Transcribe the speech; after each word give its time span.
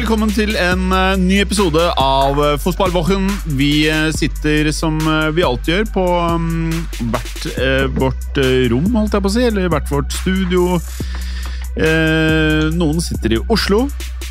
Velkommen 0.00 0.30
til 0.32 0.54
en 0.56 0.86
eh, 0.96 1.18
ny 1.20 1.42
episode 1.42 1.80
av 2.00 2.38
uh, 2.40 2.54
Fotballwochen. 2.56 3.26
Vi 3.58 3.84
eh, 3.90 4.06
sitter 4.16 4.70
som 4.72 4.96
eh, 4.96 5.26
vi 5.36 5.42
alltid 5.44 5.74
gjør 5.74 5.88
på 5.92 6.04
mm, 6.40 6.78
hvert 7.10 7.48
eh, 7.50 7.84
vårt 7.98 8.38
eh, 8.40 8.62
rom, 8.72 8.86
holdt 8.96 9.12
jeg 9.12 9.24
på 9.26 9.28
å 9.28 9.34
si, 9.34 9.42
eller 9.44 9.68
hvert 9.68 9.90
vårt 9.92 10.14
studio. 10.22 10.78
Eh, 11.76 12.70
noen 12.72 13.04
sitter 13.04 13.34
i 13.36 13.40
Oslo, 13.52 13.82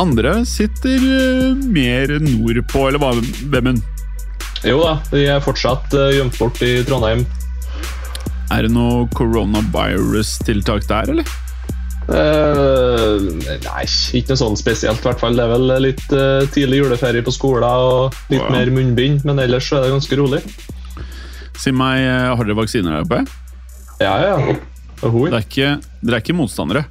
andre 0.01 0.39
sitter 0.49 1.05
eh, 1.05 1.61
mer 1.61 2.15
nordpå, 2.23 2.87
eller 2.87 3.03
hva, 3.03 3.11
Vemund? 3.53 3.85
Jo 4.65 4.81
da, 4.81 4.95
vi 5.13 5.27
er 5.29 5.43
fortsatt 5.45 5.93
gjemt 6.15 6.39
bort 6.41 6.63
i 6.65 6.79
Trondheim. 6.87 7.27
Er 8.49 8.65
det 8.65 8.73
noe 8.73 9.05
coronavirus-tiltak 9.13 10.89
der, 10.89 11.13
eller? 11.13 11.37
Eh, 12.09 13.19
nei, 13.65 13.83
ikke 14.17 14.31
noe 14.33 14.39
sånn 14.39 14.57
spesielt. 14.57 15.01
i 15.03 15.07
hvert 15.09 15.21
fall. 15.21 15.35
Det 15.37 15.43
er 15.45 15.51
vel 15.53 15.73
litt 15.83 16.05
uh, 16.15 16.41
tidlig 16.53 16.81
juleferie 16.81 17.25
på 17.25 17.33
skolen 17.35 17.67
og 17.69 18.15
litt 18.31 18.41
Ja. 18.41 18.49
mer 18.53 18.71
munnbind, 18.73 19.25
men 19.27 19.39
ellers 19.39 19.69
så 19.69 19.77
er 19.77 19.85
det 19.87 19.93
ganske 19.93 20.17
rolig. 20.17 20.41
Si 21.59 21.71
meg, 21.75 21.99
eh, 22.07 22.29
har 22.35 22.43
dere 22.47 22.55
vaksiner 22.57 22.95
der 22.97 23.03
oppe? 23.05 23.21
Ja, 23.99 24.15
ja. 24.23 24.55
Det 25.01 25.33
er 25.33 25.43
ikke, 25.43 25.69
dere 26.01 26.15
er 26.17 26.23
ikke 26.23 26.35
motstandere? 26.39 26.85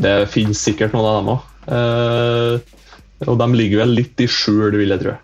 Det 0.00 0.28
finnes 0.32 0.58
sikkert 0.64 0.92
noen 0.96 1.06
av 1.06 1.16
dem 1.20 1.32
òg. 1.34 2.62
og 3.28 3.36
de 3.38 3.46
ligger 3.56 3.82
vel 3.84 3.94
litt 3.94 4.20
i 4.20 4.26
skjul, 4.26 4.72
vil 4.80 4.88
jeg 4.94 5.02
tro. 5.02 5.14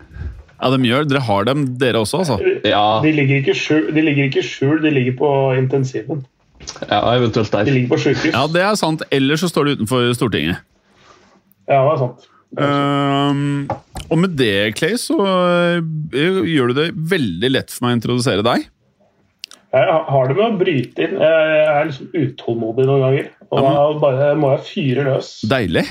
Ja, 0.57 0.69
de 0.73 0.77
gjør. 0.89 1.05
Dere 1.09 1.21
har 1.21 1.45
dem, 1.45 1.65
dere 1.77 2.01
også, 2.01 2.21
altså? 2.23 2.37
Ja, 2.65 3.01
De 3.03 3.11
ligger 3.11 3.41
ikke 3.41 3.53
i 3.53 3.57
skjul, 3.57 3.91
de 3.93 4.01
ligger, 4.01 4.29
ikke 4.29 4.41
i 4.41 4.47
skjul, 4.47 4.81
de 4.81 4.91
ligger 4.93 5.17
på 5.19 5.29
intensiven. 5.57 6.25
Ja, 6.87 7.01
eventuelt 7.15 7.51
der. 7.53 7.67
De 7.67 7.75
ligger 7.75 7.93
på 7.95 8.01
sykehus. 8.05 8.31
Ja, 8.33 8.45
det 8.51 8.63
er 8.63 8.79
sant. 8.79 9.03
Ellers 9.13 9.43
så 9.43 9.51
står 9.51 9.67
det 9.69 9.77
utenfor 9.79 10.09
Stortinget. 10.17 10.63
Ja, 11.67 11.83
det 11.83 11.93
er 11.93 12.01
sant. 12.05 12.27
Um, 12.57 13.67
og 14.07 14.21
med 14.21 14.37
det, 14.39 14.77
Clay, 14.79 14.95
så 15.01 15.17
eh, 15.19 16.47
gjør 16.47 16.71
du 16.71 16.77
det 16.77 16.87
veldig 17.11 17.49
lett 17.51 17.73
for 17.73 17.85
meg 17.85 17.95
å 17.95 17.99
introdusere 17.99 18.45
deg. 18.45 18.69
Jeg 19.75 20.01
har 20.07 20.29
det 20.29 20.37
med 20.37 20.45
å 20.45 20.57
bryte 20.61 21.03
inn. 21.03 21.17
Jeg 21.19 21.63
er 21.67 21.89
liksom 21.89 22.13
utålmodig 22.15 22.85
noen 22.87 23.03
ganger. 23.03 23.31
Og 23.51 23.59
Ja, 23.59 23.71
da 23.75 23.87
bare 23.99 24.29
må 24.39 24.53
jeg 24.55 24.63
fyre 24.69 25.07
løs. 25.09 25.33
Deilig. 25.47 25.83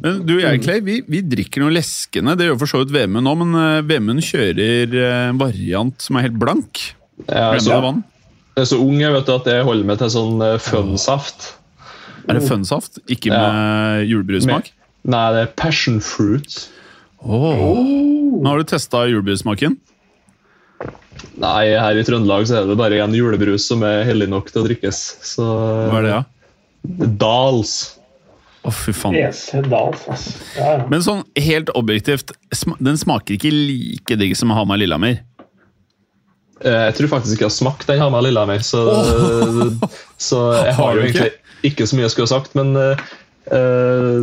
Men 0.00 0.22
du 0.24 0.36
og 0.38 0.44
jeg, 0.44 0.62
Clay, 0.64 0.80
vi, 0.86 1.00
vi 1.10 1.20
drikker 1.26 1.64
noe 1.64 1.74
leskende. 1.74 2.36
Det 2.38 2.46
gjør 2.46 2.60
for 2.62 2.70
så 2.70 2.80
vidt 2.84 2.94
Vemund 2.94 3.26
nå, 3.26 3.34
men 3.42 3.58
eh, 3.58 3.82
Vemund 3.90 4.22
kjører 4.24 4.94
eh, 4.94 5.26
en 5.32 5.42
variant 5.42 6.06
som 6.06 6.16
er 6.16 6.28
helt 6.28 6.38
blank. 6.40 6.84
Ja, 7.26 7.50
Glemmer 7.58 7.84
vann. 7.84 8.00
Jeg 8.60 8.66
er 8.68 8.70
så 8.74 8.80
ung 8.84 8.98
jeg 9.00 9.12
vet 9.16 9.26
du, 9.28 9.32
at 9.34 9.48
jeg 9.50 9.64
holder 9.66 9.88
meg 9.88 9.98
til 10.02 10.12
sånn 10.12 10.44
fønsaft. 10.62 11.48
Er 12.28 12.36
det 12.38 12.44
fønsaft? 12.46 13.00
Ikke 13.10 13.32
Ja. 13.32 13.40
med 13.50 14.08
julebrussmak? 14.10 14.70
Nei, 15.10 15.24
det 15.32 15.40
er 15.46 15.52
passion 15.56 16.00
fruit. 16.04 16.68
Åh. 17.24 18.40
Nå 18.40 18.46
har 18.46 18.60
du 18.60 18.64
testa 18.68 19.06
julebrussmaken? 19.08 19.78
Nei, 21.40 21.72
her 21.76 21.98
i 22.00 22.04
Trøndelag 22.04 22.46
så 22.48 22.60
er 22.62 22.68
det 22.68 22.76
bare 22.80 23.00
en 23.04 23.14
julebrus 23.16 23.66
som 23.68 23.82
er 23.86 24.04
hellig 24.08 24.28
nok 24.30 24.48
til 24.52 24.62
å 24.62 24.66
drikkes. 24.68 25.00
Så 25.34 25.44
Hva 25.90 25.98
er 26.00 26.06
det, 26.06 26.12
ja? 26.14 26.22
Dals. 27.20 27.74
Å, 28.64 28.72
fy 28.76 28.92
faen. 28.96 29.16
Dals, 29.72 30.02
altså. 30.08 30.32
Ja, 30.56 30.66
ja. 30.78 30.86
Men 30.92 31.04
sånn 31.04 31.22
helt 31.40 31.72
objektivt, 31.76 32.32
den 32.80 33.00
smaker 33.00 33.36
ikke 33.36 33.52
like 33.52 34.16
digg 34.20 34.34
som 34.36 34.52
Hamar 34.52 34.80
Lillehammer. 34.80 35.22
Eh, 36.60 36.84
Jeg 36.90 36.96
tror 36.98 37.12
faktisk 37.16 37.36
ikke 37.36 37.46
jeg 37.46 37.52
har 37.52 37.56
smakt 37.56 37.88
den 37.88 38.02
Hamar 38.02 38.26
mi, 38.48 38.58
så, 38.64 38.84
så 40.28 40.40
jeg 40.60 40.74
Har 40.76 40.84
har 40.84 40.98
jo 40.98 41.06
egentlig 41.06 41.32
ikke 41.64 41.86
så 41.86 41.96
mye 41.96 42.06
jeg 42.06 42.14
skulle 42.14 42.28
ha 42.28 42.34
sagt, 42.36 42.56
men 42.58 42.76
eh, 42.76 43.04
eh, 43.52 44.20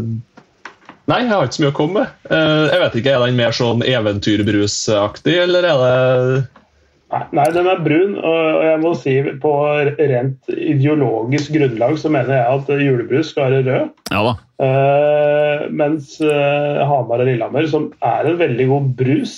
Nei, 1.07 1.21
jeg 1.23 1.31
har 1.31 1.47
ikke 1.47 1.55
så 1.55 1.63
mye 1.63 1.71
å 1.71 1.75
komme 1.77 2.01
med. 2.01 2.15
Uh, 2.27 2.65
jeg 2.67 2.79
vet 2.81 2.95
ikke, 2.99 3.11
Er 3.15 3.21
den 3.23 3.37
mer 3.39 3.53
sånn 3.55 3.79
eventyrbrusaktig, 3.87 5.37
eller 5.45 5.63
er 5.63 5.77
det 5.79 7.21
Nei, 7.31 7.45
den 7.55 7.69
er 7.71 7.79
brun, 7.79 8.17
og 8.19 8.57
jeg 8.65 8.79
må 8.81 8.89
si 8.99 9.13
på 9.39 9.51
rent 9.95 10.49
ideologisk 10.51 11.53
grunnlag 11.55 11.95
så 12.01 12.11
mener 12.11 12.35
jeg 12.35 12.57
at 12.57 12.83
julebrus 12.83 13.29
skal 13.31 13.47
være 13.47 13.61
rød. 13.63 13.93
Ja 14.11 14.25
da. 14.25 14.33
Uh, 14.59 15.63
mens 15.71 16.17
Hamar 16.19 17.23
og 17.23 17.29
Lillehammer, 17.29 17.71
som 17.71 17.87
er 18.03 18.27
en 18.27 18.41
veldig 18.43 18.67
god 18.73 18.91
brus, 18.99 19.37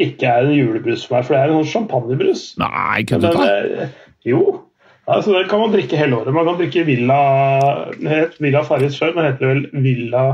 ikke 0.00 0.28
er 0.28 0.46
en 0.48 0.54
julebrus 0.56 1.04
for 1.06 1.18
meg. 1.18 1.26
For 1.26 1.34
det 1.36 1.40
er 1.42 1.50
en 1.52 1.58
sånn 1.60 1.72
champagnebrus. 1.72 2.44
Nei, 2.62 3.02
kødder 3.08 3.36
Den, 3.36 3.42
du? 3.42 3.74
det. 3.82 3.88
jo. 4.30 4.44
Altså, 5.10 5.32
det 5.34 5.48
kan 5.50 5.58
man 5.60 5.72
drikke 5.74 5.98
hele 5.98 6.16
året. 6.20 6.32
Man 6.34 6.46
kan 6.46 6.58
drikke 6.60 6.84
Villa 6.86 7.18
het 8.06 8.36
Villa 8.40 8.62
Farris 8.64 8.96
før, 9.00 9.14
men 9.16 9.26
heter 9.26 9.42
det 9.42 9.50
vel 9.50 9.84
Villa 9.84 10.24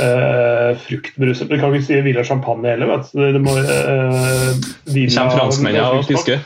eh, 0.00 0.70
fruktbrus. 0.86 1.42
Du 1.44 1.56
kan 1.58 1.74
ikke 1.76 1.84
si 1.86 2.00
Villa 2.06 2.24
Champagne 2.24 2.72
heller. 2.74 2.94
Vet 2.94 3.10
du. 3.12 3.24
Det 3.36 3.42
må, 3.44 3.56
eh, 3.60 4.54
Villa 4.94 5.12
Kjem 5.14 5.34
franskmennene 5.36 6.00
og 6.00 6.08
fisker? 6.08 6.40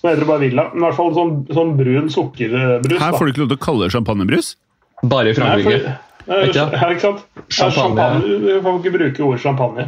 Så 0.00 0.08
heter 0.10 0.24
det 0.24 0.30
bare 0.32 0.42
Villa. 0.42 0.66
Men 0.72 0.82
i 0.82 0.86
hvert 0.88 0.98
fall 0.98 1.12
sånn, 1.14 1.34
sånn 1.54 1.76
brun 1.78 2.08
sukkerbrus. 2.10 2.98
Her 2.98 3.14
får 3.18 3.28
du 3.28 3.34
ikke 3.34 3.44
lov 3.44 3.52
til 3.52 3.60
å 3.60 3.64
kalle 3.68 3.86
det 3.86 3.94
champagnebrus. 3.94 4.54
Bare 5.02 5.30
i 5.30 5.34
Nei, 5.34 5.38
Frankrike? 5.38 5.92
For- 6.32 6.42
eh, 6.42 6.48
Ikke? 6.48 6.80
Ja, 6.80 6.88
ikke 6.90 7.00
sant? 7.06 7.24
Ja, 7.36 7.42
Champagne. 7.48 7.96
champagne. 7.96 8.40
Du 8.46 8.62
kan 8.62 8.78
ikke 8.80 8.94
bruke 8.98 9.26
ordet 9.28 9.40
champagne. 9.44 9.84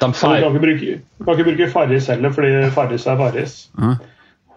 Man 0.00 0.12
Du 0.12 0.18
kan 0.22 0.54
ikke 0.54 0.62
bruke, 0.62 1.00
kan 1.24 1.34
ikke 1.34 1.44
bruke 1.50 1.70
Farris 1.72 2.06
heller, 2.06 2.30
fordi 2.30 2.70
Farris 2.70 3.06
er 3.06 3.16
Farris. 3.18 3.56
Mm. 3.78 3.96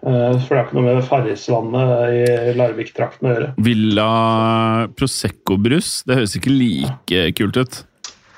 Eh, 0.03 0.40
For 0.41 0.56
det 0.56 0.57
har 0.57 0.66
ikke 0.66 0.74
noe 0.74 0.85
med 0.96 1.03
Farrisvannet 1.06 1.91
i 2.13 2.53
Larvik-trakten 2.57 3.28
å 3.30 3.34
gjøre. 3.35 3.50
Villa 3.57 4.88
Prosecco-brus. 4.97 6.03
Det 6.07 6.18
høres 6.18 6.35
ikke 6.38 6.53
like 6.53 7.24
kult 7.38 7.57
ut. 7.57 7.84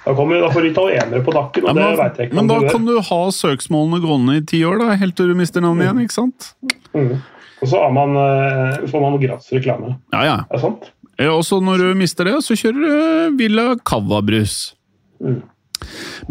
Da 0.03 0.11
kommer 0.17 0.41
da 0.43 0.49
får 0.51 0.65
italienere 0.67 1.23
på 1.23 1.31
nakken, 1.31 1.63
og 1.63 1.69
Ja, 1.69 1.73
det 1.73 1.83
men, 1.83 1.97
vet 2.01 2.17
jeg 2.19 2.27
ikke 2.27 2.35
men 2.35 2.47
da 2.47 2.57
kan 2.67 2.85
du 2.85 2.97
ha 2.99 3.19
søksmålene 3.31 4.01
gående 4.03 4.35
i 4.35 4.41
ti 4.51 4.59
år, 4.67 4.79
da, 4.83 4.95
helt 4.99 5.15
til 5.15 5.29
du 5.31 5.35
mister 5.39 5.61
navnet 5.63 5.87
igjen. 5.87 6.01
ikke 6.03 6.17
sant? 6.17 6.49
Mm. 6.93 7.21
Og 7.63 7.69
så 7.71 7.79
har 7.79 7.93
man, 7.95 8.13
eh, 8.19 8.83
får 8.91 9.01
man 9.05 9.15
gratis 9.21 9.53
reklame. 9.55 9.95
Ja, 10.11 10.21
ja. 10.27 10.37
Er 10.49 10.57
det 10.57 10.61
sant? 10.65 10.89
Ja, 11.21 11.31
Og 11.37 11.43
så 11.47 11.61
når 11.63 11.79
du 11.79 11.89
mister 11.95 12.27
det, 12.27 12.35
så 12.43 12.57
kjører 12.59 12.83
du 12.83 13.37
Villa 13.39 13.65
Cava-brus. 13.87 14.73
Mm. 15.23 15.41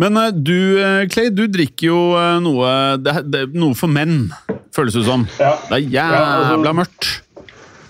Men 0.00 0.16
eh, 0.20 0.30
du, 0.32 0.56
eh, 0.82 1.06
Clay, 1.12 1.30
du 1.32 1.46
drikker 1.48 1.86
jo 1.88 2.00
eh, 2.20 2.38
noe 2.44 2.72
det, 3.00 3.14
er- 3.16 3.26
det, 3.32 3.42
er 3.46 3.58
noe 3.62 3.76
for 3.78 3.88
menn, 3.92 4.26
føles 4.76 4.96
det 4.96 5.04
som. 5.08 5.24
Ja. 5.40 5.54
Det 5.70 5.80
er 5.94 6.16
altså- 6.16 6.56
jævla 6.56 6.74
mørkt. 6.82 7.12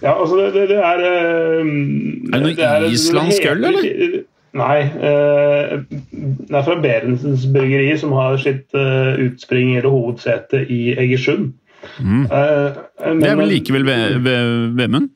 Ja, 0.03 0.17
altså 0.19 0.35
det, 0.41 0.49
det, 0.57 0.63
det 0.73 0.79
er 0.83 1.03
eh, 1.07 1.63
Er 1.63 2.43
det 2.43 2.57
noe 2.59 2.91
islandsk 2.91 3.45
øl, 3.53 3.65
eller? 3.71 4.23
Nei. 4.53 4.81
eh, 4.83 5.79
det 6.13 6.57
er 6.59 6.65
fra 6.67 6.75
Berentsens 6.83 7.47
bryggeri, 7.55 7.95
som 7.99 8.13
har 8.19 8.35
sitt 8.43 8.75
eh, 8.77 9.15
utspring 9.29 9.77
eller 9.79 9.89
hovedsete 9.95 10.61
i 10.69 10.81
Egersund. 10.99 11.55
Mm. 11.99 12.25
Eh, 12.31 12.77
men- 13.07 13.21
Det 13.21 13.31
er 13.31 13.37
vel 13.37 13.49
likevel 13.51 13.85
Ve- 13.85 14.19
Ve- 14.23 14.71
Vemund? 14.79 15.09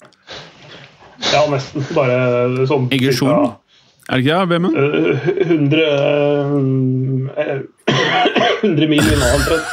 Ja, 1.33 1.45
nesten. 1.51 1.85
Bare 1.95 2.67
sånn 2.69 2.89
Egersund? 2.93 3.55
Er 4.09 4.17
det 4.17 4.25
ikke 4.25 4.39
det, 4.39 4.49
Vemund? 4.53 4.77
Eh, 4.77 5.15
100 5.49 5.83
eh, 7.37 7.61
100 8.63 8.89
mil 8.91 9.01
unna 9.15 9.33
omtrent. 9.35 9.67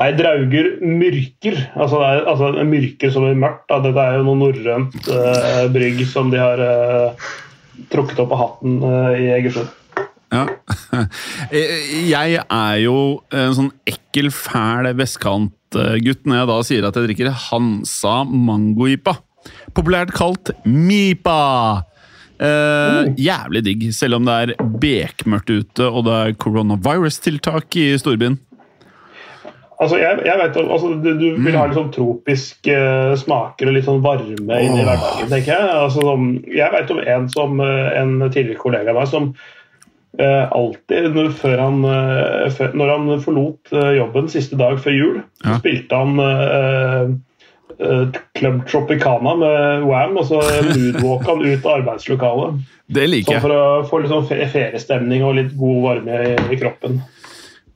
Nei, 0.00 0.12
Drauger 0.16 0.68
myrker. 0.80 1.58
Altså, 1.76 1.98
det 2.00 2.08
er, 2.08 2.22
altså 2.30 2.46
er 2.56 2.64
myrker 2.70 3.10
som 3.12 3.26
er 3.28 3.34
mørkt. 3.36 3.66
Da. 3.68 3.80
Dette 3.84 4.00
er 4.00 4.16
jo 4.16 4.24
noe 4.30 4.38
norrønt 4.40 5.10
eh, 5.12 5.66
brygg 5.74 6.00
som 6.08 6.30
de 6.32 6.40
har 6.40 6.62
eh, 6.64 7.28
trukket 7.92 8.22
opp 8.24 8.32
av 8.32 8.40
hatten 8.46 8.78
eh, 8.80 9.10
i 9.20 9.28
Egersund. 9.36 9.68
Ja. 10.30 10.44
Jeg 12.14 12.42
er 12.44 12.76
jo 12.84 12.98
en 13.34 13.56
sånn 13.56 13.72
ekkel, 13.88 14.30
fæl 14.34 14.90
vestkantgutt 14.98 16.26
når 16.26 16.38
jeg 16.40 16.50
da 16.50 16.58
sier 16.66 16.86
at 16.86 16.96
jeg 16.98 17.08
drikker 17.08 17.34
Hansa 17.48 18.20
Mango-IPA. 18.26 19.16
Populært 19.74 20.12
kalt 20.14 20.52
MIPA. 20.66 21.40
Eh, 22.40 23.10
jævlig 23.20 23.64
digg, 23.66 23.88
selv 23.92 24.16
om 24.16 24.28
det 24.28 24.36
er 24.36 24.70
bekmørkt 24.80 25.50
ute 25.50 25.88
og 25.90 26.06
det 26.06 26.14
er 26.20 26.38
coronavirus-tiltak 26.40 27.76
i 27.76 27.90
storbyen. 28.00 28.38
Altså, 29.80 29.96
jeg, 29.96 30.18
jeg 30.26 30.36
vet, 30.36 30.56
altså, 30.60 30.88
du, 31.00 31.10
du 31.16 31.26
vil 31.40 31.54
ha 31.56 31.62
litt 31.64 31.78
sånn 31.78 31.92
tropiske 31.94 32.74
uh, 32.76 33.14
smaker 33.16 33.70
og 33.70 33.76
litt 33.76 33.86
sånn 33.86 34.02
varme 34.04 34.58
inn 34.60 34.76
i 34.76 34.82
hverdagen, 34.84 35.30
tenker 35.30 35.54
jeg. 35.54 35.70
Altså, 35.72 36.04
som, 36.04 36.26
jeg 36.44 36.68
vet 36.74 36.92
om 36.92 37.00
en, 37.00 37.30
som, 37.32 37.62
eh, 37.64 37.88
en 37.96 38.12
tidligere 38.26 38.60
kollega 38.60 38.92
av 38.92 39.00
meg 39.00 39.08
som 39.08 39.30
eh, 40.18 40.46
alltid, 40.52 41.10
når, 41.14 41.30
før 41.38 41.58
han, 41.62 41.84
eh, 41.84 42.50
før, 42.56 42.72
når 42.76 42.90
han 42.96 43.20
forlot 43.24 43.72
eh, 43.72 43.92
jobben 44.00 44.28
siste 44.32 44.56
dag 44.60 44.78
før 44.82 44.96
jul, 44.96 45.20
så 45.42 45.52
Ja. 45.52 45.58
spilte 45.62 46.00
han 46.00 46.18
eh, 46.24 47.12
eh, 47.80 48.18
Club 48.36 48.64
Tropicana 48.68 49.36
med 49.40 49.86
Wam, 49.88 50.16
og 50.20 50.26
så 50.28 50.40
moodwalka 50.42 51.30
han 51.34 51.46
ut 51.46 51.64
av 51.66 51.78
arbeidslokalet. 51.80 52.60
Det 52.90 53.04
liker 53.06 53.30
Sånn 53.30 53.36
jeg. 53.38 53.42
for 53.44 53.54
å 53.54 53.86
få 53.86 54.00
litt 54.02 54.10
sånn 54.10 54.24
fe- 54.26 54.48
feriestemning 54.50 55.22
og 55.22 55.36
litt 55.38 55.52
god 55.56 55.82
varme 55.84 56.16
i, 56.26 56.36
i 56.50 56.58
kroppen. 56.58 56.96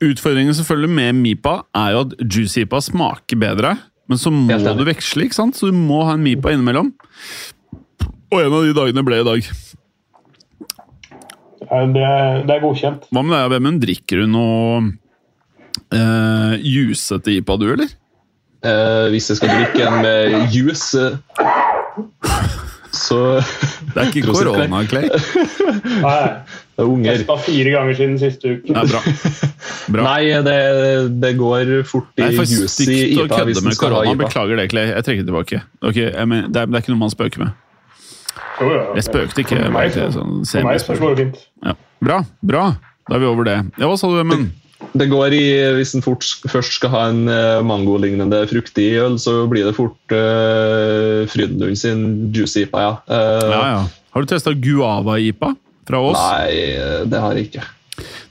Utfordringen 0.03 0.51
selvfølgelig 0.57 0.91
med 0.91 1.15
Mipa 1.23 1.53
er 1.73 1.93
jo 1.95 2.01
at 2.03 2.15
Juicy-Ipa 2.19 2.81
smaker 2.83 3.39
bedre, 3.39 3.77
men 4.11 4.19
så 4.19 4.29
må 4.29 4.57
du 4.59 4.83
veksle, 4.85 5.23
ikke 5.29 5.37
sant? 5.39 5.55
Så 5.55 5.69
du 5.71 5.77
må 5.77 6.01
ha 6.05 6.17
en 6.17 6.21
Mipa 6.25 6.51
innimellom. 6.51 6.91
Og 8.33 8.41
en 8.41 8.51
av 8.57 8.65
de 8.67 8.73
dagene 8.75 9.05
ble 9.07 9.21
i 9.21 9.25
dag. 9.25 9.47
Det, 11.69 12.07
det 12.47 12.55
er 12.55 12.63
godkjent. 12.63 13.07
Hva 13.11 13.23
med 13.25 13.35
deg, 13.37 13.51
Vemund? 13.55 13.81
Drikker 13.83 14.23
du 14.23 14.27
noe 14.31 14.81
eh, 15.91 16.55
jusete 16.61 17.35
IPA, 17.39 17.57
du, 17.61 17.67
eller? 17.75 17.95
Eh, 18.65 19.07
hvis 19.13 19.29
jeg 19.29 19.39
skal 19.41 19.51
drikke 19.59 19.85
en 19.85 19.99
med 20.01 20.53
juice, 20.53 20.97
eh, 20.97 21.17
så 22.95 23.17
Det 23.93 23.99
er 23.99 24.07
ikke 24.09 24.31
korona, 24.31 24.81
Clay. 24.87 25.09
Nei, 26.01 26.21
Det 26.75 26.83
er 26.83 26.87
unger. 26.89 27.17
testa 27.19 27.35
fire 27.43 27.73
ganger 27.75 27.97
siden 27.99 28.15
siste 28.19 28.55
uke. 28.55 28.71
Det 28.71 28.81
er 28.81 28.89
bra. 28.93 29.01
bra. 29.95 30.05
Nei, 30.07 30.23
det, 30.47 30.55
det 31.21 31.33
går 31.39 31.73
fort 31.87 32.07
i 32.15 32.23
Det 32.23 32.29
er 32.29 32.39
for 32.39 32.71
stygt 32.71 33.19
å 33.19 33.27
IPA 33.27 33.41
kødde 33.41 33.65
med 33.67 33.77
korona. 33.79 34.13
IPA. 34.15 34.21
Beklager 34.23 34.61
det, 34.61 34.69
Clay. 34.71 34.89
Jeg 34.93 35.07
trekker 35.09 35.27
tilbake. 35.27 35.61
Okay, 35.83 36.07
jeg 36.09 36.31
men, 36.31 36.47
det, 36.49 36.63
er, 36.63 36.71
det 36.71 36.79
er 36.79 36.85
ikke 36.85 36.95
noe 36.95 37.03
man 37.03 37.13
spøker 37.13 37.45
med. 37.45 37.53
Jo, 38.61 38.69
Jeg 38.95 39.07
spøkte 39.07 39.43
ikke. 39.43 39.57
For 39.63 39.75
meg, 39.75 39.95
var 39.95 40.13
sånn 40.15 40.45
for 40.47 40.67
meg 40.69 40.79
så 40.83 40.95
det 40.99 41.15
fint. 41.23 41.41
Ja. 41.65 41.73
Bra, 42.05 42.19
bra. 42.45 42.67
Da 43.05 43.17
er 43.17 43.21
vi 43.21 43.27
over 43.29 43.47
det. 43.47 43.57
Ja, 43.79 43.89
Hva 43.89 43.97
sa 43.99 44.09
du, 44.09 44.15
Vemund? 44.19 44.53
Det 44.95 45.07
går 45.11 45.33
i, 45.35 45.43
Hvis 45.77 45.93
en 45.97 46.03
fort, 46.05 46.23
først 46.51 46.77
skal 46.77 46.91
ha 46.93 47.03
en 47.11 47.25
uh, 47.27 47.59
mangolignende 47.65 48.41
fruktig 48.49 48.93
øl, 49.01 49.17
så 49.21 49.43
blir 49.51 49.67
det 49.67 49.75
fort 49.77 50.15
uh, 50.15 51.25
Frydenlund 51.31 51.79
sin 51.79 52.01
juicy 52.35 52.65
IPA, 52.65 52.83
ja. 52.83 52.95
Uh, 53.09 53.51
Ja, 53.51 53.61
ja. 53.73 53.85
Har 54.15 54.23
du 54.23 54.31
testa 54.31 54.53
guava-IPA 54.55 55.51
fra 55.89 55.99
oss? 55.99 56.15
Nei, 56.15 56.51
eh, 56.79 57.01
det 57.11 57.19
har 57.19 57.35
jeg 57.35 57.49
ikke. 57.49 57.65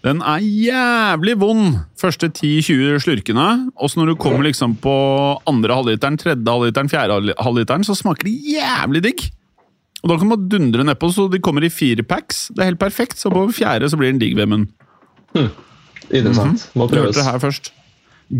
Den 0.05 0.23
er 0.25 0.41
jævlig 0.41 1.35
vond 1.41 1.76
første 2.00 2.31
10-20 2.31 3.03
slurkene. 3.05 3.47
Og 3.76 3.93
så 3.93 4.00
når 4.00 4.15
du 4.15 4.21
kommer 4.21 4.44
liksom 4.49 4.79
på 4.81 4.94
andre 5.49 5.76
halvliteren, 5.76 6.17
tredje 6.21 6.49
halvliteren, 6.49 6.88
fjerde 6.88 7.37
halvliteren, 7.37 7.85
så 7.85 7.97
smaker 7.97 8.29
det 8.29 8.32
jævlig 8.55 9.05
digg. 9.05 9.26
Og 10.04 10.10
da 10.12 10.18
kan 10.20 10.28
man 10.28 10.48
dundre 10.52 10.84
nedpå, 10.84 11.08
så 11.16 11.24
de 11.32 11.40
kommer 11.40 11.64
i 11.64 11.70
fire 11.72 12.04
packs. 12.04 12.48
Det 12.52 12.60
er 12.60 12.68
helt 12.74 12.80
perfekt. 12.82 13.16
Så 13.16 13.32
på 13.32 13.46
fjerde 13.56 13.88
så 13.88 13.96
blir 13.96 14.12
den 14.12 14.20
digg, 14.20 14.36
Vemund. 14.36 14.68
Interessant. 16.12 16.68
Må 16.76 16.86
Du 16.90 16.98
hørte 17.00 17.16
det 17.16 17.24
her 17.24 17.40
først. 17.40 17.72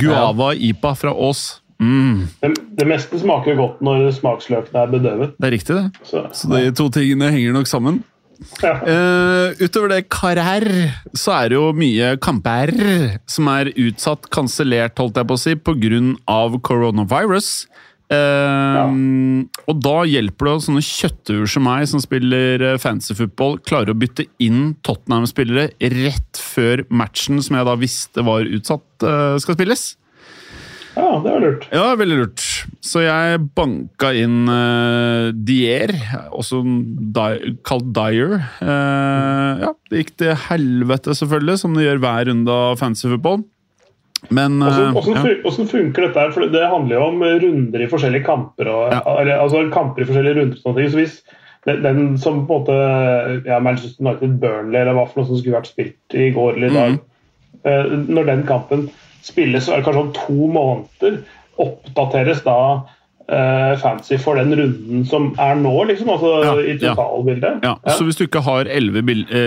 Guava 0.01 0.53
IPA 0.55 0.93
fra 1.01 1.13
Ås. 1.17 1.61
Mm, 1.83 2.29
Det, 2.41 2.51
det 2.79 2.87
meste 2.87 3.19
smaker 3.19 3.57
godt 3.59 3.81
når 3.85 4.11
smaksløkene 4.15 4.83
er 4.85 4.91
bedøvet. 4.93 5.33
det 5.41 5.47
er 5.49 5.55
riktig, 5.57 5.75
det. 5.77 5.91
Så, 6.07 6.23
Så 6.33 6.49
de 6.53 6.71
to 6.77 6.87
tingene 6.95 7.31
henger 7.35 7.53
nok 7.57 7.67
sammen. 7.67 8.03
ja. 8.63 8.75
Uh, 8.85 9.55
utover 9.65 9.89
det 9.89 10.09
karær, 10.09 10.65
så 11.15 11.33
er 11.39 11.49
det 11.49 11.57
jo 11.59 11.73
mye 11.73 12.17
kamper 12.21 12.73
som 13.31 13.49
er 13.49 13.73
utsatt, 13.75 14.29
kansellert, 14.31 14.97
holdt 14.99 15.17
jeg 15.17 15.27
på 15.27 15.35
å 15.35 15.41
si, 15.41 15.55
pga. 15.57 16.01
Coronavirus. 18.11 19.49
Eh, 19.49 19.71
Og 19.71 19.81
da 19.81 19.97
hjelper 20.09 20.49
det 20.49 20.55
at 20.55 20.67
sånne 20.67 20.85
kjøttuer 20.85 21.49
som 21.51 21.65
meg, 21.65 21.89
som 21.89 22.03
spiller 22.03 22.65
fancy 22.77 22.83
fantasy 22.85 23.15
football, 23.19 23.59
klarer 23.65 23.95
å 23.95 23.99
bytte 23.99 24.27
inn 24.45 24.75
Tottenham-spillere 24.85 25.71
rett 25.81 26.41
før 26.41 26.85
matchen 26.91 27.43
som 27.43 27.57
jeg 27.57 27.67
da 27.69 27.77
visste 27.81 28.25
var 28.27 28.45
utsatt, 28.45 28.87
uh, 29.03 29.37
skal 29.41 29.57
spilles. 29.57 29.97
ja, 30.95 31.09
det 31.25 31.33
var 31.33 31.41
lurt. 31.43 31.65
Ja, 31.73 31.87
veldig 31.99 32.19
lurt. 32.21 32.45
Så 32.85 33.03
jeg 33.03 33.41
banka 33.57 34.13
inn 34.15 34.45
uh, 34.49 35.33
Dier, 35.35 35.91
også 36.31 36.61
di 36.65 37.55
kalt 37.67 37.91
Dyer. 37.97 38.37
Uh, 38.61 39.65
ja, 39.65 39.73
det 39.91 40.05
gikk 40.05 40.15
til 40.21 40.37
helvete, 40.49 41.17
selvfølgelig, 41.19 41.59
som 41.65 41.75
det 41.75 41.89
gjør 41.89 42.05
hver 42.05 42.31
runde 42.31 42.61
av 42.69 42.79
fancy 42.79 43.09
football. 43.09 43.43
Men 44.29 44.59
Hvordan, 44.63 45.27
eh, 45.27 45.41
ja. 45.45 45.67
funker 45.69 46.07
dette? 46.07 46.27
For 46.33 46.49
Det 46.53 46.67
handler 46.71 46.97
jo 46.97 47.07
om 47.11 47.23
runder 47.23 47.83
i 47.85 47.89
forskjellige 47.91 48.25
kamper. 48.25 48.69
Og, 48.69 48.93
Ja. 48.93 49.01
eller, 49.21 49.39
altså 49.39 49.65
kamper 49.73 50.03
i 50.03 50.09
forskjellige 50.09 50.39
runder 50.41 50.57
og 50.57 50.63
sånne 50.63 50.81
ting. 50.81 50.93
Så 50.93 51.01
hvis 51.03 51.17
den, 51.65 51.83
den 51.83 52.19
som 52.19 52.47
på 52.47 52.55
en 52.55 52.65
måte 52.65 53.47
ja, 53.47 53.61
Manchester 53.61 54.05
United 54.05 54.39
Burnley, 54.41 54.81
eller 54.81 54.97
hva 54.97 55.07
for 55.09 55.21
noe 55.21 55.31
som 55.31 55.41
skulle 55.41 55.57
vært 55.57 55.73
spilt 55.73 56.17
i 56.17 56.31
går 56.35 56.59
eller 56.59 56.69
i 56.69 56.75
dag 56.75 56.91
mm. 56.97 57.01
eh, 57.65 57.95
Når 58.09 58.29
den 58.29 58.45
kampen 58.49 58.91
spilles, 59.25 59.65
så 59.65 59.73
er 59.73 59.81
det 59.81 59.87
kanskje 59.87 60.05
om 60.05 60.13
to 60.17 60.51
måneder. 60.53 61.23
Oppdateres 61.65 62.43
da 62.45 62.59
eh, 63.29 63.75
fancy 63.81 64.19
for 64.21 64.39
den 64.39 64.53
runden 64.59 65.05
som 65.09 65.31
er 65.41 65.57
nå, 65.61 65.73
liksom? 65.91 66.11
Altså 66.15 66.33
Ja, 66.45 66.55
i 66.61 66.75
ja. 66.77 66.95
totalbildet? 66.95 67.65
Ja, 67.65 67.75
Så 67.97 68.05
hvis 68.05 68.19
du 68.19 68.27
ikke 68.27 68.45
har 68.45 68.69
elleve 68.71 69.03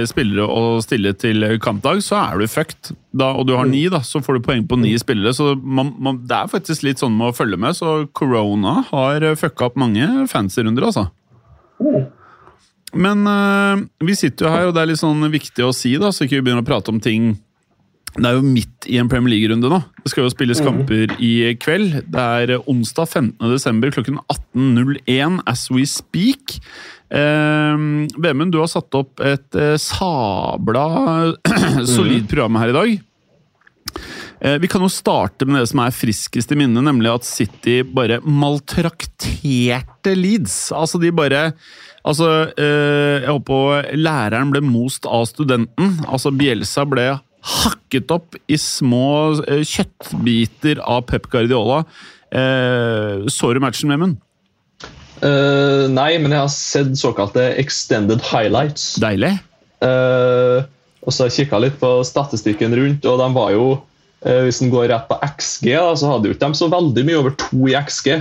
spillere 0.10 0.48
å 0.48 0.82
stille 0.82 1.14
til 1.14 1.46
kampdag, 1.64 2.02
så 2.06 2.20
er 2.24 2.42
du 2.42 2.48
fucked. 2.48 2.94
Da, 3.18 3.32
og 3.34 3.48
du 3.48 3.56
har 3.58 3.66
ni, 3.66 3.88
da, 3.90 4.02
så 4.06 4.22
får 4.22 4.38
du 4.38 4.46
poeng 4.46 4.68
på 4.68 4.78
ni 4.80 4.94
spillere. 5.02 5.34
Så 5.34 5.56
man, 5.56 5.96
man, 6.00 6.22
det 6.28 6.38
er 6.38 6.52
faktisk 6.52 6.86
litt 6.86 7.02
sånn 7.02 7.16
med 7.18 7.32
å 7.32 7.38
følge 7.38 7.58
med. 7.58 7.78
Så 7.78 8.08
corona 8.18 8.84
har 8.92 9.24
eh, 9.24 9.38
fucka 9.40 9.72
opp 9.72 9.80
mange 9.80 10.28
fancy 10.32 10.62
runder, 10.66 10.90
altså. 10.90 11.08
Mm. 11.82 12.06
Men 12.98 13.28
uh, 13.28 13.84
vi 14.00 14.16
sitter 14.16 14.48
jo 14.48 14.52
her, 14.54 14.70
og 14.70 14.76
det 14.76 14.84
er 14.84 14.90
litt 14.94 15.02
sånn 15.02 15.26
viktig 15.32 15.66
å 15.66 15.74
si, 15.76 15.98
da, 16.00 16.14
så 16.14 16.26
ikke 16.26 16.40
vi 16.40 16.48
begynner 16.48 16.64
å 16.64 16.70
prate 16.70 16.94
om 16.94 17.02
ting 17.04 17.36
Det 18.18 18.26
er 18.26 18.38
jo 18.40 18.46
midt 18.46 18.88
i 18.90 18.98
en 18.98 19.10
Premier 19.12 19.36
League-runde 19.36 19.70
nå. 19.70 19.78
Det 20.02 20.10
skal 20.10 20.26
jo 20.26 20.32
spilles 20.34 20.62
kamper 20.66 21.12
i 21.22 21.32
kveld. 21.62 22.00
Det 22.10 22.24
er 22.42 22.56
onsdag 22.66 23.06
15. 23.12 23.52
desember 23.52 23.92
klokken 23.94 24.18
18.01 24.58 25.42
as 25.46 25.68
we 25.70 25.84
speak. 25.90 26.56
Eh, 27.14 27.76
Vemund, 28.18 28.52
du 28.56 28.58
har 28.64 28.72
satt 28.72 28.98
opp 28.98 29.22
et 29.22 29.58
eh, 29.60 29.76
sabla 29.82 30.88
solid 31.96 32.26
program 32.32 32.58
her 32.58 32.74
i 32.74 32.78
dag. 32.80 32.96
Eh, 34.42 34.58
Vi 34.66 34.70
kan 34.72 34.82
jo 34.82 34.90
starte 34.90 35.46
med 35.46 35.62
det 35.62 35.70
som 35.70 35.84
er 35.86 35.94
friskest 35.94 36.52
i 36.54 36.58
minnet, 36.58 36.88
nemlig 36.90 37.14
at 37.14 37.28
City 37.28 37.84
bare 37.86 38.18
maltrakterte 38.26 40.18
Leeds. 40.18 40.58
Altså, 40.74 40.98
de 41.02 41.14
bare 41.14 41.52
Altså, 42.08 42.28
eh, 42.56 43.18
jeg 43.26 43.34
håper 43.34 43.90
læreren 44.00 44.52
ble 44.54 44.62
most 44.64 45.04
av 45.12 45.26
studenten. 45.28 45.98
Altså, 46.08 46.32
Bielsa 46.32 46.86
ble 46.88 47.10
hakket 47.42 48.12
opp 48.12 48.36
i 48.52 48.58
små 48.60 49.40
eh, 49.48 49.62
kjøttbiter 49.68 50.82
av 50.84 51.06
Pep 51.10 51.28
Guardiola. 51.32 51.84
Eh, 52.32 53.28
så 53.32 53.54
du 53.56 53.60
matchen, 53.64 53.90
Vemund? 53.94 54.18
Uh, 55.18 55.88
nei, 55.90 56.12
men 56.22 56.30
jeg 56.36 56.42
har 56.44 56.52
sett 56.54 56.92
såkalte 57.00 57.48
extended 57.58 58.22
highlights. 58.22 58.96
Deilig. 59.02 59.32
Uh, 59.82 60.62
og 61.02 61.10
så 61.14 61.24
har 61.24 61.32
jeg 61.32 61.48
kikka 61.48 61.62
litt 61.64 61.78
på 61.82 61.90
statistikken 62.06 62.76
rundt, 62.78 63.06
og 63.10 63.18
de 63.24 63.28
var 63.34 63.52
jo 63.56 63.64
uh, 63.78 64.42
Hvis 64.46 64.60
en 64.62 64.70
går 64.74 64.90
rett 64.92 65.08
på 65.10 65.18
XG, 65.26 65.72
da, 65.74 65.96
så 65.98 66.12
hadde 66.12 66.30
jo 66.30 66.36
ikke 66.38 66.52
de 66.52 66.60
så 66.60 66.70
veldig 66.70 67.06
mye 67.08 67.18
over 67.24 67.34
to 67.40 67.64
i 67.72 67.74
XG. 67.80 68.12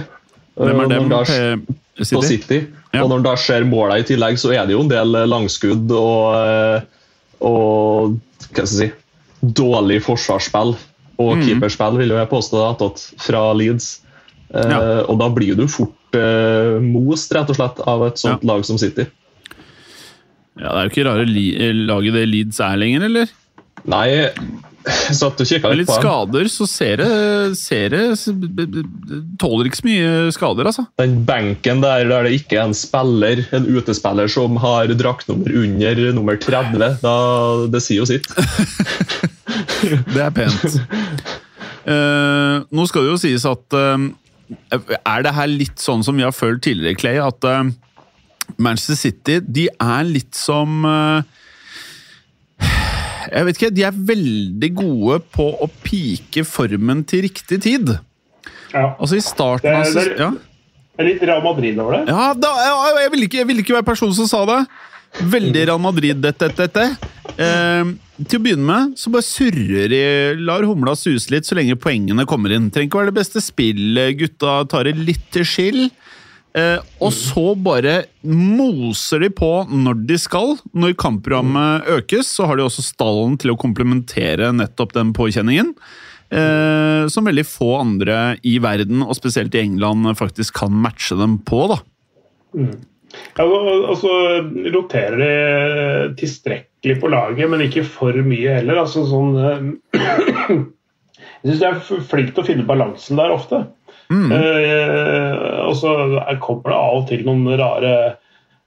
Hvem 0.57 0.81
er 0.81 0.87
Eh, 0.87 0.95
dem? 0.95 1.09
da- 1.13 1.25
P- 1.29 1.77
på 1.97 2.05
City? 2.09 2.27
City. 2.31 2.59
Ja. 2.95 3.03
Og 3.05 3.11
når 3.13 3.17
en 3.21 3.27
da 3.29 3.35
ser 3.41 3.65
måla 3.69 3.99
i 4.01 4.05
tillegg, 4.09 4.39
så 4.41 4.55
er 4.57 4.65
det 4.69 4.73
jo 4.77 4.81
en 4.85 4.89
del 4.93 5.13
langskudd 5.29 5.93
og, 5.97 6.35
eh, 6.37 6.81
og 7.45 8.17
hva 8.17 8.47
skal 8.49 8.65
jeg 8.65 8.73
si, 8.73 8.89
dårlig 9.55 10.01
forsvarsspill 10.07 10.75
og 11.17 11.31
mm. 11.39 11.45
keeperspill, 11.47 12.01
vil 12.01 12.15
jeg 12.17 12.31
påstå, 12.33 12.65
tatt 12.81 13.05
fra 13.23 13.47
Leeds. 13.57 14.01
Eh, 14.55 14.71
Ja. 14.71 14.81
Og 15.11 15.19
da 15.21 15.31
blir 15.33 15.57
du 15.59 15.67
fort 15.71 16.19
eh, 16.19 16.77
most, 16.83 17.33
rett 17.35 17.51
og 17.51 17.59
slett, 17.59 17.81
av 17.87 18.05
et 18.07 18.21
sånt 18.21 18.45
lag 18.47 18.65
som 18.69 18.79
City. 18.79 19.07
Ja, 20.57 20.71
Det 20.73 20.77
er 20.77 20.87
jo 20.87 20.93
ikke 20.95 21.09
rare 21.09 21.27
laget 21.27 22.17
det 22.17 22.29
Leeds 22.31 22.61
er 22.65 22.79
lenger, 22.81 23.09
eller? 23.11 23.33
Nei, 23.87 24.07
satt 25.21 25.41
og 25.43 25.49
kikka 25.49 25.73
litt 25.75 25.89
på 25.89 25.99
skader, 25.99 26.51
så 26.51 26.67
ser 26.71 27.01
det, 27.03 27.11
ser 27.59 27.95
det 27.95 28.85
Tåler 29.41 29.69
ikke 29.69 29.81
så 29.81 29.87
mye 29.89 30.11
skader, 30.35 30.71
altså. 30.71 30.87
Den 31.01 31.19
benken 31.27 31.83
der 31.85 32.07
der 32.11 32.29
det 32.29 32.37
ikke 32.41 32.61
er 32.61 32.69
en 32.69 32.77
spiller, 32.77 33.43
en 33.57 33.67
utespiller 33.67 34.31
som 34.31 34.59
har 34.63 34.93
draktnummer 34.95 35.57
under 35.65 36.03
nummer 36.17 36.39
30, 36.41 37.01
da, 37.03 37.17
det 37.73 37.83
sier 37.85 38.05
jo 38.05 38.11
sitt. 38.11 38.31
Det 39.87 40.19
er 40.19 40.33
pent. 40.35 40.79
Uh, 41.87 42.65
nå 42.75 42.87
skal 42.91 43.05
det 43.05 43.11
jo 43.13 43.19
sies 43.21 43.45
at 43.47 43.77
uh, 43.79 44.07
Er 44.75 45.23
det 45.23 45.33
her 45.37 45.47
litt 45.47 45.79
sånn 45.79 46.03
som 46.03 46.17
vi 46.19 46.25
har 46.27 46.35
følt 46.35 46.65
tidligere, 46.65 46.99
Clay? 46.99 47.21
At 47.23 47.47
uh, 47.47 47.69
Manchester 48.59 48.99
City 48.99 49.39
de 49.41 49.69
er 49.71 50.07
litt 50.07 50.37
som 50.39 50.85
eh, 50.87 51.23
Jeg 53.33 53.47
vet 53.49 53.59
ikke, 53.61 53.73
de 53.75 53.85
er 53.89 53.97
veldig 54.11 54.71
gode 54.79 55.21
på 55.35 55.47
å 55.65 55.69
pike 55.85 56.45
formen 56.49 57.05
til 57.09 57.25
riktig 57.27 57.61
tid. 57.65 57.95
Ja. 58.73 58.93
Altså 59.01 59.17
i 59.19 59.25
starten 59.25 59.73
av 59.73 59.97
er- 60.03 60.17
ja. 60.21 60.31
Litt 60.99 61.21
Real 61.29 61.43
Madrid 61.45 61.79
over 61.79 61.99
det. 61.99 62.09
Ja, 62.09 62.33
da, 62.33 62.51
jeg, 63.03 63.11
ville 63.13 63.27
ikke, 63.29 63.39
jeg 63.43 63.47
ville 63.51 63.61
ikke 63.65 63.77
være 63.77 63.85
personen 63.91 64.15
som 64.17 64.29
sa 64.31 64.45
det. 64.49 64.61
Veldig 65.29 65.67
Real 65.69 65.81
Madrid, 65.81 66.17
dette, 66.25 66.49
dette. 66.57 66.87
Eh, 67.37 67.91
til 68.25 68.39
å 68.39 68.43
begynne 68.43 68.65
med 68.65 68.95
så 68.97 69.13
bare 69.13 69.27
surrer 69.27 69.91
de, 69.93 70.01
lar 70.41 70.65
humla 70.65 70.95
suse 70.97 71.29
litt 71.35 71.45
så 71.49 71.57
lenge 71.59 71.77
poengene 71.81 72.25
kommer 72.29 72.55
inn. 72.57 72.71
Trenger 72.73 72.89
ikke 72.89 73.03
være 73.03 73.13
det 73.13 73.19
beste 73.21 73.43
spillet, 73.45 74.17
gutta 74.23 74.63
tar 74.73 74.89
det 74.89 74.97
litt 74.97 75.27
til 75.37 75.45
skill. 75.45 75.83
Eh, 76.57 76.81
og 77.05 77.13
så 77.13 77.51
bare 77.61 78.07
moser 78.25 79.21
de 79.27 79.29
på 79.35 79.51
når 79.69 80.01
de 80.09 80.17
skal. 80.21 80.57
Når 80.73 80.97
kampprogrammet 81.01 81.89
økes, 81.99 82.31
så 82.33 82.49
har 82.49 82.57
de 82.57 82.65
også 82.65 82.85
stallen 82.87 83.37
til 83.41 83.53
å 83.53 83.61
komplementere 83.61 84.55
nettopp 84.57 84.97
den 84.97 85.13
påkjenningen. 85.17 85.75
Eh, 86.33 87.07
som 87.13 87.29
veldig 87.29 87.45
få 87.47 87.77
andre 87.79 88.19
i 88.47 88.57
verden, 88.63 89.05
og 89.05 89.15
spesielt 89.19 89.55
i 89.55 89.63
England, 89.67 90.09
faktisk 90.19 90.63
kan 90.63 90.73
matche 90.73 91.19
dem 91.19 91.39
på. 91.45 91.67
da. 91.75 91.81
Ja, 93.37 93.45
og, 93.45 94.03
roterer 94.73 95.21
de 95.21 96.15
tilstrekkelig 96.19 96.97
på 97.03 97.11
laget, 97.13 97.51
men 97.53 97.63
ikke 97.69 97.85
for 97.85 98.17
mye 98.27 98.59
heller. 98.59 98.81
Altså, 98.83 99.05
sånn, 99.09 99.37
eh, 99.37 100.01
jeg 101.45 101.53
syns 101.53 101.61
de 101.63 101.69
er 101.69 102.07
flinke 102.09 102.33
til 102.33 102.43
å 102.43 102.49
finne 102.49 102.69
balansen 102.69 103.21
der 103.21 103.37
ofte. 103.37 103.67
Eh, 104.11 105.67
og 105.67 105.75
så 105.77 105.97
er- 106.21 106.39
kommer 106.41 106.71
det 106.71 106.79
av 106.79 107.01
og 107.01 107.09
til 107.11 107.27
noen 107.27 107.59
rare 107.59 107.97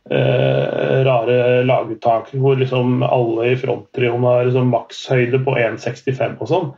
Uh, 0.09 1.03
rare 1.05 1.63
laguttak 1.69 2.31
hvor 2.33 2.55
liksom 2.57 3.03
alle 3.05 3.51
i 3.51 3.57
fronttrioen 3.59 4.23
har 4.25 4.47
liksom 4.47 4.71
makshøyde 4.73 5.37
på 5.45 5.53
1,65 5.53 6.39
og 6.41 6.49
sånn. 6.49 6.69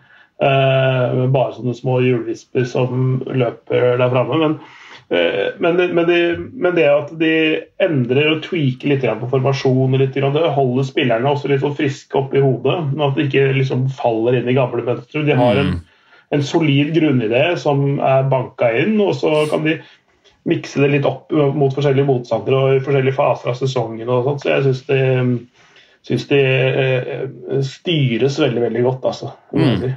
Uh, 0.44 1.30
bare 1.32 1.54
sånne 1.56 1.76
små 1.78 2.02
hjulvisper 2.04 2.66
som 2.68 3.22
løper 3.30 3.96
der 4.02 4.12
framme. 4.12 4.40
Men, 4.42 4.58
uh, 5.14 5.48
men, 5.64 5.80
men, 5.96 6.04
de, 6.10 6.20
men 6.52 6.76
det 6.76 6.90
at 6.90 7.14
de 7.22 7.32
endrer 7.80 8.34
og 8.34 8.44
tweaker 8.50 8.92
litt 8.92 9.08
på 9.22 9.32
formasjonen, 9.38 10.02
litt 10.02 10.18
det 10.18 10.54
holder 10.58 10.90
spillerne 10.90 11.32
også 11.32 11.54
litt 11.54 11.64
sånn 11.64 11.78
friske 11.80 12.20
oppi 12.20 12.44
hodet. 12.44 12.82
men 12.92 13.06
At 13.08 13.16
de 13.16 13.30
ikke 13.30 13.48
liksom 13.62 13.88
faller 13.96 14.42
inn 14.42 14.52
i 14.52 14.58
gamle 14.60 14.84
mønstre. 14.84 15.24
De 15.24 15.40
har 15.40 15.62
en, 15.62 15.78
en 16.32 16.44
solid 16.44 16.94
grunnidé 16.96 17.56
som 17.60 18.00
er 18.00 18.30
banka 18.32 18.70
inn, 18.80 18.96
og 19.04 19.16
så 19.20 19.46
kan 19.52 19.66
de 19.68 19.80
mikse 20.48 20.82
det 20.82 20.94
litt 20.96 21.08
opp 21.08 21.32
mot 21.32 21.74
forskjellige 21.76 22.08
motstandere 22.08 22.62
og 22.62 22.78
i 22.78 22.84
forskjellige 22.84 23.18
faser 23.18 23.52
av 23.52 23.60
sesongen. 23.60 24.10
og 24.10 24.26
sånt, 24.26 24.46
Så 24.46 24.50
jeg 24.50 24.64
syns 24.66 24.82
de, 24.88 25.02
synes 26.08 26.26
de 26.32 26.40
eh, 26.86 27.28
styres 27.68 28.40
veldig, 28.42 28.64
veldig 28.64 28.88
godt, 28.88 29.06
altså. 29.12 29.36
Mm. 29.54 29.92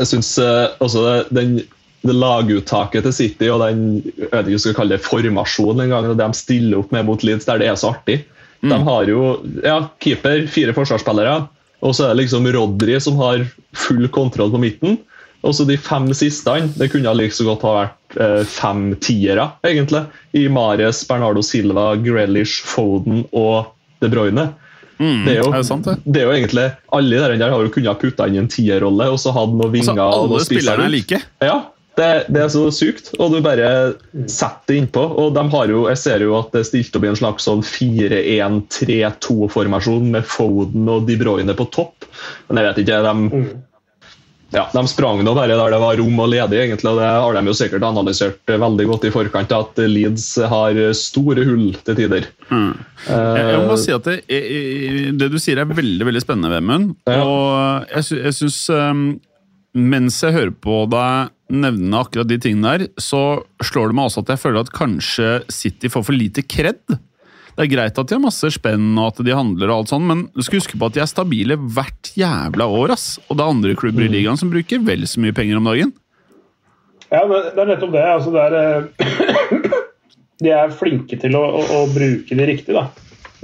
jeg 0.00 0.10
syns 0.10 0.34
eh, 0.42 0.66
også 0.82 1.04
det, 1.06 1.16
den, 1.36 1.54
det 2.02 2.16
laguttaket 2.16 3.06
til 3.06 3.14
City 3.14 3.52
og 3.52 3.62
den 3.62 4.02
jeg 4.02 4.32
vet 4.32 4.48
ikke 4.48 4.58
om 4.58 4.64
skal 4.64 4.78
kalle 4.80 4.96
det 4.96 5.06
formasjonen 5.06 5.84
en 5.84 5.94
gang, 5.94 6.08
og 6.08 6.16
det 6.16 6.26
de 6.26 6.40
stiller 6.40 6.80
opp 6.80 6.96
med 6.96 7.06
mot 7.06 7.22
Leeds, 7.22 7.46
der 7.46 7.62
det 7.62 7.70
er 7.70 7.78
så 7.78 7.92
artig. 7.94 8.24
De 8.62 8.76
har 8.86 9.08
jo 9.10 9.22
ja, 9.62 9.80
keeper, 10.02 10.46
fire 10.46 10.74
forsvarsspillere, 10.74 11.48
og 11.82 11.94
så 11.96 12.06
er 12.06 12.12
det 12.12 12.22
liksom 12.24 12.46
Rodri 12.54 12.98
som 13.02 13.16
har 13.18 13.42
full 13.74 14.06
kontroll 14.14 14.52
på 14.54 14.60
midten. 14.62 15.00
Og 15.42 15.56
så 15.58 15.64
de 15.66 15.74
fem 15.74 16.06
siste, 16.14 16.52
det 16.78 16.86
kunne 16.92 17.10
like 17.18 17.34
så 17.34 17.44
godt 17.48 17.64
ha 17.66 17.72
vært 17.80 18.18
eh, 18.22 18.42
fem 18.46 18.92
tiere, 19.02 19.48
egentlig. 19.66 20.04
I 20.38 20.44
Mares, 20.52 21.02
Bernardo 21.08 21.42
Silva, 21.42 21.96
Grealish, 21.98 22.60
Foden 22.62 23.24
og 23.34 23.72
De 24.02 24.10
Bruyne. 24.12 24.52
det, 25.02 25.32
er 25.32 25.40
jo, 25.40 25.48
er 25.50 25.58
det 25.58 25.66
sant, 25.66 25.88
det? 25.88 25.96
det 26.06 26.20
er 26.20 26.28
jo 26.28 26.32
egentlig 26.36 26.64
Alle 26.94 27.16
de 27.32 27.38
der 27.40 27.50
har 27.50 27.64
jo 27.64 27.70
kunnet 27.74 27.98
putta 27.98 28.28
inn 28.28 28.36
i 28.36 28.38
en 28.38 28.46
tierrolle 28.52 29.08
og 29.10 29.16
så 29.18 29.32
hatt 29.34 29.50
noen 29.50 29.72
Altså, 29.72 29.90
vinger. 29.90 30.02
og 30.04 30.36
alle 30.36 30.44
spillerne 30.46 30.84
er 30.86 30.92
like. 30.94 31.18
Ja, 31.42 31.56
det, 31.98 32.24
det 32.32 32.40
er 32.40 32.48
så 32.52 32.70
sykt. 32.72 33.10
Og 33.18 33.32
du 33.34 33.40
bare 33.44 33.68
setter 34.30 34.66
det 34.70 34.76
innpå. 34.80 35.02
Og 35.22 35.28
de 35.36 35.44
har 35.54 35.66
jo, 35.72 35.80
jeg 35.90 35.98
ser 36.00 36.20
jo 36.24 36.30
at 36.38 36.48
det 36.54 36.60
er 36.62 36.70
stilt 36.70 36.96
opp 36.96 37.04
i 37.04 37.10
en 37.10 37.20
slags 37.20 37.42
sånn 37.48 37.62
4-1-3-2-formasjon 37.66 40.06
med 40.14 40.22
Foden 40.28 40.84
og 40.92 40.98
De 41.08 41.14
Bruyne 41.20 41.54
på 41.58 41.66
topp. 41.74 41.98
Men 42.48 42.58
jeg 42.60 42.66
vet 42.68 42.78
ikke, 42.84 42.98
de, 43.04 43.14
ja, 44.52 44.66
de 44.72 44.88
sprang 44.88 45.24
nå 45.24 45.32
bare 45.36 45.56
der 45.56 45.70
det 45.72 45.80
var 45.80 45.96
rom 46.00 46.18
og 46.24 46.28
ledig, 46.32 46.58
egentlig. 46.60 46.90
Og 46.90 46.98
det 47.00 47.08
har 47.08 47.32
de 47.36 47.42
jo 47.48 47.54
sikkert 47.56 47.84
analysert 47.88 48.42
veldig 48.64 48.86
godt 48.90 49.04
i 49.08 49.14
forkant, 49.14 49.50
at 49.56 49.74
Leeds 49.88 50.26
har 50.52 50.72
store 50.96 51.42
hull 51.48 51.66
til 51.84 51.94
tider. 51.98 52.22
Jeg, 52.48 52.74
jeg 53.08 53.58
må 53.58 53.66
bare 53.70 53.84
si 53.84 53.92
at 53.96 54.04
det, 54.08 54.16
det 55.20 55.28
du 55.32 55.38
sier 55.40 55.56
er 55.60 55.66
veldig 55.68 56.04
veldig 56.08 56.22
spennende, 56.24 56.52
Vemund. 56.52 56.86
Ja. 57.08 57.20
Og 57.24 57.44
jeg, 57.92 58.02
sy 58.08 58.14
jeg 58.22 58.34
syns 58.40 58.58
um, 58.72 59.04
Mens 59.72 60.18
jeg 60.20 60.34
hører 60.34 60.52
på 60.52 60.82
deg 60.92 61.30
nevne 61.52 62.00
akkurat 62.00 62.28
de 62.28 62.38
tingene 62.40 62.74
der, 62.74 62.90
så 63.00 63.42
slår 63.64 63.90
det 63.90 63.98
meg 63.98 64.08
også 64.08 64.24
at 64.24 64.34
jeg 64.34 64.42
føler 64.42 64.64
at 64.64 64.74
kanskje 64.74 65.30
City 65.52 65.90
får 65.92 66.06
for 66.08 66.16
lite 66.16 66.44
kred. 66.48 66.80
Det 67.52 67.66
er 67.66 67.68
greit 67.68 67.98
at 68.00 68.08
de 68.08 68.16
har 68.16 68.24
masse 68.24 68.48
spenn 68.54 68.94
og 68.96 69.10
at 69.10 69.20
de 69.26 69.34
handler, 69.36 69.68
og 69.68 69.82
alt 69.82 69.92
sånt, 69.92 70.08
men 70.08 70.24
du 70.32 70.40
skal 70.44 70.62
huske 70.62 70.78
på 70.80 70.88
at 70.88 70.96
de 70.96 71.02
er 71.04 71.10
stabile 71.10 71.58
hvert 71.60 72.12
jævla 72.16 72.68
år. 72.80 72.94
ass. 72.96 73.18
Og 73.28 73.36
det 73.36 73.44
er 73.44 73.52
andre 73.56 73.76
klubber 73.78 74.06
i 74.06 74.12
ligaen 74.12 74.40
som 74.40 74.52
bruker 74.52 74.80
vel 74.86 75.04
så 75.08 75.20
mye 75.20 75.36
penger 75.36 75.60
om 75.60 75.68
dagen. 75.68 75.92
Ja, 77.12 77.26
det, 77.28 77.60
er 77.60 77.68
nettopp 77.68 77.92
det. 77.92 78.06
Altså, 78.08 78.32
det 78.32 78.42
er, 78.48 78.58
eh, 79.04 79.80
de 80.46 80.54
er 80.56 80.72
flinke 80.72 81.20
til 81.20 81.36
å, 81.36 81.44
å, 81.60 81.64
å 81.82 81.86
bruke 81.92 82.38
de 82.38 82.48
riktig, 82.48 82.72
da. 82.72 82.88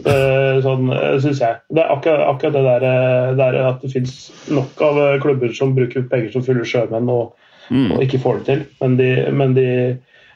Eh, 0.07 0.61
Sånn 0.63 0.91
syns 1.23 1.41
jeg. 1.43 1.59
Det 1.75 1.83
er 1.83 1.91
akkurat, 1.91 2.25
akkurat 2.31 2.55
det 2.55 2.65
der, 2.65 2.87
eh, 2.87 3.33
der 3.39 3.59
at 3.67 3.83
det 3.83 3.91
fins 3.93 4.15
nok 4.47 4.81
av 4.85 5.01
eh, 5.03 5.19
klubber 5.23 5.53
som 5.57 5.75
bruker 5.75 6.07
penger 6.11 6.33
som 6.35 6.45
fulle 6.47 6.67
sjømenn 6.69 7.11
og, 7.13 7.35
og 7.71 8.03
ikke 8.05 8.21
får 8.23 8.39
det 8.41 8.47
til. 8.51 8.65
Men 8.81 8.97
de, 9.01 9.09
men 9.33 9.55
de, 9.57 9.67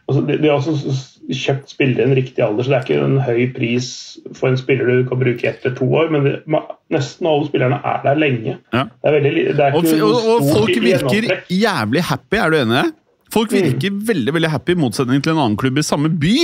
altså, 0.09 0.23
de, 0.29 0.37
de 0.43 0.49
har 0.51 0.59
også 0.61 1.09
kjøpt 1.33 1.71
spillere 1.71 2.03
i 2.03 2.09
en 2.11 2.17
riktig 2.19 2.43
alder, 2.45 2.65
så 2.67 2.73
det 2.73 2.79
er 2.79 2.87
ikke 2.89 3.05
en 3.07 3.21
høy 3.23 3.43
pris 3.55 3.91
for 4.35 4.49
en 4.51 4.57
spiller 4.59 4.89
du 4.91 5.05
kan 5.09 5.21
bruke 5.21 5.47
etter 5.49 5.75
to 5.79 5.87
år. 5.87 6.11
Men 6.13 6.25
de, 6.27 6.33
ma- 6.51 6.65
nesten 6.93 7.29
alle 7.31 7.47
spillerne 7.49 7.79
er 7.87 8.01
der 8.05 8.19
lenge. 8.19 8.57
Ja. 8.75 8.83
Det 8.91 9.09
er 9.13 9.17
veldig, 9.21 9.45
det 9.57 9.69
er 9.69 9.77
Og, 9.79 9.87
ikke 9.87 10.09
og, 10.09 10.27
og 10.35 10.51
folk 10.51 10.83
virker 10.83 11.47
jævlig 11.49 12.03
happy, 12.11 12.37
er 12.43 12.51
du 12.51 12.59
enig 12.65 12.75
i 12.75 12.83
det? 12.83 12.91
Folk 13.33 13.49
virker 13.55 13.95
veldig 14.11 14.33
veldig 14.37 14.49
happy 14.53 14.75
i 14.75 14.77
motsetning 14.83 15.23
til 15.25 15.33
en 15.33 15.39
annen 15.41 15.55
klubb 15.57 15.79
i 15.81 15.85
samme 15.87 16.11
by. 16.21 16.35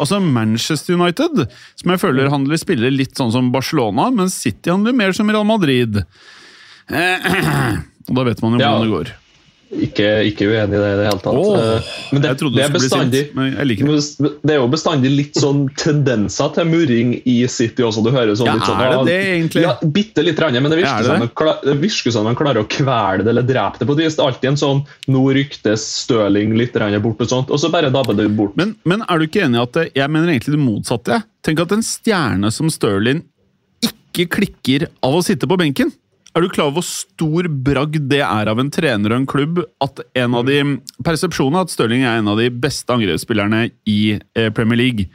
Altså 0.00 0.16
Manchester 0.24 0.94
United, 0.96 1.42
som 1.76 1.92
jeg 1.92 2.00
føler 2.00 2.30
handler 2.32 2.56
spiller 2.56 2.94
litt 2.94 3.18
sånn 3.20 3.34
som 3.34 3.50
Barcelona, 3.52 4.06
mens 4.16 4.38
City 4.46 4.72
handler 4.72 4.96
mer 4.96 5.12
som 5.12 5.28
Real 5.28 5.44
Madrid. 5.44 5.98
Eh, 6.88 7.26
og 8.08 8.14
da 8.16 8.24
vet 8.30 8.40
man 8.40 8.56
jo 8.56 8.62
Ja. 8.62 8.70
hvordan 8.72 8.86
det 8.86 8.94
går. 8.94 9.12
Ikke, 9.68 10.06
ikke 10.24 10.46
uenig 10.48 10.78
i 10.78 10.80
det 10.80 10.90
i 10.94 10.96
det 10.96 11.06
hele 11.10 11.20
tatt. 11.20 11.36
Eh, 11.36 11.88
men 12.14 12.22
det, 12.24 12.30
det, 12.40 12.62
er 12.64 12.72
bestandig, 12.72 13.20
sint, 13.26 13.34
men 13.36 13.50
det. 13.52 14.30
det 14.40 14.54
er 14.54 14.62
jo 14.62 14.68
bestandig 14.72 15.10
litt 15.12 15.36
sånn 15.36 15.66
tendenser 15.76 16.54
til 16.56 16.70
murring 16.70 17.10
i 17.28 17.34
City 17.52 17.84
også. 17.84 18.00
Du 18.06 18.08
hører 18.14 18.32
sånn 18.38 18.48
Ja, 18.48 18.54
litt 18.56 18.64
sånn 18.64 18.80
er 18.80 18.94
det 18.94 19.02
det 19.10 19.18
egentlig? 19.34 19.64
Ja, 19.66 19.74
Bitte 19.98 20.24
litt, 20.24 20.40
rann, 20.40 20.56
men 20.56 20.72
det 20.72 20.78
er 20.78 20.82
virker, 20.86 21.04
det 21.04 21.10
som 21.10 21.20
det? 21.20 21.28
de 21.28 21.36
kla- 21.42 21.58
det 21.66 21.76
virker 21.84 22.16
som 22.16 22.30
de 22.30 22.34
klarer 22.40 22.64
å 22.64 22.70
kvele 22.78 23.26
det 23.26 23.34
eller 23.34 23.48
drepe 23.50 23.82
det 23.82 23.90
på 23.90 23.98
et 23.98 24.02
vis. 24.06 24.16
Det 24.16 24.24
er 24.24 24.32
alltid 24.32 24.50
en 24.54 24.60
sånn 24.64 24.84
Nå 25.12 25.24
ryktes 25.36 25.84
Stirling 26.08 26.56
litt 26.56 26.76
bort, 27.04 27.20
og 27.20 27.28
sånt, 27.28 27.52
og 27.52 27.60
så 27.60 27.68
bare 27.72 27.92
dabber 27.92 28.16
det 28.16 28.30
bort. 28.38 28.56
Men, 28.56 28.76
men 28.88 29.04
er 29.04 29.18
du 29.20 29.28
ikke 29.28 29.44
enig 29.44 29.60
i 29.60 29.64
at 29.66 29.80
jeg 30.00 30.14
mener 30.14 30.32
egentlig 30.32 30.56
det 30.56 30.64
motsatte? 30.64 31.22
Tenk 31.44 31.60
at 31.60 31.76
en 31.76 31.84
stjerne 31.84 32.52
som 32.54 32.72
Stirling 32.72 33.24
ikke 33.84 34.28
klikker 34.38 34.88
av 35.04 35.18
å 35.18 35.24
sitte 35.24 35.48
på 35.48 35.58
benken. 35.60 35.92
Er 36.38 36.44
du 36.44 36.52
klar 36.54 36.68
over 36.68 36.78
hvor 36.78 36.86
stor 36.86 37.46
bragd 37.66 38.04
det 38.12 38.20
er 38.22 38.46
av 38.46 38.60
en 38.62 38.68
trener 38.70 39.10
og 39.10 39.18
en 39.18 39.24
klubb 39.26 39.56
at 39.82 40.04
en 40.20 40.36
av 40.38 40.44
de 40.46 40.60
persepsjonen 41.02 41.56
er 41.58 41.64
at 41.66 41.72
Stirling 41.72 42.04
er 42.06 42.20
en 42.20 42.30
av 42.30 42.38
de 42.38 42.46
beste 42.54 42.94
angrepsspillerne 42.94 43.64
i 43.90 44.02
eh, 44.14 44.46
Premier 44.54 44.78
League. 44.78 45.08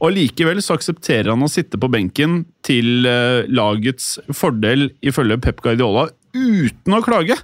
Og 0.00 0.14
Likevel 0.16 0.62
så 0.64 0.78
aksepterer 0.78 1.28
han 1.34 1.44
å 1.44 1.50
sitte 1.52 1.76
på 1.76 1.90
benken 1.92 2.46
til 2.64 3.04
eh, 3.04 3.44
lagets 3.52 4.14
fordel, 4.32 4.88
ifølge 5.04 5.36
Pep 5.44 5.60
Guardiola, 5.60 6.06
uten 6.32 6.96
å 6.96 7.02
klage. 7.04 7.36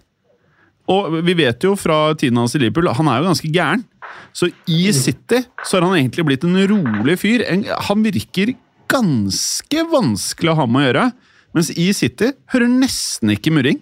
Og 0.88 1.20
vi 1.26 1.36
vet 1.36 1.68
jo 1.68 1.74
fra 1.76 2.14
tiden 2.16 2.40
hans 2.40 2.56
i 2.56 2.62
Liverpool, 2.64 2.88
han 2.88 3.12
er 3.12 3.20
jo 3.20 3.28
ganske 3.34 3.52
gæren. 3.52 3.84
Så 4.32 4.48
i 4.64 4.80
City 4.96 5.44
så 5.60 5.76
har 5.76 5.90
han 5.90 5.98
egentlig 5.98 6.24
blitt 6.30 6.48
en 6.48 6.56
rolig 6.72 7.20
fyr. 7.20 7.44
Han 7.90 8.08
virker 8.08 8.56
ganske 8.88 9.88
vanskelig 9.92 10.56
å 10.56 10.60
ha 10.62 10.70
med 10.70 10.86
å 10.86 10.88
gjøre. 10.88 11.08
Mens 11.56 11.72
i 11.72 11.88
City 11.96 12.34
hører 12.52 12.68
nesten 12.68 13.32
ikke 13.32 13.54
murring. 13.56 13.80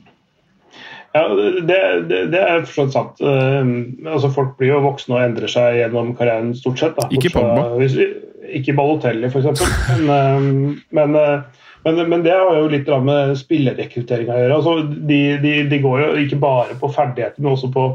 Ja, 1.14 1.28
det, 1.30 1.78
det, 2.10 2.20
det 2.32 2.40
er 2.42 2.64
forstått 2.66 2.94
sant. 2.94 3.20
Uh, 3.22 4.06
altså 4.10 4.32
Folk 4.34 4.56
blir 4.58 4.72
jo 4.72 4.82
voksne 4.82 5.18
og 5.18 5.26
endrer 5.26 5.50
seg 5.50 5.78
gjennom 5.78 6.14
karrieren 6.18 6.54
stort 6.58 6.80
sett. 6.82 6.96
Da. 6.98 7.06
Ikke 7.14 7.30
Pogba. 7.34 7.68
Ikke 8.54 8.74
Balotelli, 8.76 9.30
f.eks. 9.30 9.62
Men, 9.88 10.10
eh, 10.12 10.82
men, 10.94 11.14
eh, 11.16 11.62
men, 11.86 12.00
men 12.10 12.24
det 12.26 12.34
har 12.34 12.58
jo 12.58 12.66
litt 12.68 12.90
med 13.06 13.32
spillerrekruttering 13.40 14.28
å 14.28 14.36
gjøre. 14.36 14.58
Altså, 14.58 14.74
de, 15.08 15.20
de, 15.40 15.54
de 15.70 15.78
går 15.80 16.02
jo 16.02 16.10
ikke 16.26 16.40
bare 16.42 16.76
på 16.78 16.90
ferdigheter, 16.92 17.40
men 17.40 17.54
også 17.54 17.70
på 17.72 17.86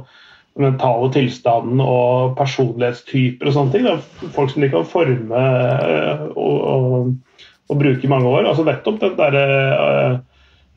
mentale 0.60 1.12
tilstanden 1.14 1.84
og 1.84 2.34
personlighetstyper 2.40 3.50
og 3.50 3.56
sånne 3.56 3.76
ting. 3.76 3.88
Da. 3.88 4.30
Folk 4.36 4.52
som 4.52 4.66
de 4.66 4.72
kan 4.74 4.88
forme 4.90 5.44
eh, 5.44 6.26
og, 6.34 6.58
og, 6.74 7.12
og 7.70 7.80
bruke 7.80 8.06
i 8.06 8.12
mange 8.12 8.30
år. 8.30 8.50
Altså 8.50 8.66
nettopp 8.68 9.00
den 9.04 9.16
derre 9.20 9.46
eh, 9.70 10.18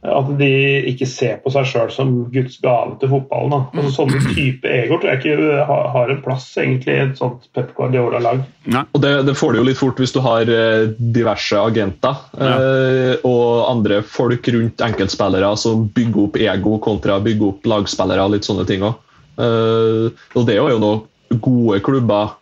at 0.02 0.30
de 0.34 0.49
ikke 0.90 1.06
ser 1.06 1.37
på 1.44 1.50
seg 1.54 1.66
sjøl 1.70 1.90
som 1.94 2.08
Guds 2.32 2.56
gave 2.62 2.96
til 2.99 3.11
fotballen. 3.12 3.68
Altså, 3.70 3.92
sånne 4.00 4.32
type 4.34 4.66
egoer 4.66 4.99
tror 4.99 5.12
jeg 5.12 5.20
ikke 5.20 5.61
har, 5.68 5.84
har 5.94 6.11
en 6.11 6.22
plass 6.25 6.49
egentlig 6.58 6.96
i 6.96 7.02
et 7.04 7.20
sånt 7.20 7.46
Pep 7.54 7.70
Guardiola-lag. 7.76 8.42
Og 8.82 8.99
det, 9.04 9.12
det, 9.28 9.37
får 9.38 9.54
du 9.54 9.61
jo 9.61 9.68
litt 9.68 9.78
fort 9.78 10.02
hvis 10.02 10.14
du 10.14 10.18
har 10.25 10.50
eh, 10.50 10.88
diverse 11.14 11.54
agenter 11.54 12.18
ja. 12.34 12.50
eh, 12.50 13.14
og 13.28 13.70
andre 13.70 14.02
folk 14.02 14.50
rundt 14.56 14.82
enkeltspillere 14.82 15.54
som 15.62 15.87
bygger 15.94 16.26
opp 16.26 16.42
ego 16.49 16.76
kontra 16.82 17.20
bygger 17.22 17.52
opp 17.52 17.72
lagspillere. 17.76 18.26
og 18.26 18.34
litt 18.34 18.50
sånne 18.50 18.66
ting. 18.66 18.82
Eh, 18.82 20.11
og 20.11 20.50
Det 20.50 20.58
er 20.58 20.75
jo 20.75 20.82
noen 20.82 21.38
gode 21.42 21.78
klubber 21.87 22.34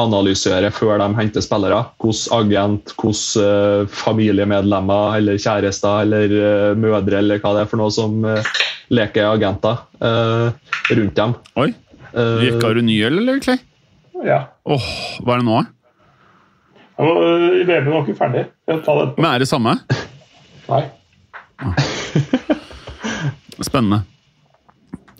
analysere 0.00 0.70
før 0.72 0.98
de 1.02 1.08
henter 1.18 1.44
spillere. 1.44 1.82
Hvordan 2.00 2.38
agent, 2.38 2.94
hvordan 2.96 3.44
uh, 3.44 3.90
familiemedlemmer 3.92 5.18
eller 5.18 5.40
kjærester 5.40 6.06
eller 6.06 6.32
uh, 6.32 6.78
mødre 6.78 7.20
eller 7.20 7.42
hva 7.42 7.52
det 7.56 7.64
er 7.64 7.70
for 7.70 7.80
noe 7.82 7.92
som 7.94 8.24
leker 8.90 9.28
agenter 9.30 9.84
rundt 10.00 11.18
dem. 11.18 11.34
Oi. 11.60 11.68
Røyka 12.10 12.72
du 12.74 12.80
ny 12.82 12.96
øl, 13.06 13.20
eller, 13.20 13.38
Clay? 13.44 13.60
Ja. 14.26 14.40
Åh, 14.66 14.88
hva 15.22 15.36
er 15.36 15.44
det 15.44 15.46
nå, 15.46 15.60
da? 15.60 15.68
VM 17.00 17.86
var 17.92 18.02
ikke 18.02 18.18
ferdig. 18.18 18.42
Men 18.66 19.28
er 19.30 19.38
det 19.40 19.48
samme? 19.48 19.76
Nei. 20.68 20.82
Spennende. 23.60 24.02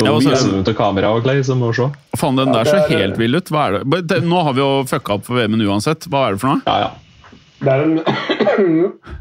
Ja, 0.07 0.17
viser 0.17 0.57
du 0.57 0.65
til 0.67 0.77
kamera 0.79 1.13
og 1.17 1.25
Clay, 1.27 1.43
som 1.47 1.63
må 1.63 1.73
se. 1.77 1.89
Faen, 2.17 2.41
den 2.41 2.53
der 2.55 2.69
så 2.69 2.83
helt 2.91 3.21
vill 3.21 3.37
ut. 3.37 3.53
Hva 3.53 3.69
er 3.69 3.81
det? 3.85 4.23
Nå 4.27 4.43
har 4.47 4.57
vi 4.57 4.65
jo 4.65 4.71
fucka 4.89 5.19
opp 5.19 5.29
for 5.29 5.41
VM-en 5.41 5.67
uansett. 5.69 6.09
Hva 6.11 6.29
er 6.29 6.37
det 6.37 6.45
for 6.45 6.55
noe? 6.55 6.65
Ja, 6.67 6.89
ja. 6.89 7.31
Det 7.61 7.75
er 7.75 7.83
en 7.85 7.99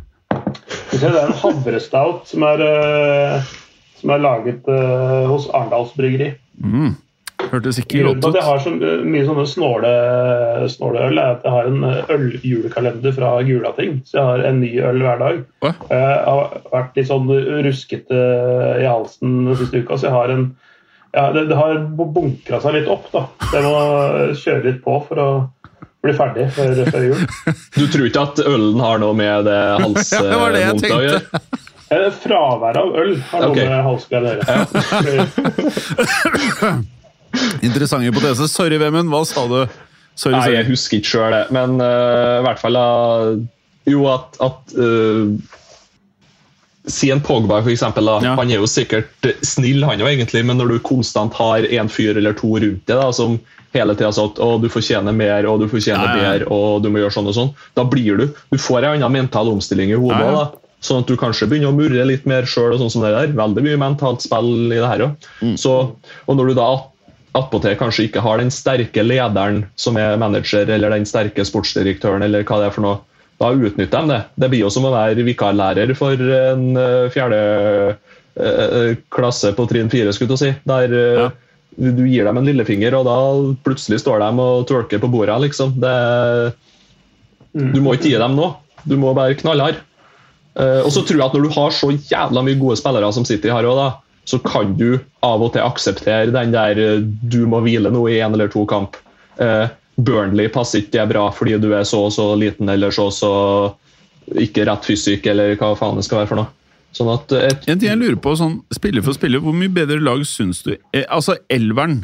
Det 0.90 1.04
er 1.06 1.20
en 1.22 1.36
havrestout 1.38 2.30
som 2.30 2.44
er, 2.48 2.64
eh, 2.66 3.52
som 4.00 4.14
er 4.14 4.24
laget 4.24 4.66
uh, 4.70 5.28
hos 5.30 5.48
Arendals 5.54 5.94
Bryggeri. 5.98 6.34
Mm. 6.60 6.96
Hørtes 7.50 7.80
ikke 7.80 8.04
godt 8.04 8.26
ut. 8.26 8.36
Jeg 8.36 8.46
har 8.46 8.62
så 8.62 8.74
mye 8.74 9.26
sånne 9.26 9.46
snåle, 9.48 9.92
snåle 10.74 11.06
øl, 11.08 11.22
er 11.22 11.38
at 11.38 11.46
jeg 11.46 11.56
har 11.56 11.70
en 11.70 11.86
eh, 11.88 12.12
øljulekalender 12.16 13.16
fra 13.16 13.32
Gulating. 13.48 14.02
Så 14.06 14.20
jeg 14.20 14.28
har 14.28 14.44
en 14.50 14.60
ny 14.62 14.72
øl 14.90 15.04
hver 15.06 15.22
dag. 15.22 15.44
Hva? 15.64 15.72
Jeg 15.94 16.18
har 16.28 16.58
vært 16.74 17.00
litt 17.00 17.10
sånn 17.10 17.32
ruskete 17.66 18.24
i 18.82 18.90
halsen 18.90 19.38
den 19.48 19.62
siste 19.62 19.86
uka, 19.86 19.98
så 19.98 20.10
jeg 20.10 20.18
har 20.18 20.36
en 20.36 20.50
ja, 21.12 21.32
det, 21.34 21.46
det, 21.50 21.56
har 21.58 21.80
bunkra 21.98 22.60
seg 22.62 22.76
litt 22.78 22.90
opp. 22.92 23.08
da. 23.14 23.26
Jeg 23.54 23.66
må 23.66 23.74
kjøre 24.38 24.66
litt 24.68 24.84
på 24.84 25.00
for 25.08 25.24
å 25.24 25.30
bli 26.06 26.14
ferdig 26.16 26.46
før, 26.56 26.84
før 26.92 27.08
jul. 27.08 27.24
Du 27.80 27.88
tror 27.92 28.06
ikke 28.08 28.28
at 28.28 28.44
ølen 28.46 28.80
har 28.84 29.02
noe 29.02 29.18
med 29.18 29.50
det 29.50 29.60
halsvondta 29.84 30.94
å 31.00 31.02
gjøre? 31.08 31.42
Fraværet 31.90 32.78
av 32.78 32.96
øl 33.02 33.16
har 33.32 33.44
noe 33.44 33.52
okay. 33.52 33.70
med 33.72 33.80
halsgreier 33.88 34.26
å 34.30 34.32
gjøre. 34.38 35.38
Interessant 37.68 38.06
hypotese. 38.06 38.50
Sorry, 38.52 38.78
Vemund. 38.82 39.10
Hva 39.10 39.24
sa 39.28 39.46
du? 39.50 39.64
Sorry, 40.20 40.36
Nei, 40.36 40.58
Jeg 40.58 40.68
husker 40.70 41.00
ikke 41.00 41.14
sjøl 41.14 41.34
det, 41.34 41.46
men 41.56 41.80
uh, 41.82 42.40
i 42.42 42.44
hvert 42.44 42.60
fall 42.60 42.76
uh, 42.76 43.40
Jo, 43.88 44.04
at, 44.12 44.36
at 44.44 44.74
uh, 44.76 45.32
Si 46.90 47.12
en 47.14 47.22
Pogba, 47.22 47.62
for 47.64 47.72
eksempel, 47.72 48.08
da. 48.10 48.18
Ja. 48.26 48.34
Han 48.40 48.52
er 48.52 48.64
jo 48.64 48.68
sikkert 48.70 49.28
snill, 49.46 49.84
han 49.86 50.02
jo 50.02 50.10
egentlig, 50.10 50.44
men 50.46 50.58
når 50.58 50.74
du 50.74 50.80
konstant 50.86 51.36
har 51.38 51.66
en 51.66 51.92
fyr 51.92 52.18
eller 52.18 52.34
to 52.38 52.56
rundt 52.58 52.86
deg 52.90 52.98
da, 52.98 53.10
som 53.14 53.38
hele 53.76 53.94
tida 53.94 54.10
sier 54.16 54.32
at 54.32 54.64
du 54.64 54.70
fortjener 54.74 55.14
mer 55.14 55.46
og 55.46 55.62
du 55.62 55.68
fortjener 55.70 56.08
ja, 56.08 56.16
ja. 56.16 56.32
bedre 56.40 56.48
og 56.56 56.82
du 56.82 56.90
må 56.90 57.04
gjøre 57.04 57.14
sånn 57.14 57.30
og 57.30 57.36
sånn, 57.38 57.52
da 57.78 57.86
blir 57.86 58.18
du 58.18 58.26
Du 58.50 58.58
får 58.58 58.82
en 58.82 58.96
annen 58.96 59.14
mental 59.20 59.52
omstilling 59.52 59.94
i 59.94 60.00
hodet. 60.00 60.26
da, 60.34 60.48
Sånn 60.82 61.04
at 61.04 61.10
du 61.12 61.18
kanskje 61.20 61.50
begynner 61.52 61.74
å 61.74 61.76
murre 61.76 62.06
litt 62.08 62.24
mer 62.30 62.46
sjøl. 62.48 62.78
Sånn. 62.80 63.04
Veldig 63.36 63.64
mye 63.66 63.80
mentalt 63.82 64.24
spill 64.24 64.72
i 64.72 64.78
det 64.78 64.88
her 64.88 65.04
òg. 65.10 65.28
Mm. 65.44 65.58
Og 65.60 66.40
når 66.40 66.52
du 66.52 66.54
da 66.56 66.70
attpåtil 67.36 67.76
kanskje 67.78 68.08
ikke 68.08 68.24
har 68.24 68.40
den 68.40 68.52
sterke 68.54 69.04
lederen 69.04 69.66
som 69.80 70.00
er 70.00 70.16
manager, 70.22 70.72
eller 70.72 70.96
den 70.96 71.06
sterke 71.06 71.44
sportsdirektøren, 71.46 72.24
eller 72.26 72.48
hva 72.48 72.62
det 72.62 72.70
er 72.70 72.76
for 72.78 72.86
noe, 72.86 73.02
da 73.40 73.52
utnytter 73.56 74.02
de 74.02 74.14
det. 74.14 74.22
Det 74.36 74.50
blir 74.52 74.66
jo 74.66 74.72
som 74.74 74.88
å 74.88 74.94
være 74.94 75.24
vikarlærer 75.28 75.94
for 75.98 76.20
en 76.20 76.66
eh, 76.80 77.12
fjerde 77.14 77.38
uh, 78.40 78.96
klasse 79.16 79.54
på 79.56 79.68
trinn 79.70 79.92
fire, 79.92 80.12
skulle 80.16 80.36
du 80.36 80.42
si. 80.42 80.52
Der 80.68 80.96
ja. 80.96 81.30
du 81.80 82.04
gir 82.04 82.28
dem 82.28 82.42
en 82.42 82.50
lillefinger, 82.50 82.98
og 83.00 83.08
da 83.08 83.20
plutselig 83.64 84.02
står 84.04 84.26
de 84.26 84.44
og 84.44 84.66
twerker 84.68 85.00
på 85.00 85.12
bordet, 85.12 85.40
liksom. 85.46 85.78
Det, 85.80 85.96
mm. 87.56 87.72
du 87.76 87.80
må 87.86 87.96
ikke 87.96 88.12
gi 88.12 88.20
dem 88.20 88.36
noe. 88.40 88.58
Du 88.84 88.98
må 89.00 89.16
være 89.16 89.40
knallhard. 89.40 89.80
Og 90.60 90.90
så 90.92 91.06
tror 91.08 91.20
jeg 91.20 91.24
at 91.24 91.36
når 91.36 91.46
du 91.46 91.56
har 91.56 91.72
så 91.76 91.88
jævla 91.94 92.42
mye 92.44 92.58
gode 92.60 92.76
spillere 92.80 93.12
som 93.16 93.24
City 93.28 93.52
har 93.52 93.68
òg, 93.68 93.80
så 94.28 94.40
kan 94.44 94.74
du 94.80 94.98
av 95.24 95.44
og 95.46 95.54
til 95.54 95.64
akseptere 95.64 96.34
den 96.36 96.52
der 96.52 96.80
du 97.04 97.42
må 97.48 97.62
hvile 97.64 97.92
noe 97.94 98.12
i 98.12 98.20
en 98.24 98.36
eller 98.36 98.52
to 98.52 98.66
kamp. 98.68 98.98
Burnley 100.00 100.50
passer 100.54 100.84
ikke 100.84 101.08
bra 101.10 101.26
fordi 101.36 101.58
du 101.62 101.72
er 101.76 101.86
så 101.88 102.06
og 102.08 102.14
så 102.16 102.32
liten 102.40 102.70
eller 102.72 102.94
så 102.96 103.10
og 103.10 103.16
så 103.16 103.34
ikke 104.40 104.66
rett 104.70 104.86
fysikk, 104.86 105.28
eller 105.32 105.56
hva 105.58 105.74
faen 105.78 105.98
det 105.98 106.06
skal 106.06 106.22
være 106.22 106.30
for 106.30 106.42
noe. 106.44 106.52
Sånn 106.96 107.10
at 107.14 107.34
eh, 107.38 107.50
et, 107.50 107.68
en 107.70 107.82
ting 107.82 107.90
jeg 107.90 108.00
lurer 108.02 108.18
på, 108.22 108.34
sånn 108.38 108.60
spiller 108.74 109.06
for 109.06 109.18
spiller, 109.18 109.42
hvor 109.44 109.56
mye 109.58 109.72
bedre 109.74 110.00
lag 110.02 110.24
syns 110.26 110.64
du 110.66 110.72
eh, 110.74 111.06
Altså, 111.06 111.36
elveren, 111.54 112.00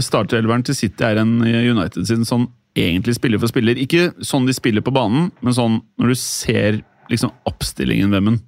starterelveren 0.00 0.64
til 0.64 0.76
City 0.76 1.04
er 1.04 1.20
en 1.20 1.40
United 1.44 2.08
sin 2.08 2.24
sånn 2.28 2.48
egentlig 2.78 3.16
spiller 3.18 3.40
for 3.42 3.50
spiller. 3.50 3.80
Ikke 3.80 4.10
sånn 4.24 4.46
de 4.48 4.54
spiller 4.56 4.84
på 4.84 4.94
banen, 4.94 5.28
men 5.44 5.56
sånn 5.56 5.80
når 6.00 6.12
du 6.12 6.20
ser 6.20 6.80
liksom 7.10 7.32
oppstillingen, 7.48 8.12
Vemmen. 8.14 8.38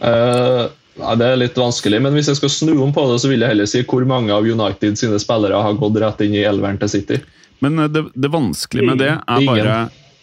Uh, 0.00 0.66
ja, 0.96 1.14
det 1.18 1.26
er 1.28 1.40
litt 1.40 1.58
vanskelig, 1.58 2.00
men 2.02 2.14
hvis 2.16 2.30
jeg 2.30 2.38
skal 2.38 2.52
snu 2.52 2.72
om 2.84 2.92
på 2.94 3.04
det, 3.10 3.18
så 3.20 3.30
vil 3.30 3.44
jeg 3.44 3.52
heller 3.52 3.68
si 3.68 3.82
hvor 3.88 4.06
mange 4.08 4.32
av 4.32 4.46
United 4.48 4.96
sine 4.98 5.18
spillere 5.20 5.60
har 5.66 5.76
gått 5.80 5.98
rett 6.00 6.22
inn 6.24 6.36
i 6.38 6.44
elveren 6.48 6.80
til 6.80 6.92
City. 6.92 7.20
Men 7.64 7.78
eh, 7.82 7.90
det, 7.92 8.06
det 8.14 8.32
vanskelige 8.32 8.88
med 8.88 9.02
det 9.04 9.12
er 9.12 9.44
bare 9.46 9.76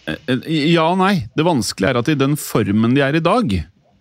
eh, 0.10 0.18
eh, 0.34 0.50
Ja 0.74 0.88
og 0.92 1.00
nei. 1.02 1.28
Det 1.38 1.46
vanskelige 1.46 1.94
er 1.94 2.02
at 2.02 2.10
i 2.10 2.18
den 2.18 2.38
formen 2.40 2.98
de 2.98 3.06
er 3.06 3.18
i 3.18 3.24
dag, 3.24 3.54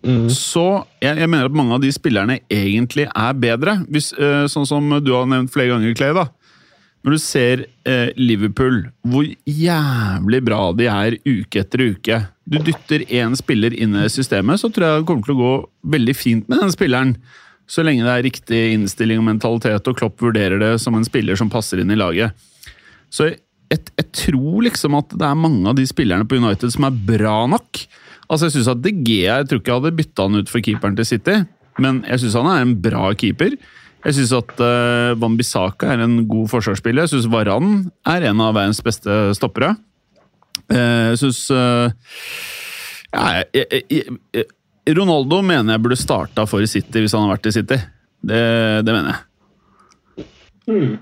mm. 0.06 0.26
så 0.32 0.66
jeg, 1.02 1.18
jeg, 1.20 1.28
mener 1.28 1.50
at 1.50 1.58
mange 1.60 1.76
av 1.76 1.84
de 1.84 1.92
spillerne 1.92 2.40
egentlig 2.48 3.08
er 3.10 3.40
bedre. 3.44 3.78
Hvis, 3.92 4.12
sånn 4.52 4.68
som 4.68 4.96
du 5.04 5.12
har 5.12 5.28
nevnt 5.28 5.52
flere 5.52 5.74
ganger, 5.74 5.96
Clay. 5.98 6.16
da. 6.16 6.30
Når 7.02 7.16
du 7.16 7.18
ser 7.18 7.64
eh, 7.88 8.10
Liverpool, 8.14 8.84
hvor 9.10 9.26
jævlig 9.48 10.40
bra 10.46 10.60
de 10.78 10.86
er 10.86 11.16
uke 11.26 11.62
etter 11.64 11.82
uke 11.90 12.18
Du 12.46 12.60
dytter 12.62 13.02
én 13.10 13.34
spiller 13.38 13.74
inn 13.74 13.96
i 13.98 14.08
systemet, 14.12 14.62
så 14.62 14.70
tror 14.70 14.86
jeg 14.86 15.00
det 15.00 15.08
kommer 15.08 15.26
til 15.26 15.34
å 15.34 15.40
gå 15.40 15.54
veldig 15.96 16.14
fint 16.14 16.50
med 16.50 16.62
den 16.62 16.74
spilleren. 16.74 17.16
Så 17.66 17.82
lenge 17.86 18.06
det 18.06 18.12
er 18.12 18.26
riktig 18.26 18.60
innstilling 18.74 19.22
og 19.22 19.26
mentalitet, 19.30 19.88
og 19.88 19.98
Klopp 19.98 20.22
vurderer 20.22 20.62
det 20.62 20.76
som 20.82 20.94
en 20.98 21.06
spiller 21.06 21.38
som 21.38 21.50
passer 21.50 21.82
inn 21.82 21.90
i 21.90 21.98
laget. 21.98 22.36
Så 23.12 23.30
jeg, 23.30 23.40
jeg, 23.72 24.08
tror 24.14 24.66
liksom 24.68 24.98
at 24.98 25.14
det 25.16 25.26
er 25.26 25.38
mange 25.38 25.66
av 25.70 25.78
de 25.78 25.86
spillerne 25.88 26.26
på 26.28 26.38
United 26.38 26.74
som 26.74 26.86
er 26.86 27.02
bra 27.08 27.38
nok. 27.50 27.84
Altså 28.28 28.48
Jeg 28.48 28.58
synes 28.58 28.72
at 28.72 28.82
DG 28.84 29.10
jeg 29.24 29.48
tror 29.48 29.60
ikke 29.60 29.72
jeg 29.72 29.80
hadde 29.80 29.96
bytta 29.98 30.26
han 30.28 30.42
ut 30.42 30.52
for 30.52 30.64
keeperen 30.64 30.98
til 30.98 31.08
City, 31.08 31.38
men 31.82 32.02
jeg 32.08 32.22
syns 32.22 32.36
han 32.38 32.50
er 32.52 32.66
en 32.66 32.76
bra 32.84 33.10
keeper. 33.18 33.56
Jeg 34.02 34.16
syns 34.16 34.32
at 34.34 34.56
uh, 34.58 35.12
Van 35.20 35.36
Bissaka 35.38 35.92
er 35.92 36.02
en 36.02 36.22
god 36.30 36.48
forsvarsspiller. 36.50 37.04
Jeg 37.04 37.14
syns 37.14 37.30
Varan 37.30 37.86
er 38.08 38.26
en 38.30 38.42
av 38.42 38.56
verdens 38.56 38.82
beste 38.82 39.18
stoppere. 39.38 39.76
Uh, 40.72 41.12
jeg 41.12 41.20
syns 41.22 41.44
uh, 41.54 41.92
ja, 43.12 43.44
Ronaldo 44.96 45.42
mener 45.46 45.76
jeg 45.76 45.84
burde 45.84 46.00
starta 46.00 46.46
for 46.48 46.64
City 46.66 47.04
hvis 47.04 47.14
han 47.14 47.26
har 47.26 47.36
vært 47.36 47.48
i 47.50 47.54
City. 47.54 47.78
Det, 48.22 48.42
det 48.86 48.96
mener 48.96 49.14
jeg. 49.14 50.26
Mm. 50.72 50.92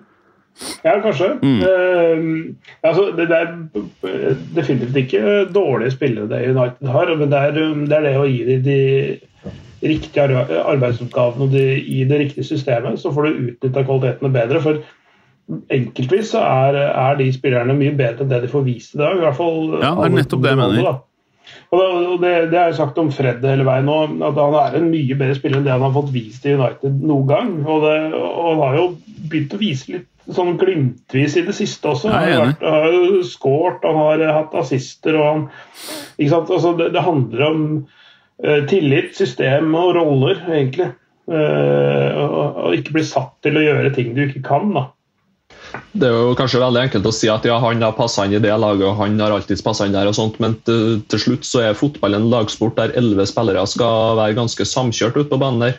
Ja, 0.84 0.98
kanskje. 1.00 1.30
Mm. 1.40 1.60
Uh, 1.64 2.76
altså, 2.84 3.06
det, 3.16 3.28
det, 3.30 3.40
er 3.40 4.34
definitivt 4.56 4.96
ikke 4.96 5.34
dårlige 5.54 5.96
spillere 5.96 6.28
det 6.28 6.44
United 6.50 6.92
har, 6.92 7.16
men 7.16 7.32
det 7.32 7.40
er 7.40 7.56
det, 7.56 7.96
er 7.96 8.06
det 8.10 8.14
å 8.20 8.28
gi 8.28 8.44
dem 8.50 8.62
de 8.68 8.78
riktige 9.80 10.44
arbeidsoppgavene 10.60 11.50
de, 11.52 11.66
i 11.80 12.04
det 12.08 12.18
riktige 12.24 12.44
systemet, 12.44 13.00
så 13.00 13.12
får 13.14 13.26
du 13.26 13.44
utnytta 13.50 13.84
kvalitetene 13.84 14.32
bedre. 14.34 14.62
For 14.64 14.82
enkeltvis 15.72 16.34
så 16.34 16.42
er, 16.46 16.80
er, 16.88 17.14
de 17.18 17.30
spillerne 17.34 17.76
mye 17.78 17.94
bedre 17.96 18.24
enn 18.24 18.32
det 18.32 18.42
de 18.44 18.50
får 18.52 18.66
vist 18.66 18.96
i 18.96 19.00
dag. 19.02 19.16
I 19.16 19.24
hvert 19.24 19.38
fall 19.38 19.78
ja, 19.80 19.94
det 19.96 20.10
er 20.10 20.18
nettopp 20.18 20.44
det 20.44 20.52
jeg 20.52 20.60
mener. 20.60 21.00
Og 21.70 22.16
det, 22.22 22.30
det, 22.50 22.58
har 22.58 22.70
jeg 22.70 22.78
sagt 22.80 22.98
om 22.98 23.10
Fred 23.14 23.44
hele 23.46 23.66
veien 23.66 23.86
nå, 23.86 23.96
at 24.26 24.38
han 24.38 24.56
er 24.58 24.76
en 24.78 24.88
mye 24.90 25.16
bedre 25.18 25.36
spiller 25.38 25.60
enn 25.60 25.66
det 25.66 25.74
han 25.74 25.84
har 25.86 25.94
fått 25.94 26.12
vist 26.14 26.46
i 26.46 26.54
United 26.58 27.02
noen 27.06 27.28
gang. 27.30 27.52
Og, 27.64 27.86
det, 27.86 27.96
og 28.18 28.48
han 28.52 28.62
har 28.64 28.78
jo 28.78 28.86
begynt 29.30 29.54
å 29.54 29.60
vise 29.60 29.94
litt 29.94 30.08
sånn 30.34 30.58
glimtvis 30.60 31.38
i 31.40 31.44
det 31.46 31.54
siste 31.56 31.90
også. 31.90 32.10
Han 32.12 32.26
har, 32.26 32.44
vært, 32.44 32.66
har 32.74 32.94
jo 32.94 33.22
skåret, 33.26 33.86
han 33.86 33.98
har 34.02 34.26
hatt 34.36 34.54
assister 34.60 35.18
og 35.18 35.26
han 35.26 35.46
ikke 36.18 36.30
sant? 36.34 36.52
Altså, 36.58 36.74
det, 36.78 36.90
det 36.94 37.06
handler 37.06 37.46
om 37.48 37.64
tillit, 38.70 39.12
system 39.16 39.74
og 39.76 39.94
roller, 39.98 40.38
egentlig. 40.48 40.90
Eh, 41.30 42.16
og, 42.18 42.56
og 42.58 42.72
ikke 42.74 42.96
bli 42.96 43.04
satt 43.06 43.36
til 43.44 43.58
å 43.58 43.62
gjøre 43.62 43.92
ting 43.94 44.16
du 44.16 44.24
ikke 44.24 44.42
kan. 44.46 44.72
da. 44.74 44.88
Det 45.94 46.08
er 46.08 46.16
jo 46.16 46.34
kanskje 46.38 46.62
veldig 46.62 46.80
enkelt 46.86 47.06
å 47.06 47.12
si 47.14 47.28
at 47.30 47.44
ja, 47.46 47.58
han 47.62 47.82
har 47.84 47.94
passa 47.94 48.24
inn 48.26 48.34
i 48.34 48.42
det 48.42 48.54
laget 48.58 48.88
og 48.88 48.98
han 48.98 49.20
har 49.22 49.34
alltid 49.36 49.62
passa 49.62 49.86
inn 49.86 49.94
der, 49.94 50.08
og 50.10 50.16
sånt, 50.18 50.40
men 50.42 50.56
til, 50.66 50.98
til, 51.10 51.22
slutt 51.22 51.46
så 51.46 51.62
er 51.68 51.78
fotball 51.78 52.18
en 52.18 52.26
lagsport 52.32 52.74
der 52.80 52.94
elleve 52.98 53.28
spillere 53.30 53.62
skal 53.70 54.18
være 54.18 54.38
ganske 54.40 54.66
samkjørt 54.66 55.20
ute 55.20 55.28
på 55.30 55.38
banen 55.38 55.68
der. 55.68 55.78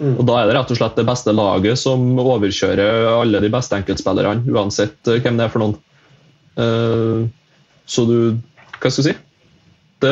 Mm. 0.00 0.14
Og 0.18 0.24
Da 0.28 0.36
er 0.40 0.48
det 0.48 0.56
rett 0.58 0.72
og 0.74 0.80
slett 0.80 1.00
det 1.00 1.08
beste 1.08 1.32
laget 1.36 1.80
som 1.80 2.04
overkjører 2.20 3.08
alle 3.14 3.40
de 3.40 3.52
beste 3.52 3.80
enkeltspillerne, 3.80 4.44
uansett 4.52 5.08
eh, 5.08 5.20
hvem 5.24 5.40
det 5.40 5.46
er 5.46 5.52
for 5.54 5.64
noen. 5.64 5.78
Uh, 6.60 7.28
så 7.88 8.02
du 8.08 8.16
Hva 8.80 8.90
skal 8.90 9.04
jeg 9.06 9.06
si? 9.06 9.12
Det, 10.02 10.10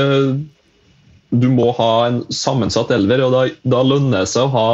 du 1.31 1.49
må 1.53 1.73
ha 1.77 1.93
en 2.07 2.23
sammensatt 2.33 2.93
elver, 2.95 3.23
og 3.27 3.35
da, 3.35 3.43
da 3.69 3.83
lønner 3.85 4.25
det 4.25 4.31
seg 4.31 4.49
å 4.49 4.55
ha 4.55 4.69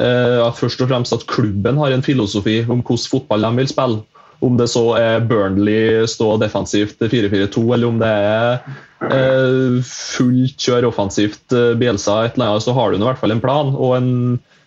eh, 0.00 0.40
først 0.58 0.82
og 0.82 0.90
fremst 0.90 1.14
at 1.14 1.26
klubben 1.30 1.78
har 1.78 1.94
en 1.94 2.04
filosofi 2.04 2.62
om 2.66 2.82
hvordan 2.82 3.10
fotball 3.12 3.46
de 3.46 3.52
vil 3.60 3.70
spille. 3.70 4.02
Om 4.44 4.58
det 4.58 4.66
så 4.68 4.82
er 4.98 5.22
Burnley 5.24 6.02
stå 6.10 6.34
defensivt 6.42 7.00
4-4-2, 7.00 7.62
eller 7.76 7.88
om 7.88 8.00
det 8.02 8.10
er 8.10 8.58
eh, 9.06 9.78
fullt 9.86 10.58
kjør 10.66 10.90
offensivt 10.90 11.54
eh, 11.54 11.72
Bielsa, 11.80 12.24
et 12.24 12.36
eller 12.36 12.52
annet, 12.52 12.66
så 12.66 12.74
har 12.76 12.90
du 12.90 12.98
i 12.98 13.06
hvert 13.06 13.22
fall 13.22 13.36
en 13.36 13.44
plan 13.44 13.70
og 13.72 13.96
en 13.96 14.12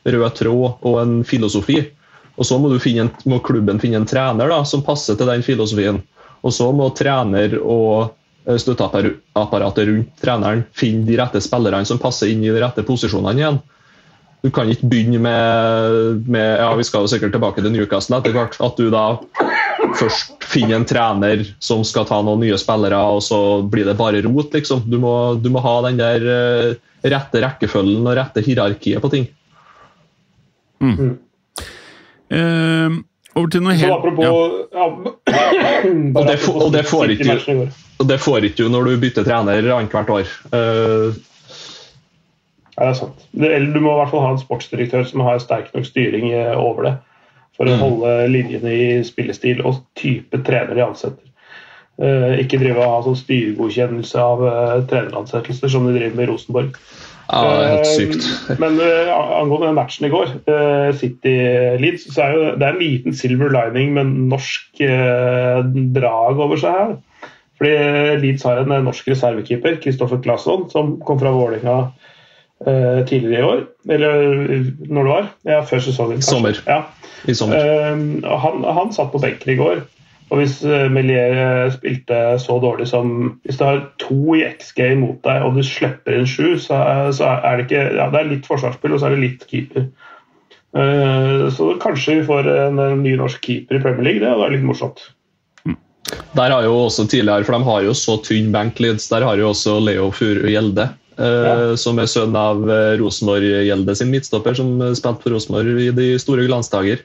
rød 0.07 0.29
tråd 0.39 0.87
og 0.87 0.99
en 1.03 1.19
filosofi. 1.27 1.81
Og 2.37 2.45
Så 2.45 2.59
må, 2.61 2.69
en, 2.71 3.09
må 3.25 3.41
klubben 3.41 3.81
finne 3.81 3.99
en 3.99 4.07
trener 4.09 4.49
da, 4.53 4.61
som 4.65 4.85
passer 4.85 5.17
til 5.17 5.29
den 5.29 5.43
filosofien. 5.43 5.99
Og 6.45 6.53
så 6.53 6.69
må 6.71 6.91
trener 6.95 7.57
og 7.59 8.13
støtteapparatet 8.55 9.89
rundt 9.89 10.21
treneren 10.23 10.63
finne 10.77 11.03
de 11.07 11.17
rette 11.19 11.41
spillerne 11.43 11.87
som 11.87 11.99
passer 11.99 12.31
inn 12.31 12.45
i 12.45 12.53
de 12.53 12.61
rette 12.63 12.85
posisjonene 12.87 13.41
igjen. 13.41 13.59
Du 14.45 14.51
kan 14.53 14.69
ikke 14.69 14.87
begynne 14.87 15.19
med, 15.19 16.27
med 16.29 16.59
ja, 16.61 16.69
Vi 16.77 16.85
skal 16.87 17.03
jo 17.03 17.11
sikkert 17.11 17.33
tilbake 17.35 17.63
til 17.63 17.73
Newcastle 17.73 18.19
etter 18.21 18.35
hvert. 18.35 18.55
At 18.63 18.77
du 18.79 18.91
da 18.93 19.17
først 19.97 20.45
finner 20.47 20.77
en 20.77 20.87
trener 20.87 21.43
som 21.63 21.83
skal 21.87 22.07
ta 22.07 22.21
noen 22.23 22.43
nye 22.45 22.57
spillere, 22.59 22.99
og 23.17 23.23
så 23.25 23.39
blir 23.67 23.87
det 23.87 23.97
bare 23.99 24.21
rot, 24.25 24.53
liksom. 24.53 24.85
Du 24.87 24.99
må, 25.01 25.13
du 25.41 25.49
må 25.53 25.63
ha 25.65 25.75
den 25.87 25.99
der 25.99 26.27
uh, 26.27 26.69
rette 27.03 27.43
rekkefølgen 27.43 28.05
og 28.05 28.17
rette 28.19 28.45
hierarkiet 28.45 29.03
på 29.03 29.11
ting. 29.13 29.27
Mm. 30.83 31.17
Uh, 32.31 33.01
over 33.37 33.51
til 33.53 33.63
noe 33.63 33.75
helt 33.77 33.93
apropos, 33.93 34.25
ja. 34.73 34.87
og, 34.89 36.21
det, 36.27 36.37
og, 36.49 36.69
det 36.73 36.83
får 36.89 37.13
ikke, 37.15 37.37
og 38.01 38.09
det 38.09 38.19
får 38.23 38.47
ikke 38.49 38.63
du 38.63 38.71
når 38.73 38.89
du 38.89 39.01
bytter 39.05 39.27
trener 39.27 39.71
annethvert 39.77 40.13
år. 40.17 40.31
Uh, 40.51 41.17
ja, 42.77 42.85
det 42.85 42.91
er 42.91 42.97
sant. 42.99 43.27
Det, 43.33 43.51
du 43.73 43.79
må 43.81 43.95
i 43.95 43.99
hvert 44.01 44.11
fall 44.13 44.25
ha 44.25 44.33
en 44.35 44.41
sportsdirektør 44.41 45.05
som 45.09 45.23
har 45.25 45.39
sterk 45.41 45.71
nok 45.73 45.87
styring 45.87 46.29
eh, 46.29 46.53
over 46.53 46.85
det. 46.85 46.91
For 47.57 47.65
å 47.65 47.73
mm. 47.73 47.79
holde 47.81 48.11
linjene 48.29 48.73
i 48.73 48.89
spillestil 49.05 49.63
og 49.65 49.79
type 49.97 50.43
trener 50.45 50.77
de 50.77 50.85
ansetter. 50.85 51.23
Uh, 51.97 52.37
ikke 52.37 52.59
drive 52.61 52.77
og 52.77 52.91
ha 52.91 52.97
sånn 53.07 53.17
styregodkjennelse 53.17 54.21
av 54.21 54.43
uh, 54.45 54.75
treneransettelser 54.85 55.73
som 55.73 55.87
de 55.89 55.95
driver 55.95 56.19
med 56.19 56.27
i 56.27 56.29
Rosenborg. 56.29 56.77
Ja, 57.27 57.41
det 57.43 57.63
er 57.63 57.73
helt 57.73 57.89
sykt. 57.91 58.27
Uh, 58.47 58.53
men 58.61 58.79
angående 58.81 59.67
den 59.67 59.77
matchen 59.77 60.07
i 60.07 60.11
går, 60.13 60.31
City-Leeds, 60.99 62.07
så 62.15 62.23
er 62.23 62.35
jo, 62.35 62.45
det 62.55 62.67
er 62.67 62.75
en 62.75 62.81
liten 62.81 63.17
silver 63.17 63.51
lining 63.51 63.93
med 63.97 64.13
norsk 64.31 64.81
drag 65.97 66.39
over 66.39 66.61
seg 66.61 66.77
her. 66.81 66.95
Fordi 67.57 67.73
Leeds 68.21 68.45
har 68.45 68.61
en 68.61 68.75
norsk 68.85 69.09
reservekeeper, 69.11 69.79
Kristoffer 69.83 70.21
Claesson, 70.23 70.67
som 70.71 70.95
kom 71.03 71.19
fra 71.19 71.33
Vålerenga 71.33 71.77
tidligere 73.09 73.41
i 73.41 73.47
år. 73.49 73.63
Eller 73.91 74.15
når 74.87 75.01
det 75.01 75.11
var. 75.11 75.29
Ja, 75.49 75.59
før 75.67 75.83
sesongen. 75.83 76.21
Sommer. 76.25 76.61
Ja. 76.67 76.83
I 77.27 77.35
sommer. 77.35 77.59
Han, 78.45 78.63
han, 78.63 78.93
satt 78.93 79.11
på 79.11 79.21
benken 79.21 79.53
i 79.53 79.59
går. 79.59 79.83
Og 80.27 80.41
hvis 80.41 80.57
uh, 80.67 80.89
Melier 80.91 81.69
spilte 81.71 82.17
så 82.43 82.57
dårlig 82.59 82.89
som 82.89 83.37
Hvis 83.47 83.59
du 83.59 83.63
har 83.63 83.85
to 84.03 84.35
i 84.35 84.43
XG 84.49 84.81
imot 84.97 85.21
deg 85.23 85.45
og 85.45 85.55
du 85.55 85.63
slipper 85.63 86.17
inn 86.17 86.27
sju, 86.27 86.57
så, 86.59 86.81
så, 87.15 87.31
er 87.39 87.59
det 87.61 87.67
ikke 87.67 87.83
ja, 87.95 88.09
Det 88.11 88.19
er 88.19 88.31
litt 88.33 88.49
forsvarsspill, 88.49 88.95
og 88.95 89.01
så 89.01 89.09
er 89.09 89.15
det 89.15 89.23
litt 89.23 89.47
keeper. 89.47 89.87
så 91.55 91.67
kanskje 91.81 92.19
vi 92.19 92.25
får 92.27 92.49
en, 92.51 92.81
ny 93.01 93.15
norsk 93.17 93.39
keeper 93.41 93.79
i 93.79 93.81
Premier 93.81 94.03
League. 94.03 94.21
Det 94.21 94.27
hadde 94.29 94.43
vært 94.43 94.57
litt 94.57 94.67
morsomt. 94.67 95.05
Der 96.37 96.53
har 96.53 96.63
jo 96.63 96.75
også 96.85 97.07
tidligere, 97.07 97.47
for 97.47 97.55
De 97.55 97.69
har 97.71 97.87
jo 97.87 97.95
så 97.97 98.17
tynn 98.23 98.51
benk, 98.51 98.77
Der 98.77 99.25
har 99.25 99.39
jo 99.39 99.49
også 99.49 99.79
Leo 99.79 100.11
Furu 100.11 100.45
Gjelde 100.51 100.89
ja. 101.17 101.77
som 101.77 101.99
er 101.99 102.09
sønn 102.09 102.35
av 102.37 102.63
eh, 102.69 102.95
Rosenborg-Gjelde 103.01 103.95
sin 103.97 104.11
midtstopper, 104.13 104.57
som 104.57 104.77
spilte 104.95 105.25
for 105.25 105.35
Rosenborg 105.35 105.81
i 105.81 105.91
de 105.95 106.11
store 106.21 106.47
glansdager. 106.47 107.01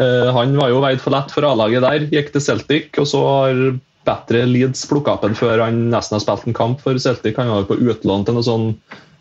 Eh, 0.00 0.28
han 0.32 0.56
var 0.56 0.70
jo 0.72 0.82
veid 0.82 1.00
for 1.02 1.12
lett 1.12 1.32
for 1.34 1.46
A-laget 1.46 1.84
der, 1.84 2.06
gikk 2.12 2.30
til 2.32 2.44
Celtic, 2.44 2.92
og 3.00 3.08
så 3.10 3.22
har 3.26 3.64
bedre 4.08 4.44
Leeds 4.48 4.86
plukka 4.90 5.16
opp 5.16 5.26
en 5.26 5.36
før 5.38 5.66
han 5.66 5.84
nesten 5.92 6.16
har 6.16 6.22
spilt 6.24 6.46
en 6.48 6.56
kamp 6.56 6.80
for 6.82 6.98
Celtic. 6.98 7.36
Han 7.38 7.52
var 7.52 7.68
på 7.68 7.78
utlån 7.78 8.24
til 8.26 8.38
noen 8.38 8.46
sånn 8.46 8.70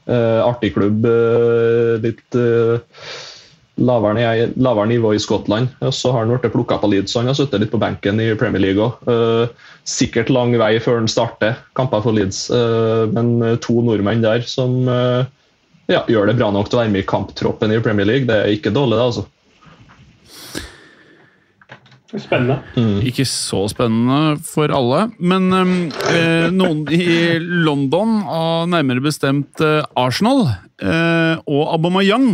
uh, 0.10 0.40
artig 0.42 0.72
klubb, 0.74 1.04
uh, 1.06 2.00
litt 2.02 2.38
uh, 2.40 2.80
lavere, 3.78 4.88
nivå 4.90 5.12
i 5.14 5.20
Skottland. 5.22 5.70
Og 5.86 5.94
så 5.94 6.14
har 6.16 6.26
han 6.26 6.34
blitt 6.34 6.56
plukka 6.56 6.80
på 6.82 6.90
Leeds, 6.90 7.14
så 7.14 7.22
han 7.22 7.30
har 7.30 7.38
sittet 7.38 7.62
litt 7.62 7.74
på 7.74 7.82
benken 7.82 8.24
i 8.24 8.32
Premier 8.40 8.64
League 8.64 8.82
òg 8.82 9.52
sikkert 9.92 10.30
lang 10.30 10.54
vei 10.62 10.76
før 10.84 11.00
han 11.00 11.10
starter 11.10 11.56
kamper 11.78 12.04
for 12.06 12.14
Leeds, 12.14 12.44
men 13.16 13.58
to 13.66 13.80
nordmenn 13.82 14.22
der 14.22 14.46
som 14.46 14.76
ja, 14.86 16.04
gjør 16.06 16.30
det 16.30 16.36
bra 16.38 16.52
nok 16.54 16.70
til 16.70 16.78
å 16.78 16.84
være 16.84 16.94
med 16.94 17.02
i 17.02 17.10
kamptroppen 17.10 17.74
i 17.74 17.80
Premier 17.82 18.06
League, 18.08 18.30
det 18.30 18.38
er 18.38 18.54
ikke 18.54 18.74
dårlig, 18.76 19.00
det, 19.00 19.08
altså. 19.10 19.26
Spennende. 22.20 22.58
Mm. 22.76 22.98
Ikke 23.08 23.24
så 23.30 23.62
spennende 23.72 24.36
for 24.44 24.72
alle, 24.76 25.06
men 25.24 25.48
eh, 26.12 26.50
noen 26.52 26.84
i 26.92 27.38
London, 27.40 28.18
nærmere 28.68 29.04
bestemt 29.06 29.64
eh, 29.64 29.80
Arsenal 29.96 30.44
eh, 30.84 31.40
og 31.48 31.72
Abomayang 31.78 32.34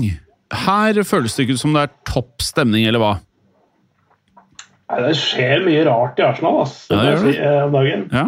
Her 0.66 1.04
føles 1.06 1.38
det 1.38 1.46
ikke 1.46 1.60
ut 1.60 1.62
som 1.62 1.78
det 1.78 1.86
er 1.86 1.96
topp 2.10 2.42
stemning, 2.42 2.88
eller 2.90 3.04
hva? 3.04 3.14
Nei, 4.88 5.00
det 5.04 5.16
skjer 5.20 5.66
mye 5.68 5.86
rart 5.86 6.20
i 6.20 6.26
Arsenal 6.26 6.62
altså, 6.64 6.98
ja, 6.98 7.16
si, 7.20 7.34
eh, 7.36 7.64
om 7.66 7.74
dagen. 7.76 8.06
Ja. 8.14 8.28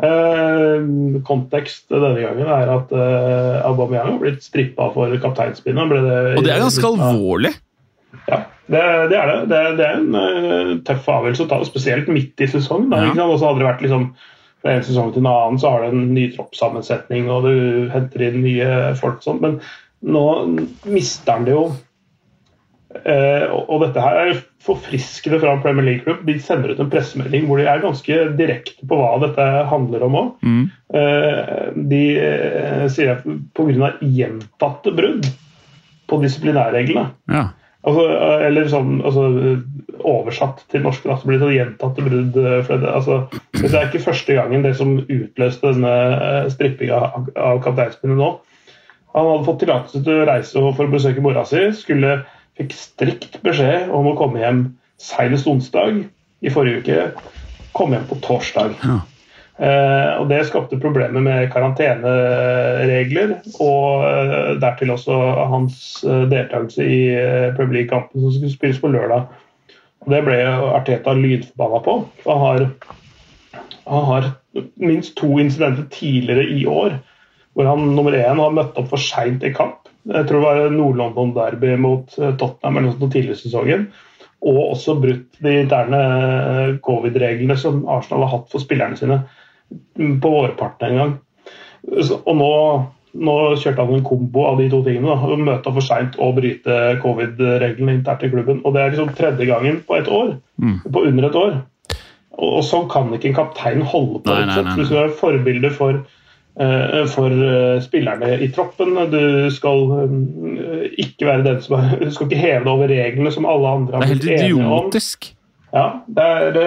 Eh, 0.00 0.84
kontekst 1.26 1.90
denne 1.90 2.14
gangen 2.22 2.46
er 2.46 2.70
at 2.72 2.92
eh, 2.94 3.56
Aubameyang 3.68 4.14
har 4.14 4.20
blitt 4.22 4.46
strippa 4.46 4.86
for 4.94 5.12
kapteinspinnet. 5.20 5.98
Og 6.38 6.46
det 6.46 6.54
er 6.54 6.62
ganske 6.62 6.92
alvorlig? 6.94 7.52
Ja, 8.26 8.40
det, 8.66 8.80
det, 9.10 9.16
er 9.18 9.30
det. 9.30 9.38
det. 9.50 9.60
Det, 9.78 9.86
er 9.86 9.98
en 9.98 10.14
uh, 10.14 10.72
tøff 10.86 11.08
avgjørelse 11.10 11.46
å 11.46 11.50
ta, 11.50 11.60
spesielt 11.66 12.10
midt 12.12 12.42
i 12.42 12.48
sesongen. 12.50 12.92
Ja. 12.94 13.26
Og 13.26 13.38
så 13.38 13.50
hadde 13.50 13.62
det 13.62 13.70
vært 13.70 13.84
liksom, 13.86 14.10
Fra 14.60 14.74
en 14.76 14.82
sesong 14.84 15.12
til 15.14 15.24
en 15.24 15.30
annen 15.30 15.60
så 15.60 15.70
har 15.72 15.84
du 15.84 15.94
en 15.94 16.10
ny 16.12 16.26
troppssammensetning 16.34 17.30
og 17.32 17.46
du 17.48 17.54
henter 17.94 18.26
inn 18.26 18.42
nye 18.44 18.72
folk. 19.00 19.22
og 19.22 19.28
sånt, 19.28 19.44
Men 19.44 19.60
nå 20.00 20.26
mister 20.88 21.38
han 21.38 21.46
det 21.48 21.56
jo 21.56 21.70
Uh, 22.90 23.46
og 23.70 23.84
dette 23.84 24.02
her 24.02 24.16
er 24.18 24.38
forfriskende 24.66 25.38
fra 25.38 25.52
Premier 25.62 25.86
League-klubb. 25.86 26.24
De 26.26 26.34
sender 26.42 26.72
ut 26.74 26.80
en 26.82 26.90
pressemelding 26.90 27.44
hvor 27.46 27.60
de 27.60 27.68
er 27.70 27.82
ganske 27.84 28.16
direkte 28.34 28.88
på 28.90 28.98
hva 28.98 29.12
dette 29.22 29.44
handler 29.70 30.02
om 30.08 30.16
òg. 30.18 30.32
Mm. 30.42 30.64
Uh, 30.90 31.68
de 31.92 32.02
uh, 32.18 32.88
sier 32.90 33.14
at 33.14 33.22
pga. 33.54 33.92
gjentatte 34.02 34.94
brudd 34.96 35.28
på 36.10 36.18
disiplinærreglene 36.24 37.06
ja. 37.30 37.44
Altså, 37.86 38.04
Eller 38.46 38.68
sånn 38.72 39.00
altså, 39.04 39.26
oversatt 40.00 40.64
til 40.72 40.84
norsk, 40.84 41.04
så 41.04 41.28
blir 41.28 41.40
det 41.42 41.54
gjentatte 41.54 42.04
brudd. 42.04 42.32
Det, 42.36 42.84
altså, 42.88 43.22
det 43.56 43.72
er 43.72 43.88
ikke 43.88 44.04
første 44.06 44.36
gangen 44.38 44.64
det 44.64 44.74
som 44.78 44.96
utløste 45.02 45.74
denne 45.74 45.94
strippinga 46.52 47.00
av, 47.10 47.28
av 47.36 47.62
kapteinspinnet 47.64 48.20
nå. 48.20 48.30
Han 49.16 49.26
hadde 49.26 49.46
fått 49.48 49.62
tillatelse 49.64 50.04
til 50.06 50.22
å 50.22 50.28
reise 50.28 50.62
for 50.76 50.86
å 50.86 50.92
besøke 50.92 51.24
mora 51.24 51.42
si. 51.48 51.64
skulle 51.76 52.20
fikk 52.60 52.74
strikt 52.76 53.40
beskjed 53.44 53.90
om 53.94 54.10
å 54.10 54.16
komme 54.18 54.42
hjem 54.42 54.64
senest 55.00 55.48
onsdag 55.50 56.04
i 56.44 56.52
forrige 56.52 56.84
uke. 56.84 57.28
Komme 57.76 57.98
hjem 57.98 58.10
på 58.10 58.20
torsdag. 58.24 58.76
Ja. 58.84 59.00
Eh, 59.60 60.10
og 60.16 60.28
Det 60.30 60.40
skapte 60.48 60.78
problemer 60.80 61.20
med 61.20 61.50
karanteneregler, 61.52 63.34
og 63.60 64.06
eh, 64.08 64.54
dertil 64.62 64.94
også 64.94 65.18
hans 65.52 65.82
eh, 66.08 66.24
deltakelse 66.30 66.86
i 66.86 67.00
Premier 67.58 67.82
League-kampen 67.82 68.24
som 68.24 68.32
skulle 68.32 68.54
spilles 68.54 68.80
på 68.80 68.92
lørdag. 68.94 69.28
Og 70.00 70.14
Det 70.14 70.22
ble 70.24 70.38
Arteta 70.48 71.12
lydforbanna 71.12 71.82
på. 71.84 71.98
Han 72.24 72.42
har, 72.46 72.66
han 73.90 74.08
har 74.08 74.32
minst 74.80 75.16
to 75.20 75.36
incidenter 75.38 75.84
tidligere 75.92 76.48
i 76.48 76.64
år 76.66 76.96
hvor 77.58 77.66
han 77.66 77.90
nummer 77.96 78.14
én 78.14 78.38
har 78.38 78.52
møtt 78.54 78.76
opp 78.78 78.92
for 78.92 79.02
seint 79.02 79.42
i 79.44 79.50
kamp 79.52 79.90
jeg 80.08 80.26
tror 80.28 80.40
det 80.40 80.46
var 80.46 80.70
Nord-London 80.72 81.34
Derby 81.36 81.74
mot 81.76 82.14
Tottenham 82.14 82.78
eller 82.78 82.94
noe 82.94 83.12
tidligere 83.12 83.36
i 83.36 83.42
sesongen. 83.42 83.82
Og 84.40 84.60
også 84.70 84.94
brutt 84.96 85.42
de 85.44 85.58
interne 85.60 86.00
covid-reglene 86.84 87.56
som 87.60 87.82
Arsenal 87.84 88.24
har 88.24 88.38
hatt 88.38 88.48
for 88.52 88.64
spillerne 88.64 88.96
sine 88.96 89.20
på 90.22 90.32
vårparten 90.32 90.90
en 90.90 91.00
gang. 91.00 91.12
Og 92.24 92.34
nå 92.36 92.54
nå 93.18 93.34
kjørte 93.58 93.82
han 93.82 93.96
en 93.96 94.06
kombo 94.06 94.44
av 94.46 94.60
de 94.60 94.68
to 94.70 94.82
tingene. 94.86 95.10
da, 95.10 95.38
Møte 95.40 95.72
for 95.74 95.84
seint 95.84 96.16
og 96.22 96.36
bryte 96.38 96.76
covid-reglene 97.02 97.98
internt 97.98 98.22
i 98.26 98.30
klubben. 98.30 98.62
Og 98.64 98.74
Det 98.74 98.82
er 98.82 98.94
liksom 98.94 99.14
tredje 99.18 99.46
gangen 99.46 99.82
på 99.86 99.98
et 99.98 100.08
år. 100.08 100.36
På 100.92 101.04
under 101.08 101.28
et 101.28 101.34
år. 101.34 101.58
Og, 102.38 102.48
og 102.60 102.64
sånn 102.64 102.88
kan 102.92 103.10
ikke 103.14 103.32
en 103.32 103.38
kaptein 103.40 103.82
holde 103.82 104.22
på. 104.22 104.30
Nei, 104.30 104.46
nei, 104.46 104.62
nei, 104.62 104.76
Du 104.78 104.84
skal 104.86 105.02
være 105.02 105.16
forbilde 105.18 105.72
for, 105.74 105.98
uh, 106.60 107.02
for 107.10 107.34
uh, 107.34 107.82
spillerne 107.82 108.38
i 108.38 108.48
troppen. 108.54 108.94
Du 109.10 109.50
skal 109.50 109.84
uh, 109.90 110.86
ikke 110.94 111.26
være 111.26 111.46
den 111.48 111.60
som 111.66 111.80
er, 111.80 111.98
du 111.98 112.14
skal 112.14 112.30
ikke 112.30 112.40
heve 112.40 112.62
deg 112.62 112.72
over 112.76 112.94
reglene 112.94 113.34
som 113.34 113.48
alle 113.50 113.76
andre 113.80 113.98
har 113.98 114.06
blitt 114.06 114.30
enige 114.30 114.30
om. 114.30 114.38
Det 114.38 114.46
er 114.46 114.70
helt 114.70 114.94
idiotisk. 114.94 115.32
Ja, 115.70 115.84
det 116.10 116.24
er, 116.26 116.48
det 116.54 116.64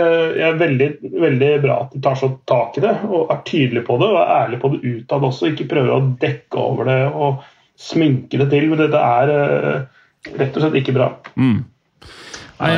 er 0.48 0.60
veldig, 0.60 0.88
veldig 1.20 1.50
bra 1.66 1.82
at 1.84 1.92
de 1.92 2.00
tar 2.04 2.16
så 2.20 2.30
tak 2.48 2.78
i 2.80 2.84
det 2.86 2.94
og 3.10 3.32
er 3.34 3.42
tydelige 3.48 3.84
på 3.88 3.98
det 4.00 4.08
og 4.08 4.20
er 4.22 4.32
ærlige 4.38 4.62
på 4.62 4.72
det 4.74 4.94
utad 4.94 5.28
også. 5.28 5.50
Ikke 5.52 5.68
prøver 5.74 5.92
å 5.92 6.06
dekke 6.22 6.62
over 6.62 6.88
det 6.88 7.00
og 7.12 7.44
sminke 7.80 8.40
det 8.40 8.48
til. 8.54 8.70
Men 8.72 8.84
dette 8.86 9.02
er 9.04 9.34
eh, 9.34 10.04
rett 10.40 10.56
og 10.56 10.66
slett 10.66 10.80
ikke 10.80 10.96
bra. 10.96 11.10
Mm. 11.36 11.64
Nei, 12.62 12.76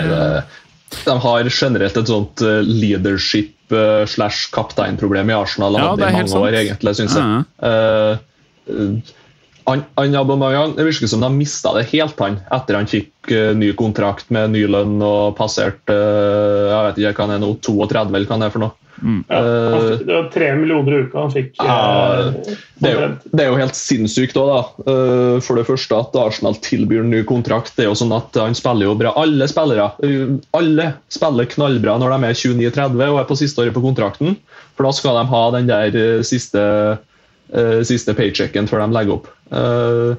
De 1.06 1.18
har 1.22 1.52
generelt 1.52 2.00
et 2.02 2.10
sånt 2.10 2.42
eh, 2.42 2.64
leadership 2.66 3.76
eh, 3.76 4.06
slash 4.10 4.50
kapteinproblem 4.56 5.30
i 5.30 5.38
Arsenal. 5.38 5.78
Ja, 5.78 5.92
det 6.00 6.08
er 6.08 6.16
i 6.16 6.24
helt 6.24 6.34
mange 6.34 6.42
år, 6.42 6.58
sant. 6.58 6.64
egentlig, 6.64 6.96
synes 7.02 7.20
jeg. 7.20 7.44
Ja. 7.62 7.70
-huh. 7.70 8.18
eh, 8.66 9.14
han, 9.66 9.84
Aubameyang, 9.98 10.76
Det 10.78 10.86
virker 10.88 11.10
som 11.12 11.24
de 11.26 11.30
mista 11.34 11.74
det 11.78 11.88
helt 11.94 12.20
han, 12.22 12.40
etter 12.54 12.78
han 12.80 12.90
fikk 12.90 13.32
uh, 13.34 13.52
ny 13.58 13.72
kontrakt 13.78 14.30
med 14.34 14.54
ny 14.54 14.66
lønn 14.70 14.98
og 15.02 15.36
passert 15.40 15.82
uh, 15.90 16.72
jeg 16.72 16.82
vet 16.90 17.04
ikke 17.04 17.16
hva 17.20 17.28
han 17.30 17.38
er 17.38 17.46
nå, 17.46 17.54
32 17.66 18.04
eller 18.16 18.28
hva 18.30 18.38
han 18.38 18.48
er 18.50 18.54
for 18.54 18.66
noe. 18.66 18.76
Ja, 18.96 19.40
han 19.76 19.82
fikk- 19.90 20.06
det 20.08 20.14
var 20.16 20.28
tre 20.32 20.50
millioner 20.56 20.94
i 20.96 21.00
uka 21.04 21.20
han 21.26 21.34
fikk. 21.34 21.50
Uh, 21.60 21.68
eh, 21.68 22.54
Det 22.80 22.90
er, 22.90 22.96
jo, 22.96 23.10
det 23.32 23.44
er 23.44 23.50
jo 23.50 23.58
helt 23.60 23.76
sinnssykt 23.76 24.38
òg, 24.40 24.52
da. 24.52 24.92
Eh, 24.92 25.40
For 25.44 25.60
det 25.60 25.66
første 25.68 25.98
at 26.00 26.16
Arsenal 26.20 26.56
tilbyr 26.64 27.04
ny 27.04 27.24
kontrakt. 27.28 27.74
Det 27.76 27.86
er 27.86 27.90
jo 27.90 27.98
sånn 28.00 28.16
at 28.16 28.36
Han 28.40 28.56
spiller 28.56 28.88
jo 28.88 28.96
bra. 29.00 29.12
Alle 29.20 29.48
spillere 29.52 29.90
eh, 30.04 30.38
Alle 30.56 30.94
spiller 31.12 31.50
knallbra 31.52 31.98
når 32.00 32.16
de 32.16 32.30
er 32.32 32.40
29-30 32.40 33.04
og 33.10 33.20
er 33.20 33.28
på 33.30 33.40
siste 33.40 33.64
året 33.64 33.76
på 33.76 33.84
kontrakten. 33.84 34.38
For 34.76 34.88
da 34.88 34.96
skal 34.96 35.20
de 35.20 35.26
ha 35.32 35.44
den 35.56 35.70
der 35.72 36.00
eh, 36.00 36.24
siste, 36.28 36.60
eh, 36.60 36.98
siste 37.86 38.14
paychecken 38.18 38.66
før 38.68 38.82
de 38.86 38.96
legger 38.96 39.20
opp. 39.20 39.28
Eh, 39.52 40.16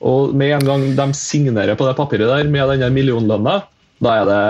Og 0.00 0.32
med 0.32 0.54
en 0.56 0.64
gang 0.64 0.84
de 0.96 1.06
signerer 1.12 1.76
på 1.76 1.84
det 1.84 1.92
papiret 1.98 2.24
der 2.30 2.48
med 2.48 2.70
den 2.72 2.80
der 2.80 2.92
millionlønna, 2.94 3.58
da 4.00 4.14
er 4.16 4.24
det 4.30 4.44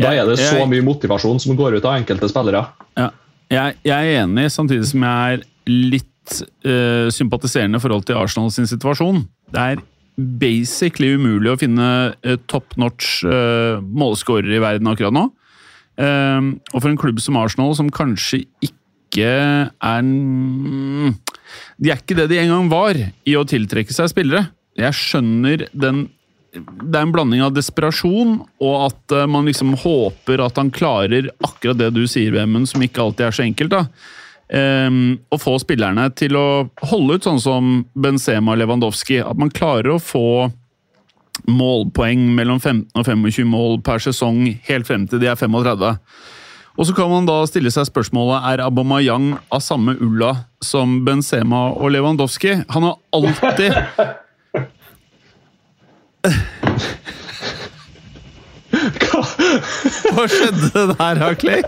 da 0.00 0.10
er 0.10 0.26
det 0.26 0.40
så 0.40 0.64
mye 0.66 0.82
motivasjon 0.82 1.38
som 1.38 1.54
går 1.54 1.76
ut 1.78 1.84
av 1.86 2.00
enkelte 2.00 2.26
spillere. 2.32 2.64
Ja. 2.98 3.10
Jeg, 3.50 3.76
jeg 3.86 3.94
er 4.16 4.24
enig, 4.24 4.48
samtidig 4.50 4.88
som 4.90 5.04
jeg 5.06 5.36
er 5.36 5.44
litt 5.70 6.42
uh, 6.66 7.06
sympatiserende 7.14 7.78
i 7.78 7.84
forhold 7.84 8.08
til 8.08 8.18
Arsenal 8.18 8.50
sin 8.50 8.66
situasjon. 8.66 9.22
Det 9.54 9.62
er 9.62 9.84
basically 10.42 11.12
umulig 11.14 11.52
å 11.52 11.60
finne 11.60 11.86
uh, 12.10 12.34
top 12.50 12.74
notch 12.82 13.20
uh, 13.22 13.78
målskårere 13.78 14.58
i 14.58 14.62
verden 14.62 14.90
akkurat 14.90 15.14
nå. 15.14 15.28
Uh, 16.00 16.50
og 16.72 16.80
for 16.80 16.90
en 16.90 16.98
klubb 16.98 17.22
som 17.22 17.38
Arsenal, 17.38 17.76
som 17.78 17.94
kanskje 17.94 18.42
ikke 18.58 18.79
er 19.18 20.04
mm, 20.04 21.10
De 21.82 21.90
er 21.90 21.98
ikke 21.98 22.14
det 22.18 22.28
de 22.30 22.38
en 22.38 22.54
gang 22.54 22.70
var 22.70 23.00
i 23.00 23.34
å 23.34 23.46
tiltrekke 23.48 23.94
seg 23.94 24.12
spillere. 24.12 24.52
Jeg 24.78 24.94
skjønner 24.96 25.66
den 25.72 26.06
det 26.50 26.98
er 26.98 27.04
en 27.04 27.12
blanding 27.14 27.44
av 27.44 27.52
desperasjon 27.54 28.40
og 28.42 28.72
at 28.88 29.12
eh, 29.14 29.28
man 29.30 29.46
liksom 29.46 29.76
håper 29.78 30.40
at 30.42 30.56
han 30.58 30.72
klarer 30.74 31.28
akkurat 31.46 31.78
det 31.78 31.92
du 31.94 32.00
sier, 32.10 32.32
Vemund, 32.34 32.66
som 32.66 32.82
ikke 32.82 33.04
alltid 33.04 33.28
er 33.28 33.36
så 33.36 33.44
enkelt. 33.44 33.70
da. 33.70 33.84
Ehm, 34.50 35.20
å 35.30 35.38
få 35.38 35.54
spillerne 35.62 36.08
til 36.18 36.34
å 36.34 36.46
holde 36.90 37.18
ut 37.18 37.26
sånn 37.26 37.38
som 37.42 37.68
Benzema 37.94 38.56
og 38.56 38.58
Lewandowski. 38.58 39.20
At 39.22 39.38
man 39.38 39.52
klarer 39.54 39.94
å 39.94 40.02
få 40.02 40.50
målpoeng 41.46 42.26
mellom 42.34 42.58
15 42.58 42.98
og 42.98 43.06
25 43.06 43.46
mål 43.48 43.78
per 43.86 44.02
sesong 44.02 44.42
helt 44.66 44.88
frem 44.88 45.06
til 45.08 45.22
de 45.22 45.30
er 45.30 45.38
35. 45.38 45.94
Og 46.78 46.86
så 46.86 46.94
kan 46.96 47.10
man 47.10 47.26
da 47.28 47.40
stille 47.50 47.70
seg 47.74 47.88
spørsmålet 47.88 48.46
er 48.52 48.62
Aubameyang 48.64 49.32
av 49.52 49.60
samme 49.64 49.96
ulla 50.00 50.30
som 50.64 51.00
Benzema 51.06 51.70
og 51.74 51.90
Lewandowski. 51.94 52.52
Han 52.70 52.82
har 52.86 52.96
alltid 53.16 53.74
Hva 60.10 60.24
skjedde 60.30 60.84
der, 60.94 61.34
Clay? 61.40 61.62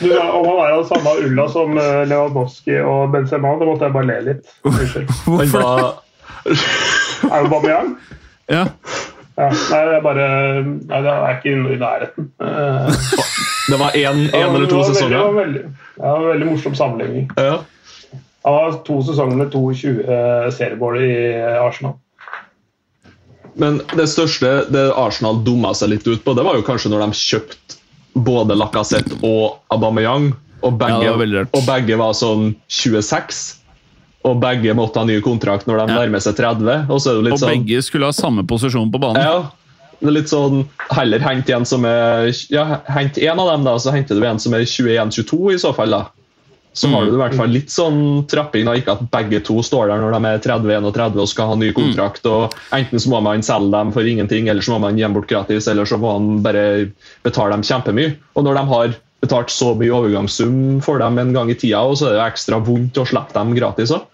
Du, 0.00 0.10
om 0.18 0.44
han 0.50 0.58
er 0.66 0.74
av 0.76 0.84
samme 0.88 1.12
ulla 1.24 1.46
som 1.52 1.76
eh, 1.80 2.02
Lewandowski 2.10 2.76
og 2.82 3.12
Benzema, 3.14 3.54
da 3.60 3.68
måtte 3.68 3.86
jeg 3.88 3.94
bare 3.94 4.08
le 4.10 4.18
litt. 4.26 4.54
Hvorfor 5.24 5.62
det? 5.62 5.62
var 5.62 7.36
Aubameyang? 7.40 7.94
Ja. 8.50 8.66
Ja, 9.36 9.50
nei, 9.52 9.80
det 9.84 9.96
er 9.98 10.04
bare 10.04 10.26
Nei, 10.64 11.00
det 11.04 11.12
er 11.12 11.34
ikke 11.36 11.52
i 11.52 11.78
nærheten. 11.80 12.30
Eh, 13.66 13.72
Det 13.72 13.76
var 13.76 13.90
én 13.90 14.28
eller 14.34 14.66
to 14.66 14.84
sesonger. 14.84 15.10
Det 15.10 15.24
var 15.24 15.32
veldig, 15.32 15.62
ja, 15.96 16.02
det 16.02 16.10
var 16.10 16.28
veldig 16.32 16.46
morsom 16.46 16.74
sammenligning. 16.74 17.30
Ja. 17.36 17.58
Han 18.44 18.54
har 18.54 18.72
to 18.86 19.02
sesonger 19.02 19.36
med 19.36 19.50
22 19.52 19.88
uh, 20.06 20.50
seriemål 20.54 21.00
i 21.02 21.12
eh, 21.34 21.64
Arsenal. 21.64 21.96
Men 23.58 23.80
det 23.96 24.06
største 24.12 24.70
det 24.70 24.84
Arsenal 24.94 25.40
dumma 25.44 25.72
seg 25.74 25.90
litt 25.94 26.06
ut 26.06 26.22
på, 26.24 26.34
det 26.36 26.44
var 26.44 26.58
jo 26.58 26.62
kanskje 26.62 26.92
når 26.92 27.06
de 27.06 27.18
kjøpte 27.18 27.78
både 28.16 28.56
Lacassette 28.56 29.18
og 29.24 29.58
Aubameyang. 29.72 30.32
Og 30.62 30.78
begge, 30.78 31.04
Ja, 31.04 31.16
var 31.16 31.48
og 31.52 31.66
begge 31.66 31.96
var 32.00 32.14
sånn 32.16 32.54
26. 32.68 33.42
Og 34.26 34.40
begge 34.42 34.72
måtte 34.74 34.98
ha 34.98 35.06
ny 35.06 35.20
kontrakt 35.22 35.66
når 35.68 35.82
de 35.82 35.92
Ja. 35.92 35.98
nærmer 36.00 36.22
seg 36.22 36.36
30. 36.36 36.86
Og 36.90 37.00
så 37.00 37.10
er 37.10 37.14
det 37.14 37.24
litt 37.24 37.32
Og 37.34 37.38
sånn 37.40 37.64
begge 37.64 37.82
skulle 37.82 38.06
ha 38.06 38.12
samme 38.12 38.46
posisjon 38.46 38.90
på 38.90 38.98
banen. 39.00 39.22
Ja, 39.22 39.50
litt 40.04 40.28
sånn 40.28 40.66
Heller 40.92 41.22
hent 41.24 41.48
en 41.50 41.64
som 41.68 41.86
er 41.88 42.28
Ja, 42.52 42.82
hent 42.92 43.18
én 43.18 43.38
av 43.38 43.48
dem, 43.52 43.64
da, 43.66 43.78
så 43.80 43.94
henter 43.94 44.18
du 44.18 44.26
en 44.26 44.40
som 44.42 44.54
er 44.56 44.66
21-22 44.66 45.54
i 45.54 45.58
så 45.62 45.72
fall, 45.76 45.94
da. 45.94 46.04
Så 46.76 46.90
har 46.92 47.06
du 47.08 47.14
i 47.14 47.16
hvert 47.16 47.32
fall 47.38 47.48
litt 47.48 47.72
sånn 47.72 48.26
trapping, 48.28 48.66
da. 48.68 48.74
Ikke 48.76 48.98
at 48.98 49.06
begge 49.12 49.40
to 49.46 49.62
står 49.64 49.88
der 49.88 50.02
når 50.02 50.12
de 50.12 50.28
er 50.28 50.42
30-31 50.44 51.22
og 51.22 51.30
skal 51.30 51.48
ha 51.48 51.56
ny 51.56 51.70
kontrakt. 51.72 52.26
og 52.28 52.52
Enten 52.76 53.00
så 53.00 53.14
må 53.14 53.22
man 53.24 53.44
selge 53.46 53.72
dem 53.72 53.94
for 53.94 54.04
ingenting, 54.04 54.50
eller 54.52 54.60
så 54.60 54.74
må 54.74 54.82
man 54.84 54.98
gi 54.98 55.06
dem 55.06 55.16
bort 55.16 55.30
gratis, 55.30 55.70
eller 55.72 55.88
så 55.88 55.96
må 55.96 56.12
man 56.18 56.42
bare 56.44 56.66
betale 57.24 57.56
dem 57.56 57.64
kjempemye. 57.64 58.18
Og 58.36 58.44
når 58.44 58.60
de 58.60 58.64
har 58.74 58.96
betalt 59.24 59.54
så 59.54 59.72
mye 59.78 59.94
overgangssum 59.96 60.82
for 60.84 61.00
dem 61.00 61.16
en 61.22 61.32
gang 61.32 61.48
i 61.50 61.56
tida, 61.56 61.80
og 61.80 61.96
så 61.96 62.10
er 62.10 62.18
det 62.18 62.26
ekstra 62.26 62.60
vondt 62.60 63.00
å 63.00 63.06
slippe 63.08 63.32
dem 63.38 63.56
gratis 63.56 63.94
òg. 63.96 64.04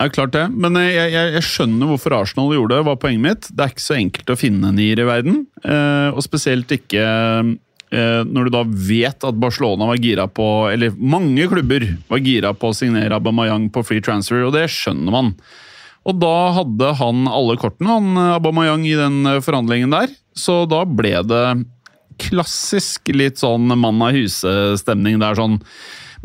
Ja, 0.00 0.08
klart 0.08 0.32
det. 0.32 0.46
Men 0.56 0.78
eh, 0.80 0.94
jeg, 0.94 1.12
jeg, 1.12 1.32
jeg 1.36 1.44
skjønner 1.44 1.90
hvorfor 1.90 2.14
Arsenal 2.16 2.54
gjorde 2.56 2.78
det, 2.78 2.84
var 2.88 3.00
poenget 3.02 3.24
mitt. 3.26 3.48
Det 3.52 3.64
er 3.64 3.74
ikke 3.74 3.84
så 3.84 3.98
enkelt 3.98 4.32
å 4.32 4.38
finne 4.40 4.70
nier 4.72 5.02
i 5.02 5.04
verden. 5.04 5.42
Eh, 5.60 6.08
og 6.14 6.24
spesielt 6.24 6.72
ikke 6.72 7.02
eh, 7.04 8.22
når 8.24 8.48
du 8.48 8.54
da 8.54 8.62
vet 8.64 9.28
at 9.28 9.40
Barcelona 9.42 9.90
var 9.90 10.00
gira 10.00 10.24
på 10.24 10.46
Eller 10.72 10.94
mange 10.96 11.44
klubber 11.50 11.84
var 12.08 12.22
gira 12.24 12.54
på 12.56 12.70
å 12.70 12.76
signere 12.76 13.18
Aubameyang 13.18 13.68
på 13.74 13.84
free 13.84 14.04
transfer, 14.04 14.46
og 14.46 14.56
det 14.56 14.70
skjønner 14.72 15.12
man. 15.12 15.34
Og 16.08 16.16
da 16.16 16.36
hadde 16.56 16.94
han 16.96 17.28
alle 17.28 17.58
kortene, 17.60 17.92
han 17.92 18.24
Aubameyang, 18.38 18.88
i 18.88 18.96
den 18.96 19.20
forhandlingen 19.44 19.92
der. 19.92 20.08
Så 20.32 20.62
da 20.70 20.86
ble 20.88 21.18
det 21.28 21.44
klassisk 22.20 23.12
litt 23.12 23.40
sånn 23.40 23.68
mann 23.76 24.00
av 24.04 24.16
huse-stemning 24.16 25.20
der. 25.20 25.36
sånn 25.36 25.60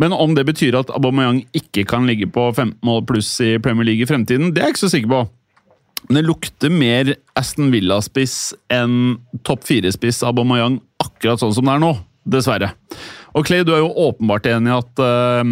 men 0.02 0.16
om 0.16 0.36
det 0.36 0.46
betyr 0.48 0.78
at 0.80 0.92
Aubameyang 0.94 1.44
ikke 1.56 1.86
kan 1.88 2.08
ligge 2.10 2.28
på 2.32 2.50
15 2.52 2.80
mål 2.86 3.04
pluss 3.08 3.32
i 3.44 3.56
Premier 3.64 3.88
League 3.88 4.04
i 4.04 4.10
fremtiden, 4.10 4.52
det 4.54 4.62
er 4.62 4.70
jeg 4.70 4.76
ikke 4.76 4.86
så 4.86 4.94
sikker 4.96 5.12
på. 5.12 5.22
Men 6.08 6.20
det 6.20 6.26
lukter 6.28 6.74
mer 6.74 7.14
Aston 7.40 7.72
Villa-spiss 7.74 8.54
enn 8.74 9.16
topp 9.48 9.64
fire-spiss 9.66 10.22
Aubameyang 10.28 10.80
akkurat 11.02 11.42
sånn 11.42 11.56
som 11.56 11.66
det 11.66 11.78
er 11.78 11.86
nå. 11.86 11.96
Dessverre. 12.26 12.72
Og 13.38 13.46
Clay, 13.46 13.62
du 13.62 13.70
er 13.76 13.84
jo 13.84 13.92
åpenbart 14.08 14.48
enig 14.50 14.72
i 14.72 14.74
at 14.74 15.02
uh, 15.04 15.44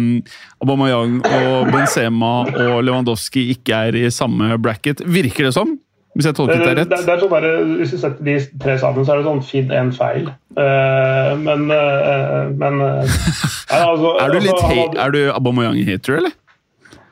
Aubameyang 0.64 1.20
og 1.22 1.70
Benzema 1.70 2.32
og 2.48 2.80
Lewandowski 2.82 3.44
ikke 3.54 3.78
er 3.88 3.98
i 4.00 4.08
samme 4.14 4.56
bracket. 4.58 5.04
Virker 5.06 5.48
det 5.48 5.54
som? 5.54 5.76
Hvis 6.14 6.26
jeg 6.28 6.34
Det, 6.34 6.38
tolket 6.38 6.58
det, 6.60 6.66
deg 6.68 6.76
rett? 6.78 6.90
det 7.06 7.12
er 7.14 7.18
sånn 7.24 7.30
bare, 7.32 7.48
hvis 7.80 7.90
du 7.90 7.98
setter 7.98 8.22
de 8.24 8.34
tre 8.62 8.76
sammen, 8.78 9.02
så 9.04 9.12
er 9.12 9.16
det 9.18 9.26
sånn 9.26 9.40
finn 9.42 9.72
en 9.74 9.88
feil. 9.96 10.28
Eh, 10.54 11.32
men 11.42 11.64
eh, 11.74 12.50
men 12.54 12.80
eh, 12.86 13.16
ja, 13.70 13.80
altså, 13.90 14.12
Er 14.22 14.30
du 14.30 14.38
litt 14.38 14.52
altså, 14.54 14.68
hei- 14.70 14.94
Er 15.06 15.10
du 15.10 15.20
Aubameyang-hater, 15.34 16.20
eller? 16.20 16.36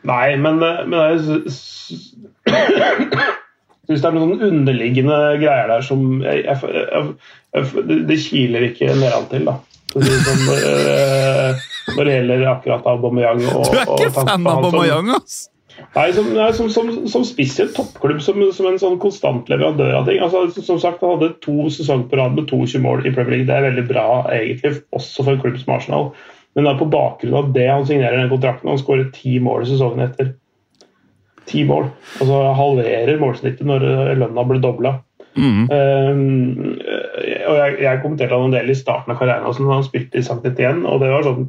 Nei, 0.07 0.37
men, 0.37 0.63
eh, 0.63 0.85
men 0.87 0.99
jeg 1.01 1.19
syns 1.51 2.23
det 4.03 4.09
er 4.09 4.15
noen 4.17 4.39
underliggende 4.47 5.19
greier 5.43 5.69
der 5.71 5.83
som 5.85 6.23
jeg, 6.23 6.45
jeg, 6.47 6.57
jeg, 6.63 7.67
det- 7.91 8.01
Det 8.09 8.19
kiler 8.23 8.69
ikke 8.71 8.95
nedentil, 8.97 9.45
da. 9.51 9.59
Det 9.93 10.09
er 10.09 10.23
sånn, 10.25 10.45
eh, 10.57 11.65
når 11.97 12.05
det 12.09 12.13
gjelder 12.17 12.47
akkurat 12.55 12.87
Aubameyang 12.95 13.43
og, 13.51 13.67
Du 13.67 13.77
er 13.77 13.83
ikke 13.99 14.13
fan 14.15 14.31
av 14.31 14.39
som- 14.39 14.53
Aubameyang, 14.71 15.11
ass! 15.19 15.49
Nei, 15.95 16.07
som, 16.17 16.29
nei, 16.37 16.49
som, 16.57 16.69
som, 16.73 16.91
som 17.09 17.25
spiss 17.27 17.59
i 17.59 17.65
en 17.67 17.73
toppklubb, 17.77 18.21
som, 18.25 18.39
som 18.57 18.69
en 18.69 18.79
sånn 18.81 18.99
konstant 19.03 19.49
leverandør 19.53 19.95
av 19.99 20.09
ting. 20.09 20.21
Altså, 20.25 20.45
som 20.65 20.81
sagt, 20.81 21.03
Han 21.05 21.17
hadde 21.17 21.35
to 21.45 21.69
sesonger 21.73 22.09
på 22.11 22.21
rad 22.21 22.37
med 22.37 22.49
22 22.51 22.81
mål 22.85 23.07
i 23.07 23.13
Premier 23.15 23.39
League. 23.39 23.49
Det 23.49 23.57
er 23.57 23.69
veldig 23.71 23.87
bra, 23.89 24.07
egentlig, 24.33 24.83
også 24.97 25.25
for 25.25 25.35
en 25.35 25.43
klubb 25.43 25.59
som 25.61 25.75
Arsenal. 25.77 26.11
Men 26.53 26.67
det 26.67 26.73
er 26.73 26.81
på 26.83 26.91
bakgrunn 26.93 27.39
av 27.39 27.53
det 27.55 27.69
han 27.69 27.87
signerer 27.89 28.21
den 28.21 28.33
kontrakten. 28.33 28.69
Han 28.73 28.81
skårer 28.81 29.09
ti 29.15 29.39
mål 29.43 29.65
i 29.65 29.71
sesongen 29.73 30.05
etter. 30.05 30.35
Ti 31.49 31.65
mål. 31.69 31.89
Altså 32.21 32.43
halverer 32.59 33.21
målsnittet 33.21 33.67
når 33.67 33.89
eh, 33.89 34.13
lønna 34.21 34.45
ble 34.49 34.61
dobla. 34.63 34.99
Mm. 35.33 35.65
Um, 35.73 36.75
og 37.49 37.57
jeg, 37.57 37.77
jeg 37.81 38.01
kommenterte 38.03 38.37
han 38.37 38.51
en 38.51 38.57
del 38.57 38.69
i 38.69 38.77
starten 38.77 39.15
av 39.15 39.21
karrieren 39.21 39.47
hans 39.49 39.61
når 39.63 39.79
han 39.79 39.87
spilte 39.87 40.21
i 40.21 40.27
Sankt 40.27 40.45
Etienne, 40.51 40.85
og 40.85 41.01
det 41.01 41.09
var 41.09 41.25
sånn 41.25 41.47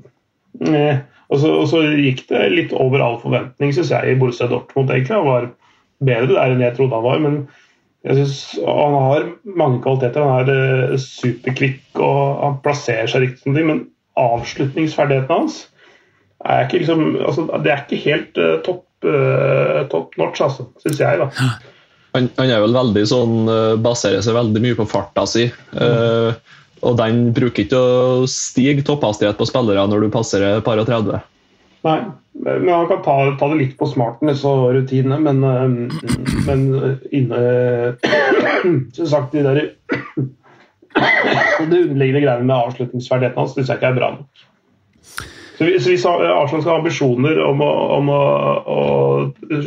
eh, 0.72 1.02
og, 1.34 1.40
så, 1.42 1.50
og, 1.50 1.66
så, 1.72 1.82
gikk 1.98 2.28
det 2.30 2.46
litt 2.54 2.74
over 2.78 3.02
all 3.02 3.18
forventning, 3.24 3.74
syns 3.74 3.92
jeg, 3.94 4.14
i 4.14 4.18
Borussia 4.20 4.46
Dortmund. 4.52 4.92
egentlig. 4.94 5.18
Han 5.18 5.30
var 5.30 5.50
bedre 6.04 6.36
der 6.36 6.54
enn 6.54 6.62
jeg 6.62 6.78
trodde 6.78 7.00
han 7.00 7.08
var, 7.08 7.22
men 7.24 7.40
jeg 8.04 8.20
synes 8.20 8.40
han 8.68 8.98
har 9.00 9.28
mange 9.58 9.82
kvaliteter. 9.82 10.28
Han 10.28 10.54
er 10.54 10.94
uh, 10.94 10.96
superkvikk 11.02 12.02
og 12.04 12.24
han 12.44 12.58
plasserer 12.66 13.10
seg 13.10 13.26
riktig, 13.26 13.54
men 13.58 13.86
avslutningsferdighetene 14.20 15.40
hans 15.40 15.64
er 16.44 16.66
ikke 16.66 16.82
liksom, 16.84 17.06
altså, 17.24 17.46
det 17.64 17.72
er 17.72 17.86
ikke 17.86 18.02
helt 18.04 18.42
uh, 18.42 18.58
topp 18.66 19.08
uh, 19.08 19.86
top 19.92 20.18
notch, 20.20 20.44
altså, 20.44 20.68
syns 20.84 21.02
jeg. 21.02 21.22
da. 21.24 21.30
Han, 22.14 22.28
han, 22.38 22.52
er 22.52 22.62
vel 22.62 22.76
veldig 22.78 23.08
sånn, 23.10 23.38
baserer 23.82 24.22
seg 24.22 24.36
veldig 24.38 24.62
mye 24.62 24.78
på 24.78 24.86
farta 24.86 25.24
si. 25.26 25.48
Mm. 25.74 26.36
Og 26.84 26.98
den 27.00 27.30
bruker 27.36 27.64
ikke 27.64 27.80
å 27.80 28.26
stige 28.30 28.84
topphastighet 28.86 29.40
på 29.40 29.48
spillere 29.48 29.86
når 29.90 30.06
du 30.06 30.14
passerer 30.14 30.64
par 30.66 30.82
og 30.82 30.90
30. 30.90 31.24
Nei, 31.84 31.98
men 32.44 32.70
han 32.72 32.88
kan 32.88 33.02
ta, 33.04 33.16
ta 33.40 33.50
det 33.52 33.60
litt 33.60 33.76
på 33.80 33.90
smarten, 33.92 34.32
og 34.32 34.70
rutinene, 34.76 35.20
men, 35.20 35.90
men 36.48 36.64
inne 37.12 37.42
Som 38.96 39.10
sagt, 39.12 39.36
de 39.36 39.44
der 39.44 39.60
Det 40.94 41.82
underliggende 41.82 42.24
greiene 42.24 42.48
med 42.48 42.56
avslutningsferdigheten 42.56 43.42
hans 43.42 43.56
syns 43.58 43.72
jeg 43.72 43.82
ikke 43.82 43.92
er 43.92 44.00
bra 44.00 44.12
nok. 44.16 44.44
Så 45.58 45.68
Hvis 45.68 46.06
Arsenal 46.06 46.64
skal 46.64 46.72
ha 46.72 46.80
ambisjoner 46.80 47.40
om 47.46 47.62
å, 47.62 47.72
om 47.98 48.10
å, 48.10 48.22
å 48.74 48.80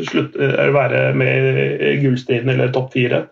slutte, 0.08 0.48
være 0.74 1.02
med 1.18 1.60
i 1.78 1.92
gullstriden 2.02 2.50
eller 2.52 2.72
topp 2.74 2.90
fire, 2.96 3.26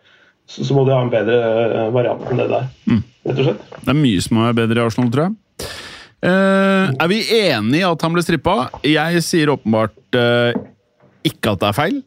så, 0.46 0.62
så, 0.62 0.74
må 0.76 0.84
de 0.86 0.94
ha 0.94 1.00
en 1.02 1.12
bedre 1.12 1.88
variant 1.94 2.22
enn 2.30 2.40
det 2.42 2.48
der. 2.52 2.68
Mm. 2.90 3.02
Rett 3.24 3.40
og 3.40 3.48
slett. 3.48 3.64
Det 3.80 3.92
er 3.92 3.98
mye 3.98 4.22
som 4.24 4.40
er 4.44 4.56
bedre 4.56 4.80
i 4.80 4.84
Arsenal, 4.84 5.10
tror 5.12 5.28
jeg. 5.28 5.38
Uh, 6.24 6.88
er 6.88 7.08
vi 7.10 7.18
enige 7.36 7.82
i 7.82 7.84
at 7.84 8.04
han 8.04 8.14
ble 8.14 8.22
strippa? 8.24 8.54
Jeg 8.88 9.24
sier 9.26 9.52
åpenbart 9.52 10.16
uh, 10.16 10.56
ikke 11.26 11.52
at 11.52 11.60
det 11.60 11.68
er 11.68 11.76
feil. 11.76 11.98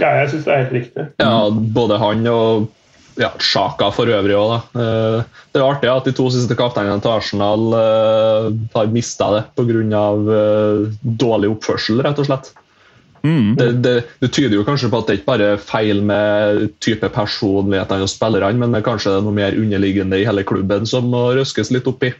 Ja, 0.00 0.10
jeg 0.20 0.32
syns 0.32 0.48
det 0.48 0.52
er 0.52 0.64
helt 0.64 0.74
riktig. 0.74 1.06
Ja, 1.22 1.36
både 1.50 2.00
han 2.02 2.26
og 2.28 2.66
ja, 3.16 3.30
Sjaka 3.40 3.88
for 3.94 4.10
øvrig 4.12 4.34
òg, 4.36 4.50
da. 4.52 4.58
Uh, 4.74 5.40
det 5.54 5.62
er 5.62 5.68
artig 5.68 5.92
at 5.92 6.10
de 6.10 6.16
to 6.18 6.26
siste 6.34 6.58
kapteinene 6.58 6.98
til 7.00 7.14
Arsenal 7.14 7.70
har 8.74 8.90
mista 8.92 9.30
det 9.36 9.46
pga. 9.56 10.04
Uh, 10.26 10.90
dårlig 11.22 11.54
oppførsel, 11.54 12.02
rett 12.04 12.18
og 12.20 12.28
slett. 12.28 12.50
Mm. 13.26 13.56
Det, 13.58 13.72
det, 13.82 13.94
det, 14.22 14.28
tyder 14.28 14.54
jo 14.58 14.64
kanskje 14.66 14.90
på 14.92 15.00
at 15.00 15.08
det 15.08 15.18
ikke 15.18 15.30
bare 15.32 15.48
er 15.54 15.62
feil 15.62 16.02
med 16.06 16.68
type 16.84 17.08
personlighetene 17.10 18.06
og 18.06 18.12
spillerne, 18.12 18.60
men 18.60 18.74
det 18.74 18.82
er 18.82 18.86
kanskje 18.86 19.16
noe 19.24 19.34
mer 19.34 19.56
underliggende 19.58 20.20
i 20.20 20.26
hele 20.28 20.44
klubben 20.46 20.86
som 20.86 21.08
må 21.10 21.24
røskes 21.34 21.72
litt 21.74 21.88
opp 21.90 22.06
i. 22.06 22.12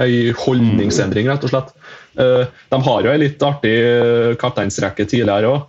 Ei 0.00 0.32
holdningsendring, 0.34 1.28
rett 1.30 1.44
og 1.46 1.52
slett. 1.52 1.74
Eh, 2.18 2.46
de 2.70 2.80
har 2.86 3.04
jo 3.04 3.12
ei 3.12 3.20
litt 3.20 3.42
artig 3.46 3.74
eh, 3.74 4.32
kapteinsrekke 4.40 5.06
tidligere 5.10 5.50
òg. 5.52 5.66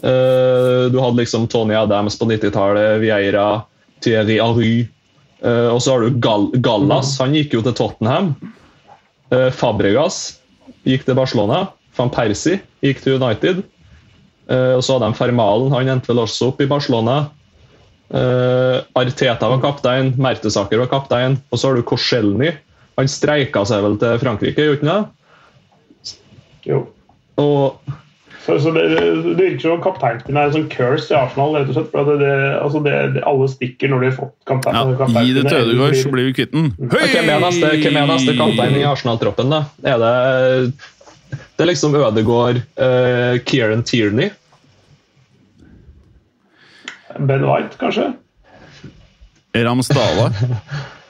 Eh, 0.00 0.86
du 0.90 0.96
hadde 1.02 1.20
liksom 1.20 1.46
Tony 1.50 1.76
Adams 1.78 2.16
på 2.18 2.26
90-tallet, 2.30 2.96
Vieira, 3.02 3.50
Thierry 4.02 4.40
Ary. 4.42 4.78
Og 5.40 5.78
så 5.80 5.94
har 5.94 6.02
du 6.04 6.18
Gallas, 6.60 7.14
han 7.16 7.32
gikk 7.32 7.54
jo 7.56 7.62
til 7.64 7.72
Tottenham. 7.72 8.34
Fabregas 9.56 10.18
gikk 10.84 11.06
til 11.06 11.16
Barcelona. 11.16 11.62
Van 11.96 12.10
Persie 12.12 12.58
gikk 12.84 13.00
til 13.00 13.16
United. 13.16 13.62
Og 14.50 14.80
så 14.82 14.96
hadde 14.96 15.12
de 15.12 15.14
Fermalen, 15.14 15.70
han 15.70 15.92
endte 15.92 16.10
vel 16.10 16.24
også 16.24 16.48
opp 16.50 16.62
i 16.64 16.66
Barcelona. 16.66 17.20
Arteta 18.10 19.46
var 19.46 19.60
kaptein, 19.62 20.08
Mertesaker 20.18 20.80
var 20.82 20.90
kaptein. 20.90 21.36
Og 21.52 21.60
så 21.60 21.70
har 21.70 21.78
du 21.78 21.84
Korselny 21.86 22.50
han 23.00 23.08
streika 23.10 23.64
seg 23.68 23.84
vel 23.84 23.96
til 24.00 24.20
Frankrike, 24.20 24.68
gjorde 24.68 24.86
han 24.86 25.02
det? 25.02 26.14
Jo. 26.68 26.84
Og 27.40 27.96
så, 28.40 28.56
så 28.60 28.70
det, 28.72 28.82
det, 28.96 29.34
virker 29.36 29.62
som 29.62 29.82
kapteinen 29.84 30.38
er 30.40 30.48
en 30.48 30.54
sånn 30.54 30.68
curse 30.72 31.12
i 31.12 31.16
Arsenal. 31.16 31.58
rett 31.58 31.68
og 31.70 31.76
slett, 31.76 31.90
for 31.92 32.08
det, 32.20 32.30
altså 32.56 32.80
det, 32.84 32.94
Alle 33.28 33.48
stikker 33.52 33.92
når 33.92 34.00
de 34.00 34.08
har 34.08 34.16
fått 34.16 34.34
kaptein. 34.48 34.78
Ja, 34.78 34.96
kaptein 34.96 35.28
gi 35.28 35.34
det 35.36 35.44
til 35.46 35.60
Ødegaard, 35.60 35.98
så 36.00 36.12
blir 36.14 36.30
vi 36.30 36.36
kvitt 36.38 36.54
den. 36.54 36.70
Mm. 36.72 36.88
Hvem 36.94 37.30
er 37.34 37.44
neste, 37.44 37.72
neste 38.14 38.36
kaptein 38.40 38.78
i 38.80 38.86
Arsenal-troppen? 38.88 39.52
da? 39.52 39.62
Er 39.92 40.00
det, 40.02 40.14
det 41.36 41.66
er 41.66 41.70
liksom 41.70 41.96
Ødegaard, 42.00 42.62
uh, 42.80 43.36
Kieran 43.44 43.84
Tierney? 43.86 44.32
Ben 47.18 47.46
White, 47.46 47.78
kanskje? 47.80 48.12
Ramsdale. 49.54 50.30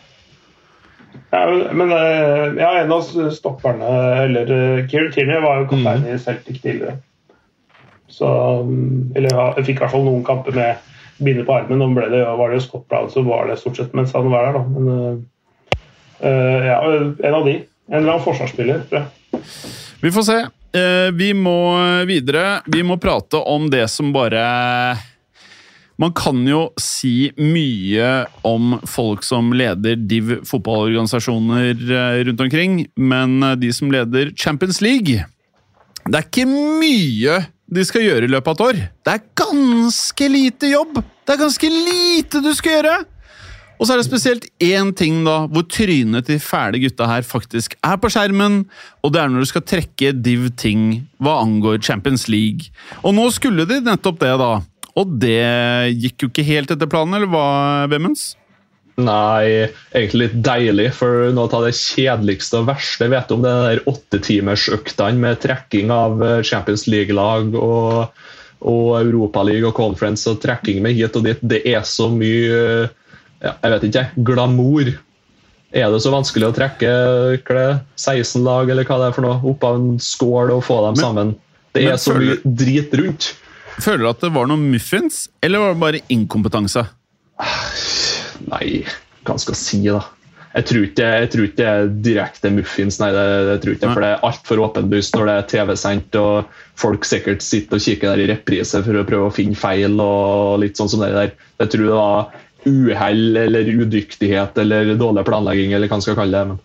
Ja, 1.31 1.47
men 1.73 1.93
eh, 1.93 2.63
ja, 2.63 2.81
en 2.81 2.93
av 2.93 3.03
stopperne, 3.31 3.87
eller 4.25 4.51
eh, 4.51 4.87
Kieran 4.89 5.13
Tierney, 5.13 5.41
var 5.41 5.61
jo 5.61 5.69
kaptein 5.71 6.03
mm. 6.03 6.15
i 6.15 6.19
Celtic 6.19 6.63
tidligere. 6.63 6.97
Så 8.11 8.27
mm, 8.67 9.13
Eller 9.15 9.37
jeg 9.37 9.67
fikk 9.69 9.77
i 9.77 9.85
hvert 9.85 9.93
fall 9.95 10.07
noen 10.09 10.25
kamper 10.27 10.57
med 10.59 10.89
bindet 11.23 11.47
på 11.47 11.55
armen. 11.55 11.79
Nå 11.79 11.93
ble 11.95 12.09
det, 12.11 12.25
var 12.25 12.51
det 12.51 12.59
jo 12.59 12.65
Scott 12.65 12.89
Brown 12.91 13.11
som 13.13 13.29
var 13.31 13.47
det 13.47 13.61
stort 13.61 13.79
sett 13.79 13.95
mens 13.95 14.15
han 14.17 14.27
var 14.33 14.49
der, 14.49 14.59
da. 14.59 14.65
Men 14.75 14.89
uh, 16.25 16.67
ja, 16.67 16.81
en 16.83 17.37
av 17.39 17.47
de. 17.47 17.61
En 17.91 18.01
eller 18.01 18.17
annen 18.17 18.25
forsvarsspiller, 18.25 18.83
tror 18.91 19.05
jeg. 19.05 19.39
Vi 20.03 20.13
får 20.15 20.27
se. 20.27 20.39
Uh, 20.75 21.09
vi 21.15 21.31
må 21.35 21.59
videre. 22.11 22.65
Vi 22.67 22.83
må 22.87 22.99
prate 23.03 23.39
om 23.39 23.71
det 23.71 23.87
som 23.93 24.11
bare 24.15 24.43
man 26.01 26.15
kan 26.17 26.41
jo 26.49 26.71
si 26.81 27.31
mye 27.37 28.09
om 28.49 28.79
folk 28.89 29.25
som 29.27 29.53
leder 29.57 30.01
div 30.01 30.39
fotballorganisasjoner 30.49 31.75
eh, 31.77 32.21
rundt 32.29 32.41
omkring, 32.47 32.81
men 32.97 33.43
eh, 33.45 33.57
de 33.61 33.73
som 33.77 33.93
leder 33.93 34.33
Champions 34.37 34.81
League 34.81 35.21
Det 36.07 36.17
er 36.17 36.25
ikke 36.25 36.49
mye 36.49 37.41
de 37.71 37.85
skal 37.87 38.03
gjøre 38.03 38.27
i 38.27 38.33
løpet 38.33 38.51
av 38.51 38.57
et 38.57 38.63
år. 38.67 38.79
Det 39.07 39.13
er 39.13 39.27
ganske 39.39 40.29
lite 40.33 40.71
jobb! 40.73 40.97
Det 41.23 41.37
er 41.37 41.43
ganske 41.45 41.69
lite 41.71 42.41
du 42.43 42.51
skal 42.57 42.79
gjøre! 42.79 42.95
Og 43.81 43.87
så 43.87 43.95
er 43.95 44.01
det 44.01 44.09
spesielt 44.09 44.49
én 44.61 44.91
ting 44.97 45.23
da, 45.25 45.47
hvor 45.49 45.65
trynet 45.71 46.27
til 46.29 46.41
fæle 46.43 46.81
gutta 46.83 47.07
her 47.09 47.25
faktisk 47.25 47.79
er 47.81 47.97
på 48.01 48.11
skjermen, 48.13 48.65
og 49.01 49.15
det 49.15 49.23
er 49.23 49.31
når 49.33 49.47
du 49.47 49.51
skal 49.53 49.65
trekke 49.65 50.11
div 50.21 50.51
ting 50.61 51.07
hva 51.23 51.39
angår 51.45 51.79
Champions 51.87 52.27
League. 52.29 52.69
Og 53.01 53.15
nå 53.17 53.31
skulle 53.33 53.65
de 53.69 53.79
nettopp 53.87 54.21
det, 54.21 54.35
da. 54.43 54.51
Og 54.99 55.17
det 55.23 55.95
gikk 56.01 56.25
jo 56.25 56.31
ikke 56.33 56.47
helt 56.47 56.73
etter 56.75 56.91
planen, 56.91 57.19
eller 57.19 57.31
hva, 57.31 57.47
Vemens? 57.91 58.33
Nei, 59.01 59.71
egentlig 59.95 60.27
litt 60.27 60.39
deilig. 60.45 60.91
For 60.97 61.31
noe 61.35 61.51
av 61.57 61.67
det 61.67 61.77
kjedeligste 61.79 62.61
og 62.61 62.69
verste 62.71 63.07
jeg 63.07 63.15
vet 63.15 63.35
om, 63.35 63.45
det 63.45 63.53
er 63.71 63.85
åttetimersøktene 63.91 65.23
med 65.23 65.41
trekking 65.45 65.93
av 65.95 66.25
eh, 66.25 66.41
Champions 66.47 66.87
League-lag 66.91 67.55
og, 67.57 68.25
og 68.61 68.89
Europaliga 69.01 69.71
og 69.71 69.77
Conference 69.79 70.29
og 70.31 70.43
trekking 70.43 70.83
med 70.85 70.99
hit 70.99 71.17
og 71.17 71.29
dit. 71.29 71.41
Det 71.41 71.63
er 71.71 71.87
så 71.89 72.11
mye 72.13 72.91
ja, 73.41 73.55
jeg 73.55 73.73
vet 73.75 73.87
ikke, 73.89 74.09
glamour. 74.27 74.93
Er 75.71 75.93
det 75.93 76.01
så 76.03 76.11
vanskelig 76.13 76.49
å 76.49 76.55
trekke 76.57 76.91
16 77.95 78.43
lag 78.43 78.73
eller 78.73 78.89
hva 78.89 78.99
det 79.01 79.11
er 79.11 79.15
for 79.17 79.25
noe, 79.25 79.39
opp 79.53 79.65
av 79.65 79.79
en 79.79 80.01
skål 80.03 80.51
og 80.57 80.65
få 80.67 80.81
dem 80.89 80.99
men, 80.99 81.05
sammen? 81.05 81.33
Det 81.77 81.87
er 81.87 82.01
så 82.03 82.17
mye 82.19 82.41
drit 82.45 82.95
rundt. 82.99 83.31
Føler 83.81 84.05
du 84.05 84.11
at 84.11 84.25
det 84.25 84.33
var 84.35 84.49
noe 84.51 84.61
muffins, 84.61 85.27
eller 85.45 85.63
var 85.63 85.75
det 85.75 85.83
bare 85.85 86.01
inkompetanse? 86.13 86.85
Nei, 88.51 88.81
hva 89.27 89.37
skal 89.41 89.57
jeg 89.57 89.61
si, 89.61 89.83
da? 89.89 90.03
Jeg 90.51 90.67
tror 90.67 90.85
ikke, 90.89 91.09
jeg 91.23 91.29
tror 91.31 91.47
ikke 91.47 91.73
direkte 92.03 92.51
muffins, 92.51 92.97
nei. 92.99 93.13
Det, 93.15 93.27
det 93.47 93.59
tror 93.63 93.77
ikke, 93.77 93.91
for 93.93 94.03
det 94.03 94.09
er 94.11 94.25
altfor 94.27 94.63
åpenlyst 94.65 95.15
når 95.15 95.29
det 95.29 95.35
er 95.37 95.49
TV-sendt 95.53 96.19
og 96.19 96.57
folk 96.81 97.07
sikkert 97.07 97.45
sitter 97.47 97.79
og 97.79 97.85
kikker 97.85 98.11
der 98.11 98.25
i 98.25 98.31
reprise 98.33 98.81
for 98.83 98.99
å 98.99 99.05
prøve 99.07 99.29
å 99.29 99.35
finne 99.35 99.59
feil. 99.59 99.95
og 100.03 100.59
litt 100.65 100.81
sånn 100.81 100.91
som 100.91 101.05
det 101.05 101.13
der. 101.15 101.37
Jeg 101.63 101.73
tror 101.75 101.87
det 101.87 102.01
var 102.01 102.41
uhell 102.67 103.39
eller 103.45 103.71
udyktighet 103.85 104.59
eller 104.65 104.91
dårlig 104.99 105.25
planlegging, 105.29 105.77
eller 105.77 105.87
hva 105.87 106.01
man 106.01 106.05
skal 106.09 106.19
kalle 106.19 106.43
det. 106.43 106.51
men 106.51 106.59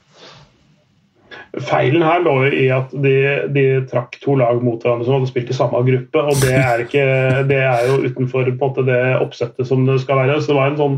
Feilen 1.64 2.04
her 2.04 2.24
lå 2.26 2.34
i 2.52 2.66
at 2.74 2.92
de, 2.92 3.16
de, 3.56 3.66
trakk 3.88 4.18
to 4.24 4.36
lag 4.40 4.60
mot 4.64 4.82
hverandre 4.82 5.08
som 5.08 5.20
hadde 5.20 5.30
spilt 5.30 5.52
i 5.54 5.56
samme 5.56 5.80
gruppe. 5.88 6.24
og 6.24 6.42
Det 6.42 6.56
er, 6.56 6.84
ikke, 6.84 7.06
det 7.48 7.62
er 7.64 7.86
jo 7.90 8.02
utenfor 8.04 8.50
måte, 8.60 8.84
det 8.88 9.00
oppsettet 9.22 9.70
som 9.70 9.86
det 9.88 10.02
skal 10.04 10.24
være. 10.24 10.42
så 10.42 10.52
det 10.52 10.58
var 10.60 10.74
en 10.74 10.82
sånn 10.82 10.98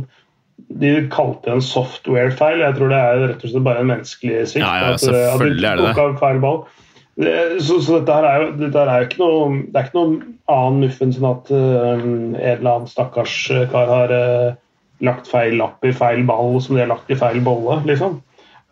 de 0.82 0.92
kalte 1.14 1.48
det 1.48 1.54
en 1.54 1.64
software-feil. 1.64 2.64
Jeg 2.66 2.76
tror 2.78 2.92
det 2.92 2.98
er 2.98 3.22
rett 3.30 3.46
og 3.46 3.52
slett 3.52 3.66
bare 3.68 3.84
en 3.84 3.92
menneskelig 3.92 4.42
svikt. 4.52 4.66
Ja, 4.66 4.90
ja, 4.90 4.98
selvfølgelig 5.00 5.70
er 5.70 5.80
det 5.80 5.86
det. 5.88 7.62
Så, 7.66 7.80
så, 7.82 8.00
dette 8.00 8.14
her 8.14 8.28
er 8.30 8.42
jo, 8.42 8.50
dette 8.60 8.82
her 8.82 8.92
er 8.92 9.02
jo 9.02 9.08
ikke 9.08 9.22
noe, 9.24 9.62
det 9.72 9.80
er 9.80 9.88
ikke 9.88 9.98
noe 9.98 10.18
annen 10.54 10.84
muffens 10.86 11.18
enn 11.18 11.30
at 11.30 11.50
uh, 11.54 11.94
en 11.94 12.36
eller 12.38 12.70
annen 12.74 12.92
stakkars 12.92 13.38
kar 13.72 13.90
har 13.90 14.14
uh, 14.14 14.58
lagt 15.06 15.30
feil 15.32 15.58
lapp 15.62 15.86
i 15.86 15.94
feil 15.98 16.22
ball 16.30 16.60
som 16.62 16.78
de 16.78 16.84
har 16.84 16.92
lagt 16.92 17.10
i 17.14 17.18
feil 17.18 17.42
bolle. 17.46 17.80
liksom. 17.90 18.20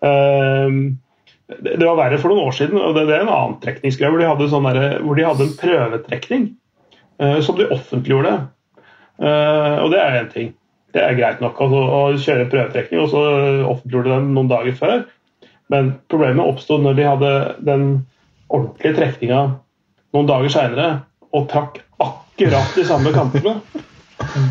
Uh, 0.05 0.93
det, 1.47 1.85
var 1.85 1.97
verre 1.99 2.19
for 2.21 2.31
noen 2.31 2.47
år 2.49 2.55
siden, 2.57 2.79
og 2.81 2.95
det, 2.97 3.05
det 3.09 3.17
er 3.17 3.25
en 3.25 3.33
annen 3.33 3.57
trekningsgreie, 3.63 4.11
hvor, 4.11 4.45
sånn 4.49 4.69
hvor 5.05 5.17
de 5.17 5.25
hadde 5.27 5.45
en 5.45 5.57
prøvetrekning 5.59 6.45
uh, 7.21 7.39
som 7.45 7.57
de 7.59 7.69
offentliggjorde. 7.73 8.37
Uh, 9.21 9.83
og 9.83 9.91
det 9.93 10.01
er 10.01 10.19
én 10.23 10.31
ting. 10.33 10.53
Det 10.95 11.03
er 11.03 11.17
greit 11.17 11.43
nok 11.43 11.59
altså, 11.61 11.81
å 11.83 12.01
kjøre 12.17 12.49
prøvetrekning, 12.51 13.03
og 13.03 13.11
så 13.11 13.23
offentliggjorde 13.67 14.09
de 14.09 14.15
den 14.15 14.33
noen 14.37 14.51
dager 14.51 14.77
før. 14.79 15.05
Men 15.73 15.95
problemet 16.11 16.45
oppsto 16.45 16.77
når 16.81 16.97
de 16.97 17.07
hadde 17.09 17.33
den 17.67 17.85
ordentlige 18.53 18.97
trekninga 18.99 19.41
noen 20.15 20.29
dager 20.29 20.53
seinere, 20.53 20.89
og 21.35 21.49
trakk 21.51 21.81
akkurat 21.99 22.77
de 22.77 22.85
samme 22.87 23.11
kampene. 23.15 23.57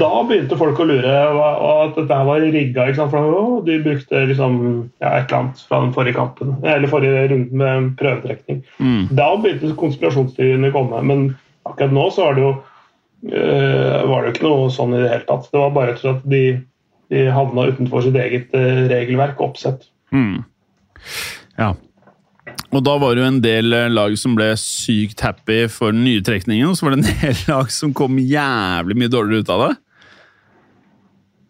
Da 0.01 0.11
begynte 0.25 0.57
folk 0.57 0.79
å 0.81 0.87
lure 0.89 1.15
og 1.35 1.65
at 1.69 1.99
dette 1.99 2.19
var 2.29 2.45
rigga. 2.55 2.87
For 3.13 3.65
de 3.67 3.79
brukte 3.85 4.23
liksom, 4.31 4.61
ja, 5.03 5.11
et 5.19 5.27
eller 5.29 5.41
annet 5.41 5.65
fra 5.69 5.81
den 5.85 5.93
forrige 5.97 6.17
kampen, 6.17 6.55
eller 6.65 6.91
forrige 6.91 7.27
runden 7.33 7.61
med 7.61 7.91
prøvetrekning. 8.01 8.63
Mm. 8.79 9.03
Da 9.13 9.29
begynte 9.37 9.75
konspirasjonsteoriene 9.81 10.73
å 10.73 10.77
komme, 10.77 11.03
men 11.05 11.27
akkurat 11.69 11.93
nå 11.97 12.07
så 12.15 12.29
var 12.29 12.39
det 12.39 12.47
jo 12.47 12.53
øh, 13.33 13.99
var 14.11 14.25
det 14.25 14.35
ikke 14.35 14.49
noe 14.49 14.71
sånn 14.73 14.97
i 14.97 15.03
det 15.03 15.13
hele 15.13 15.29
tatt. 15.29 15.51
Det 15.53 15.61
var 15.61 15.77
bare 15.77 15.97
at 16.15 16.29
de, 16.33 16.45
de 17.13 17.27
havna 17.37 17.69
utenfor 17.71 18.07
sitt 18.07 18.19
eget 18.21 18.57
øh, 18.57 18.85
regelverk 18.93 19.41
og 19.41 19.53
oppsett. 19.53 19.89
Mm. 20.15 20.41
Ja. 21.61 21.75
Og 22.75 22.83
da 22.83 22.97
var 22.99 23.15
det 23.15 23.23
jo 23.23 23.31
en 23.31 23.41
del 23.45 23.77
eh, 23.77 23.91
lag 23.93 24.17
som 24.19 24.35
ble 24.39 24.51
sykt 24.59 25.23
happy 25.23 25.65
for 25.71 25.95
den 25.95 26.05
nye 26.07 26.23
trekningen, 26.25 26.73
og 26.73 26.79
så 26.79 26.89
var 26.89 26.97
det 26.97 27.05
en 27.05 27.23
del 27.23 27.43
lag 27.53 27.71
som 27.73 27.95
kom 27.97 28.19
jævlig 28.19 28.99
mye 28.99 29.13
dårligere 29.13 29.47
ut 29.47 29.55
av 29.55 29.65
det. 29.67 29.73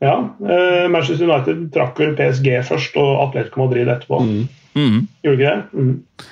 Ja, 0.05 0.17
Eh, 0.45 0.85
Manchester 0.93 1.25
United 1.31 1.71
trakk 1.73 1.99
vel 2.01 2.15
PSG 2.19 2.51
først 2.69 2.97
og 3.01 3.11
Atletico 3.29 3.65
Madrid 3.65 3.89
etterpå. 3.89 4.21
Mm. 4.21 4.45
Mm. 4.75 5.01
Gjorde 5.25 5.39
ikke 5.39 5.51
det? 5.51 5.57
Mm. 5.73 6.31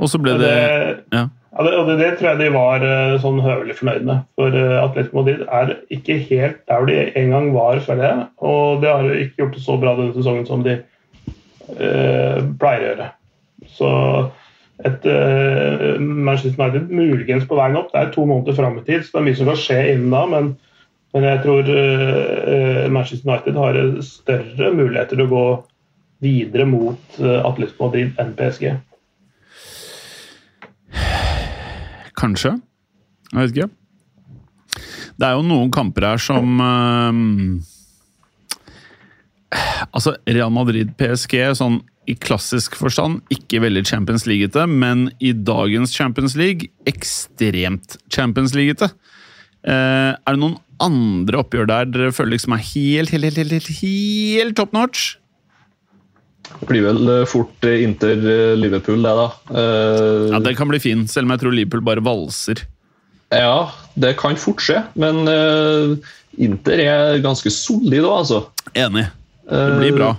Og 0.00 0.10
så 0.12 0.20
ble 0.22 0.36
det 0.38 0.46
det, 0.46 1.04
Ja. 1.12 1.24
ja, 1.26 1.64
det, 1.66 1.72
og 1.76 1.88
det, 1.88 1.96
det 1.98 2.10
tror 2.18 2.28
jeg 2.30 2.40
de 2.40 2.50
var 2.54 2.84
øh, 2.86 3.16
sånn 3.20 3.40
høvelig 3.44 3.76
fornøyd 3.80 4.06
med. 4.08 4.22
For 4.38 4.56
øh, 4.62 4.76
Atletico 4.84 5.20
Madrid 5.20 5.42
er 5.48 5.74
ikke 5.90 6.18
helt 6.30 6.60
der 6.70 6.86
de 6.88 6.98
en 7.20 7.34
gang 7.34 7.50
var, 7.56 7.82
føler 7.84 8.06
jeg. 8.06 8.26
Og 8.38 8.84
det 8.84 8.92
har 8.92 9.10
ikke 9.16 9.42
gjort 9.42 9.56
det 9.58 9.64
så 9.64 9.78
bra 9.82 9.96
denne 9.98 10.14
sesongen 10.16 10.46
som 10.48 10.62
de 10.66 10.78
eh, 10.78 12.38
pleier 12.60 12.84
å 12.84 12.92
gjøre. 12.92 13.10
Så 13.68 13.90
et 14.84 15.04
uh, 15.04 16.00
Manchester 16.00 16.56
United 16.56 16.92
muligens 16.94 17.46
på 17.48 17.58
veien 17.58 17.78
opp. 17.80 17.90
Det 17.92 18.00
er 18.00 18.12
to 18.14 18.24
måneder 18.28 18.56
fram 18.56 18.78
i 18.80 18.84
tid, 18.86 19.04
så 19.04 19.16
det 19.16 19.20
er 19.20 19.26
mye 19.28 19.38
som 19.40 19.50
kan 19.50 19.60
skje 19.60 19.80
innen 19.94 20.14
da. 20.14 20.22
Men, 20.30 20.52
men 21.14 21.26
jeg 21.28 21.42
tror 21.44 21.72
uh, 21.74 22.86
Manchester 22.92 23.28
United 23.28 23.60
har 23.60 23.80
større 24.06 24.70
muligheter 24.76 25.18
til 25.18 25.26
å 25.26 25.32
gå 25.34 25.44
videre 26.24 26.68
mot 26.68 27.20
uh, 27.20 27.40
Atletico 27.48 27.88
Madrid 27.88 28.16
enn 28.20 28.32
PSG. 28.38 28.72
Kanskje. 32.20 32.56
Jeg 33.30 33.40
vet 33.40 33.54
ikke. 33.56 33.70
Det 35.20 35.28
er 35.28 35.36
jo 35.36 35.44
noen 35.44 35.68
kamper 35.72 36.08
her 36.12 36.20
som 36.22 36.60
uh, 36.64 37.12
Altså, 39.90 40.14
Real 40.28 40.52
Madrid-PSG 40.54 41.34
sånn 41.58 41.80
i 42.08 42.16
klassisk 42.16 42.76
forstand 42.80 43.20
ikke 43.32 43.60
veldig 43.62 43.84
Champions 43.88 44.24
League-ete, 44.28 44.64
men 44.66 45.10
i 45.20 45.32
dagens 45.36 45.92
Champions 45.94 46.36
League 46.38 46.70
ekstremt 46.88 47.98
Champions 48.12 48.54
League-ete. 48.56 48.90
Eh, 49.68 50.12
er 50.16 50.36
det 50.36 50.40
noen 50.40 50.56
andre 50.80 51.42
oppgjør 51.42 51.68
der 51.68 51.90
dere 51.92 52.14
føler 52.16 52.38
liksom 52.38 52.56
er 52.56 52.64
helt, 52.64 53.12
helt, 53.12 53.28
helt, 53.28 53.52
helt, 53.52 53.72
helt, 53.82 54.56
top 54.56 54.72
notch? 54.76 55.10
Det 56.50 56.66
blir 56.66 56.86
vel 56.88 57.12
eh, 57.12 57.26
fort 57.30 57.68
eh, 57.68 57.84
Inter-Liverpool, 57.84 59.04
det, 59.04 59.12
da. 59.20 59.28
Eh, 59.52 60.30
Ja, 60.32 60.40
Det 60.48 60.56
kan 60.58 60.72
bli 60.72 60.80
fin, 60.82 61.06
selv 61.08 61.28
om 61.28 61.36
jeg 61.36 61.44
tror 61.44 61.54
Liverpool 61.54 61.84
bare 61.84 62.04
valser. 62.04 62.64
ja, 63.30 63.70
det 63.94 64.16
kan 64.18 64.34
fort 64.40 64.64
skje, 64.64 64.80
men 64.98 65.28
eh, 65.28 65.94
Inter 66.40 66.80
er 66.80 67.20
ganske 67.22 67.52
solid 67.52 68.02
òg, 68.02 68.16
altså. 68.24 68.42
Enig. 68.74 69.06
Det 69.50 69.78
blir 69.78 69.96
bra. 69.98 70.14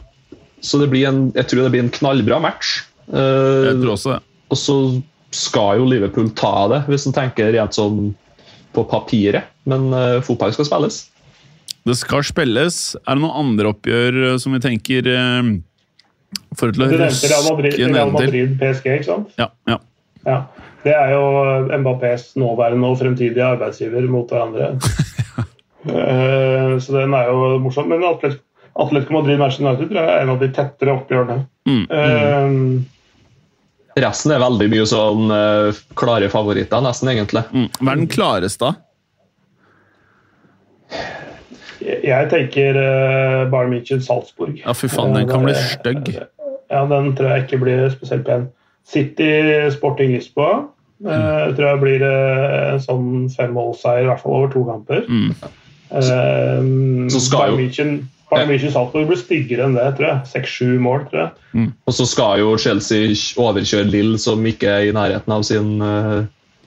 Så 0.61 0.77
det 0.81 0.89
blir 0.91 1.07
en, 1.09 1.23
jeg 1.35 1.47
tror 1.49 1.65
det 1.65 1.71
blir 1.73 1.83
en 1.85 1.93
knallbra 1.93 2.37
match. 2.43 2.81
Eh, 3.11 3.69
Jeg 3.71 3.79
tror 3.81 3.93
også 3.95 4.13
det. 4.15 4.19
og 4.53 4.57
så 4.59 4.75
skal 5.31 5.79
jo 5.79 5.85
Liverpool 5.87 6.29
ta 6.35 6.67
det, 6.67 6.81
hvis 6.91 7.05
en 7.07 7.15
tenker 7.15 7.53
rent 7.55 7.73
sånn 7.77 8.11
på 8.75 8.83
papiret. 8.87 9.47
Men 9.67 9.89
uh, 9.95 10.19
fotball 10.23 10.51
skal 10.55 10.67
spilles. 10.67 10.97
Det 11.87 11.95
skal 11.97 12.23
spilles. 12.27 12.79
Er 13.07 13.15
det 13.17 13.23
noen 13.23 13.39
andre 13.45 13.71
oppgjør 13.71 14.17
eh, 14.27 14.37
som 14.43 14.53
vi 14.53 14.59
tenker 14.61 15.07
eh, 15.09 15.47
For 16.59 16.69
til 16.71 16.83
å 16.85 16.89
Du 16.91 16.97
nevnte 16.99 17.31
Real 17.31 17.47
Madrid, 17.47 17.77
Real? 17.79 18.11
Madrid 18.13 18.53
PSG, 18.59 18.85
ikke 18.99 19.07
sant? 19.07 19.31
Ja, 19.41 19.47
ja. 19.71 19.79
Ja. 20.27 20.37
Det 20.83 20.93
er 20.97 21.11
jo 21.13 21.23
Mbappés 21.81 22.31
nåværende 22.41 22.89
og 22.91 22.99
fremtidige 23.01 23.45
arbeidsgiver 23.45 24.05
mot 24.09 24.29
hverandre. 24.29 24.75
uh, 25.87 26.77
Så 26.83 26.95
den 26.99 27.13
er 27.17 27.31
jo 27.31 27.57
morsom. 27.63 27.89
Men 27.89 28.03
Atletico 28.05 28.43
Atletico 28.79 29.13
Madrid 29.17 29.39
Manchester 29.41 29.65
United 29.67 29.89
tror 29.91 29.99
jeg 30.01 30.09
er 30.15 30.21
en 30.23 30.31
av 30.33 30.39
de 30.39 30.47
tettere 30.55 30.93
oppgjørene. 30.95 31.37
Mm. 31.67 31.83
Eh, 31.91 32.49
Resten 34.01 34.31
er 34.31 34.39
veldig 34.39 34.69
mye 34.71 34.85
sånn 34.87 35.27
uh, 35.35 35.75
klare 35.99 36.29
favoritter, 36.31 36.79
nesten, 36.85 37.09
egentlig. 37.11 37.41
Mm. 37.51 37.65
Hva 37.81 37.91
er 37.91 37.97
den 37.99 38.07
klareste, 38.13 38.63
da? 38.69 38.73
Jeg 41.81 42.29
tenker 42.31 42.77
uh, 42.77 43.49
Bayern 43.51 43.71
München 43.73 44.01
Salzburg. 44.05 44.59
Ja, 44.61 44.73
fy 44.77 44.87
faen, 44.91 45.15
den 45.17 45.27
kan 45.29 45.43
bli 45.43 45.55
stygg. 45.57 46.11
Ja, 46.71 46.81
den 46.87 47.15
tror 47.17 47.27
jeg 47.33 47.39
ikke 47.47 47.59
blir 47.65 47.79
spesielt 47.91 48.23
pen. 48.27 48.43
City 48.87 49.27
Sporting 49.75 50.11
Lisboa 50.15 50.53
eh, 51.05 51.51
tror 51.53 51.65
jeg 51.67 51.79
blir 51.83 52.01
eh, 52.07 52.71
en 52.73 52.79
sånn 52.81 53.09
femmålseier, 53.33 54.03
i 54.05 54.07
hvert 54.09 54.21
fall 54.23 54.35
over 54.39 54.49
to 54.53 54.61
kamper. 54.67 55.01
Mm. 55.11 55.31
Eh, 55.91 56.59
Så 57.13 57.19
skal 57.27 57.39
Bayern 57.43 57.53
jo- 57.53 57.59
München 57.61 57.89
Bayern 58.31 58.47
München 58.47 58.71
Salzburg 58.71 59.09
blir 59.09 59.19
styggere 59.19 59.65
enn 59.67 59.73
det, 59.75 59.87
tror 59.97 60.07
jeg. 60.07 60.27
Seks-sju 60.31 60.77
mål, 60.83 61.03
tror 61.11 61.21
jeg. 61.25 61.71
Og 61.89 61.95
så 61.97 62.05
skal 62.07 62.39
jo 62.39 62.53
Chelsea 62.61 63.11
overkjøre 63.41 63.89
Lill, 63.91 64.13
som 64.23 64.45
ikke 64.47 64.69
er 64.71 64.87
i 64.87 64.93
nærheten 64.95 65.35
av 65.35 65.43
sin 65.47 65.73
uh, 65.83 66.21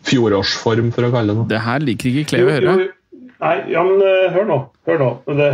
fjorårsform, 0.04 0.92
for 0.94 1.08
å 1.08 1.14
kalle 1.14 1.32
det 1.32 1.38
noe. 1.40 1.48
Det 1.48 1.62
her 1.64 1.86
liker 1.86 2.10
ikke 2.12 2.34
Clay 2.34 2.44
å 2.44 2.52
høre. 2.52 2.76
Nei, 3.44 3.56
ja, 3.72 3.82
men 3.84 4.00
eh, 4.00 4.32
hør 4.32 4.46
nå. 4.48 4.58
Hør 4.88 5.00
nå. 5.00 5.08
Det, 5.36 5.48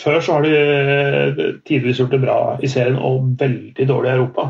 før 0.00 0.22
så 0.24 0.38
har 0.38 0.46
de 0.46 0.54
eh, 0.56 1.42
tidvis 1.68 2.00
gjort 2.00 2.14
det 2.14 2.22
bra 2.24 2.38
i 2.64 2.70
serien 2.70 2.96
og 2.98 3.36
veldig 3.38 3.86
dårlig 3.86 4.10
i 4.10 4.14
Europa. 4.16 4.46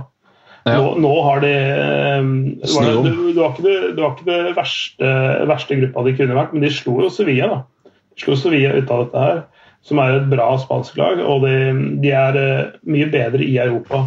Ja. 0.66 0.78
Nå, 0.80 0.94
nå 1.02 1.10
har 1.22 1.42
de 1.44 1.50
det 1.52 2.72
var, 2.72 2.86
Snu 2.88 3.04
det, 3.04 3.12
det, 3.12 3.36
var 3.38 3.52
ikke 3.52 3.66
det, 3.66 3.74
det 3.94 4.02
var 4.02 4.14
ikke 4.16 4.28
det 4.30 4.54
verste, 4.56 5.10
verste 5.50 5.78
gruppa 5.82 6.06
de 6.06 6.14
kunne 6.18 6.38
vært, 6.38 6.54
men 6.54 6.64
de 6.64 6.72
slo 6.74 6.96
jo 7.04 7.10
Sevilla. 7.12 7.50
da. 7.52 7.92
De 8.16 8.24
slo 8.24 8.38
Sevilla 8.40 8.72
ut 8.74 8.90
av 8.90 9.04
dette 9.04 9.26
her, 9.26 9.44
som 9.87 10.01
er 10.03 10.18
et 10.18 10.30
bra 10.30 10.53
spansk 10.61 10.97
lag. 10.99 11.20
Og 11.22 11.45
de, 11.47 11.57
de 12.03 12.12
er 12.14 12.39
eh, 12.41 12.78
mye 12.91 13.09
bedre 13.12 13.45
i 13.45 13.55
Europa 13.62 14.03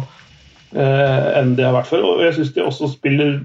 eh, 0.74 1.28
enn 1.40 1.54
de 1.56 1.64
har 1.66 1.74
vært 1.76 1.90
før. 1.90 2.06
Og 2.08 2.24
jeg 2.26 2.36
syns 2.36 2.52
de 2.56 2.64
også 2.66 2.90
spiller 2.92 3.38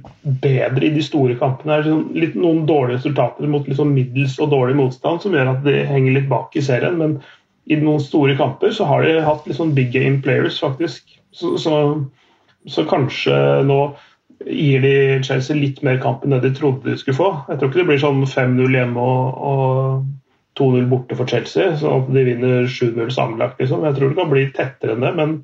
bedre 0.44 0.90
i 0.90 0.94
de 0.96 1.04
store 1.06 1.38
kampene. 1.40 1.78
Det 1.78 1.78
er 1.78 1.88
liksom 1.88 2.22
litt, 2.26 2.38
noen 2.40 2.66
dårlige 2.70 3.00
resultater 3.00 3.52
mot 3.52 3.68
liksom 3.70 3.94
middels 3.96 4.38
og 4.44 4.52
dårlig 4.54 4.78
motstand 4.82 5.24
som 5.24 5.38
gjør 5.38 5.54
at 5.56 5.64
de 5.68 5.80
henger 5.88 6.20
litt 6.20 6.32
bak 6.32 6.58
i 6.60 6.66
serien. 6.66 7.00
Men 7.02 7.20
i 7.72 7.80
noen 7.82 8.04
store 8.04 8.36
kamper 8.38 8.76
så 8.76 8.88
har 8.90 9.06
de 9.06 9.22
hatt 9.26 9.48
litt 9.48 9.58
sånn 9.58 9.74
big 9.78 9.94
game 9.96 10.20
players, 10.26 10.60
faktisk. 10.62 11.16
Så, 11.36 11.56
så, 11.62 11.80
så 12.70 12.86
kanskje 12.90 13.38
nå 13.68 13.80
gir 14.46 14.84
de 14.84 15.24
Chelsea 15.24 15.56
litt 15.58 15.80
mer 15.86 15.98
kamp 16.04 16.26
enn 16.26 16.36
det 16.36 16.44
de 16.44 16.52
trodde 16.58 16.92
de 16.92 17.00
skulle 17.00 17.18
få. 17.18 17.32
Jeg 17.48 17.58
tror 17.58 17.72
ikke 17.72 17.82
det 17.82 17.88
blir 17.90 18.04
sånn 18.04 18.22
5-0 18.28 18.76
hjemme 18.76 19.02
og, 19.02 19.40
og 19.40 20.06
2-0 20.60 20.86
borte 20.91 21.18
for 21.20 21.28
Chelsea, 21.28 21.74
så 21.78 21.97
de 22.08 22.24
vinner 22.24 22.68
7-0 22.72 23.10
sammenlagt. 23.12 23.60
Liksom. 23.60 23.84
Jeg 23.84 23.97
tror 23.97 24.12
det 24.14 24.20
kan 24.22 24.32
bli 24.32 24.45
tettere 24.56 24.95
enn 24.95 25.03
det, 25.03 25.12
men 25.18 25.36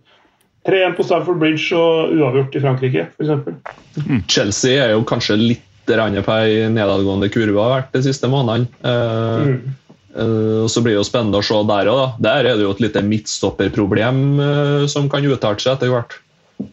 3-1 0.68 0.96
på 0.96 1.04
Stamford 1.08 1.40
Bridge 1.42 1.74
og 1.76 2.14
uavgjort 2.16 2.56
i 2.56 2.62
Frankrike, 2.64 3.08
f.eks. 3.18 4.26
Chelsea 4.30 4.78
er 4.84 4.94
jo 4.96 5.04
kanskje 5.10 5.40
litt 5.42 5.68
på 5.92 6.34
ei 6.38 6.70
nedadgående 6.72 7.28
kurve 7.34 7.60
har 7.60 7.72
vært 7.74 7.96
de 7.98 8.04
siste 8.06 8.30
månedene. 8.30 8.68
Eh, 8.86 9.48
Mm. 9.48 9.74
eh, 10.16 10.68
så 10.70 10.80
blir 10.84 10.94
det 10.94 11.02
jo 11.02 11.08
spennende 11.10 11.42
å 11.42 11.44
se 11.44 11.58
der 11.68 11.90
òg. 11.92 12.14
Der 12.22 12.46
er 12.46 12.56
det 12.56 12.64
jo 12.64 12.72
et 12.72 12.80
lite 12.80 13.02
midtstopperproblem 13.02 14.40
eh, 14.40 14.88
som 14.88 15.10
kan 15.10 15.26
utarte 15.26 15.60
seg 15.60 15.74
etter 15.74 15.90
hvert. 15.90 16.14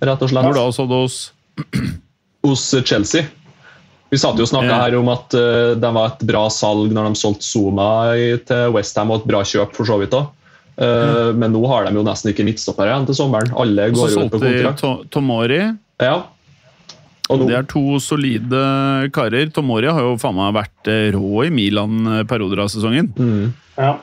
Rett 0.01 0.23
og 0.23 0.29
slett. 0.31 0.45
Hvor 0.45 0.55
da, 0.55 0.71
så 0.71 0.87
det 0.87 1.01
hos 1.03 1.33
Hos 2.45 2.75
Chelsea. 2.85 3.25
Vi 4.11 4.17
satt 4.17 4.39
jo 4.41 4.47
og 4.47 4.49
snakka 4.49 4.79
her 4.85 4.95
om 4.99 5.09
at 5.13 5.35
uh, 5.37 5.75
de 5.77 5.91
var 5.93 6.15
et 6.15 6.23
bra 6.27 6.47
salg 6.49 6.93
når 6.97 7.11
de 7.11 7.21
solgte 7.21 7.45
Zuma 7.45 7.89
til 8.49 8.73
Westham, 8.73 9.11
og 9.13 9.21
et 9.23 9.29
bra 9.29 9.43
kjøp 9.45 9.75
for 9.77 9.85
så 9.85 9.99
vidt 10.01 10.17
òg. 10.17 10.31
Men 11.35 11.51
nå 11.53 11.61
har 11.67 11.89
de 11.89 11.93
jo 11.99 12.05
nesten 12.07 12.31
ikke 12.31 12.45
midtstoppere 12.47 12.93
igjen 12.93 13.07
til 13.09 13.17
sommeren. 13.19 13.51
Alle 13.59 13.89
går 13.91 14.13
jo 14.13 14.25
ut 14.27 14.31
på 14.33 14.39
solgte 14.39 14.53
de 14.55 14.65
kontrakt. 14.65 15.09
Tomori. 15.11 15.59
Ja. 16.01 16.19
Og 17.29 17.43
Det 17.49 17.57
er 17.59 17.67
to 17.69 17.83
solide 18.01 18.61
karer. 19.13 19.51
Tomori 19.53 19.91
har 19.91 20.01
jo 20.07 20.15
faen 20.23 20.37
meg 20.39 20.55
vært 20.57 20.89
eh, 20.89 21.09
rå 21.13 21.43
i 21.45 21.51
Milan 21.53 21.99
eh, 22.07 22.23
perioder 22.31 22.63
av 22.65 22.71
sesongen. 22.73 23.11
mm, 23.19 23.51
Ja. 23.77 23.97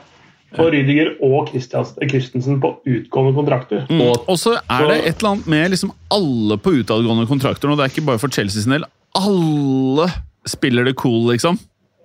Og 0.56 0.70
Rydiger 0.72 1.16
og 1.26 1.48
Christensen 1.50 2.60
på 2.62 2.70
utgående 2.86 3.34
kontrakter. 3.34 3.82
Mm. 3.90 4.00
Og- 4.06 4.24
Og 4.28 4.36
så 4.38 4.54
er 4.70 4.86
det 4.88 5.00
et 5.08 5.18
eller 5.18 5.30
annet 5.34 5.46
med 5.46 5.70
liksom 5.72 5.90
alle 6.10 6.56
på 6.56 6.70
utadgående 6.78 7.26
kontrakter 7.26 7.68
nå. 7.68 7.76
Det 7.76 7.84
er 7.84 7.90
ikke 7.92 8.06
bare 8.06 8.18
for 8.22 8.28
Chelsea 8.28 8.62
sin 8.62 8.72
del. 8.72 8.84
Alle 9.16 10.10
spiller 10.46 10.86
det 10.86 10.96
cool, 11.00 11.32
liksom. 11.32 11.58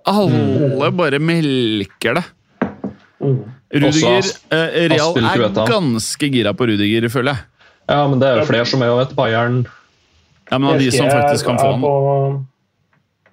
Alle 0.08 0.90
bare 0.96 1.20
melker 1.22 2.18
det. 2.18 2.24
Mm. 3.22 3.36
Rudiger 3.72 4.26
eh, 4.52 4.88
Real 4.90 5.16
er 5.16 5.44
ganske 5.68 6.28
gira 6.32 6.52
på 6.56 6.66
Rudiger, 6.68 7.06
føler 7.12 7.36
jeg. 7.36 7.46
Ja, 7.92 8.02
men 8.08 8.20
det 8.20 8.28
er 8.28 8.40
jo 8.40 8.48
flere 8.48 8.66
som 8.68 8.82
er 8.84 8.90
jo 8.90 8.98
et 9.02 9.14
Bayern. 9.16 9.62
Ja, 10.50 10.58
men 10.58 10.74
av 10.74 10.82
de 10.82 10.90
som 10.92 11.08
faktisk 11.08 11.48
kan 11.48 11.60
få 11.60 11.70
han. 11.72 11.84
på, 11.84 11.92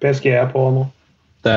PSG 0.00 0.30
er 0.32 0.48
på 0.52 0.62
nå. 0.74 0.86
Det, 1.44 1.56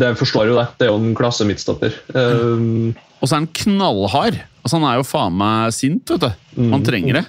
det 0.00 0.10
forstår 0.20 0.50
jo 0.52 0.56
det. 0.58 0.66
Det 0.78 0.86
er 0.86 0.92
jo 0.92 1.00
en 1.00 1.14
klasse 1.16 1.44
midtstopper. 1.48 1.94
Um, 2.12 2.92
Og 3.20 3.28
så 3.28 3.34
er 3.36 3.42
han 3.42 3.50
knallhard. 3.56 4.40
Altså, 4.62 4.78
han 4.78 4.86
er 4.88 4.98
jo 5.00 5.06
faen 5.08 5.36
meg 5.40 5.74
sint, 5.76 6.12
vet 6.12 6.24
du. 6.24 6.30
Han 6.72 6.84
trenger 6.86 7.20
det. 7.20 7.24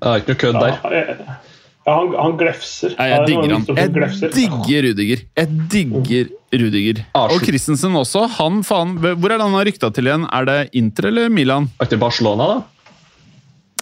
det 0.00 0.12
er 0.12 0.22
ikke 0.22 0.34
noe 0.34 0.42
kødd 0.44 0.60
der. 0.62 1.40
Ja, 1.86 1.94
han, 1.96 2.10
han 2.12 2.34
glefser. 2.38 2.92
Ja, 2.98 3.06
jeg 3.08 3.30
digger 3.30 3.54
han. 3.54 3.64
Jeg 3.80 4.32
digger 4.34 4.84
Rudiger. 4.84 5.22
Jeg 5.40 5.60
digger 5.72 6.26
Rudiger. 6.60 7.00
Og 7.16 7.38
Christensen 7.46 7.96
også. 7.96 8.26
Han 8.36 8.60
faen 8.66 8.98
Hvor 9.00 9.30
er 9.32 9.38
det 9.38 9.46
han 9.46 9.56
har 9.56 9.64
rykta 9.68 9.88
til 9.94 10.10
igjen? 10.10 10.26
Er 10.28 10.48
det 10.48 10.58
Inter 10.76 11.08
eller 11.08 11.32
Milan? 11.32 11.70
Er 11.80 11.88
det 11.90 11.98
Barcelona, 12.02 12.50
da? 12.52 12.58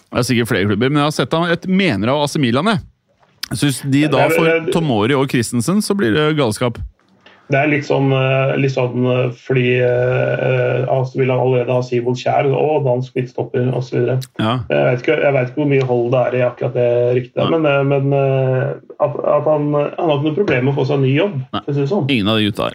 Det 0.09 0.23
er 0.23 0.29
sikkert 0.31 0.49
flere 0.49 0.69
klubber, 0.71 0.89
men 0.93 1.03
jeg 1.03 1.11
har 1.11 1.17
sett 1.19 1.35
han 1.37 1.51
Jeg 1.51 1.69
mener 1.69 2.15
av 2.15 2.23
AC 2.25 2.39
Milan, 2.41 2.71
jeg. 2.73 2.85
Så 3.51 3.69
hvis 3.69 3.81
de 3.89 4.05
da 4.13 4.29
får 4.33 4.71
Tomori 4.73 5.17
og 5.17 5.29
Christensen, 5.33 5.83
så 5.85 5.97
blir 5.97 6.15
det 6.15 6.31
galskap. 6.39 6.79
Det 7.49 7.57
er 7.57 7.71
litt 7.71 7.87
sånn, 7.89 8.11
eh, 8.13 8.57
litt 8.61 8.75
sånn 8.75 9.07
eh, 9.09 10.83
altså 10.93 11.17
vil 11.17 11.31
han 11.33 11.41
allerede 11.41 11.73
har 11.73 11.85
Sivold 11.87 12.19
Kjær 12.21 12.49
og 12.53 12.85
dansk 12.85 13.15
midtstopper 13.17 13.71
osv. 13.75 13.95
Jeg, 14.05 14.27
Ja. 14.39 14.59
vet 14.69 15.01
ikke- 15.03 15.23
jeg 15.23 15.33
vet 15.33 15.49
ikke 15.49 15.55
hvor 15.63 15.71
mye 15.71 15.87
hold 15.89 16.11
det 16.13 16.21
er 16.27 16.37
i 16.37 16.43
akkurat 16.51 16.75
det 16.75 17.17
ryktet, 17.17 17.51
men, 17.51 17.65
eh, 17.65 17.83
men 17.85 18.13
eh, 18.13 18.75
at, 19.01 19.17
at 19.17 19.45
han, 19.49 19.73
han 19.73 20.09
har 20.11 20.19
ikke 20.19 20.29
noe 20.29 20.35
problem 20.35 20.65
med 20.67 20.75
å 20.75 20.77
få 20.77 20.87
seg 20.87 20.97
en 20.99 21.03
ny 21.03 21.15
jobb. 21.17 21.41
Sånn. 21.89 22.11
Ingen 22.11 22.29
av 22.29 22.37
de 22.37 22.51
gutta 22.51 22.69
her. 22.69 22.75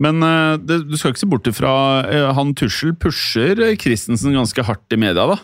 Men 0.00 0.22
eh, 0.24 0.56
det, 0.58 0.88
du 0.88 0.96
skal 0.96 1.12
ikke 1.12 1.24
se 1.24 1.28
bort 1.28 1.48
ifra 1.50 1.72
eh, 2.08 2.32
han 2.36 2.54
Tussel 2.56 2.94
pusher 2.96 3.60
eh, 3.60 3.76
Christensen 3.76 4.32
ganske 4.36 4.62
hardt 4.64 4.92
i 4.92 4.96
media, 5.00 5.26
da. 5.26 5.36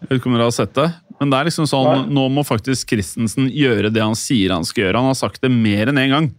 Jeg 0.00 0.08
vet 0.08 0.20
ikke 0.20 0.26
om 0.30 0.36
dere 0.36 0.48
har 0.48 0.56
sett 0.56 0.74
det. 0.76 0.90
Men 1.20 1.30
det 1.30 1.38
er 1.38 1.44
liksom 1.48 1.66
sånn, 1.70 2.08
Nei. 2.08 2.14
nå 2.16 2.24
må 2.32 2.42
faktisk 2.44 2.88
Christensen 2.92 3.46
gjøre 3.52 3.92
det 3.92 4.02
han 4.02 4.16
sier 4.18 4.52
han 4.52 4.64
skal 4.64 4.84
gjøre. 4.88 5.00
Han 5.00 5.12
har 5.12 5.14
sagt 5.20 5.40
det 5.44 5.50
mer 5.52 5.86
enn 5.92 5.96
én 6.00 6.04
en 6.08 6.10
gang. 6.16 6.30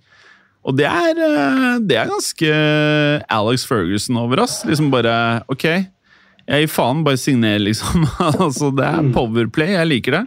Og 0.66 0.78
det 0.80 0.88
er, 0.90 1.20
eh, 1.22 1.74
det 1.86 1.98
er 2.02 2.10
ganske 2.10 2.54
Alex 3.30 3.66
Ferguson 3.70 4.18
over 4.18 4.42
oss. 4.46 4.64
Liksom 4.66 4.90
bare 4.94 5.44
Ok, 5.52 5.66
jeg 5.66 6.66
gir 6.66 6.72
faen, 6.72 7.04
bare 7.06 7.22
signer, 7.22 7.60
liksom. 7.62 8.08
altså, 8.46 8.72
det 8.76 8.88
er 8.88 9.12
powerplay. 9.14 9.76
Jeg 9.78 9.92
liker 9.92 10.20
det. 10.20 10.24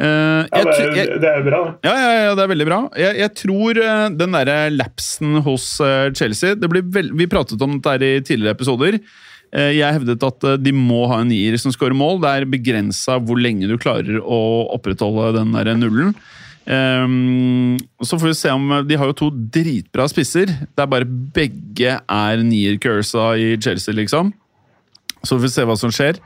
Uh, 0.00 0.46
Ja, 0.48 0.62
det, 0.64 0.72
tr- 0.72 0.94
jeg, 0.96 1.02
er, 1.04 1.18
det 1.20 1.28
er 1.28 1.42
bra, 1.44 1.58
ja, 1.84 1.90
ja, 1.92 2.12
ja, 2.24 2.28
det 2.32 2.44
er 2.46 2.48
veldig 2.54 2.66
bra. 2.70 2.78
Jeg, 2.96 3.18
jeg 3.20 3.32
tror 3.36 3.80
uh, 3.84 4.06
den 4.16 4.32
derre 4.32 4.54
lapsen 4.72 5.42
hos 5.44 5.74
uh, 5.84 6.06
Chelsea 6.16 6.56
det 6.56 6.70
blir 6.72 6.86
vel, 6.88 7.10
Vi 7.12 7.26
pratet 7.28 7.60
om 7.60 7.74
dette 7.76 8.08
i 8.08 8.22
tidligere 8.24 8.56
episoder. 8.56 8.96
Eh, 9.50 9.72
jeg 9.80 9.96
hevdet 9.98 10.22
at 10.22 10.46
eh, 10.46 10.58
de 10.62 10.72
må 10.74 11.04
ha 11.10 11.20
en 11.22 11.30
nier 11.30 11.56
som 11.58 11.72
skårer 11.74 11.96
mål. 11.96 12.20
Det 12.22 12.30
er 12.30 12.50
begrensa 12.50 13.18
hvor 13.18 13.40
lenge 13.40 13.66
du 13.70 13.76
klarer 13.82 14.20
å 14.22 14.40
opprettholde 14.76 15.32
den 15.40 15.56
der 15.56 15.72
nullen. 15.78 16.14
Ehm, 16.66 17.78
så 18.02 18.18
får 18.18 18.26
vi 18.26 18.34
se 18.36 18.50
om 18.52 18.66
De 18.86 18.96
har 18.96 19.08
jo 19.10 19.16
to 19.16 19.30
dritbra 19.30 20.06
spisser. 20.10 20.46
Det 20.46 20.84
er 20.84 20.90
bare 20.90 21.08
begge 21.08 21.98
er 22.00 22.44
nier-cursa 22.44 23.32
i 23.40 23.54
Chelsea, 23.60 23.96
liksom. 23.96 24.32
Så 25.22 25.36
får 25.36 25.44
vi 25.44 25.52
se 25.52 25.68
hva 25.68 25.76
som 25.78 25.92
skjer. 25.94 26.20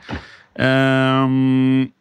Um, 0.55 1.91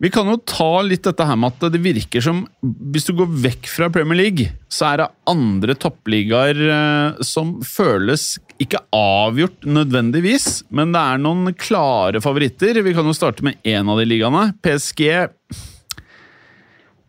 vi 0.00 0.08
kan 0.10 0.26
jo 0.32 0.38
ta 0.48 0.80
litt 0.82 1.04
dette 1.04 1.24
her 1.28 1.36
med 1.38 1.52
at 1.52 1.74
det 1.74 1.82
virker 1.84 2.24
som 2.24 2.40
Hvis 2.64 3.04
du 3.06 3.12
går 3.18 3.34
vekk 3.44 3.68
fra 3.68 3.90
Premier 3.92 4.18
League, 4.18 4.46
så 4.72 4.88
er 4.88 5.02
det 5.02 5.10
andre 5.28 5.76
toppligaer 5.76 6.56
eh, 6.56 7.20
som 7.26 7.58
føles 7.66 8.32
ikke 8.60 8.80
avgjort 8.96 9.64
nødvendigvis, 9.64 10.66
men 10.68 10.90
det 10.92 11.00
er 11.00 11.20
noen 11.20 11.52
klare 11.56 12.20
favoritter. 12.20 12.80
Vi 12.84 12.92
kan 12.96 13.06
jo 13.08 13.14
starte 13.16 13.44
med 13.44 13.60
én 13.64 13.88
av 13.88 14.00
de 14.00 14.08
ligaene. 14.08 14.50
PSG 14.64 15.04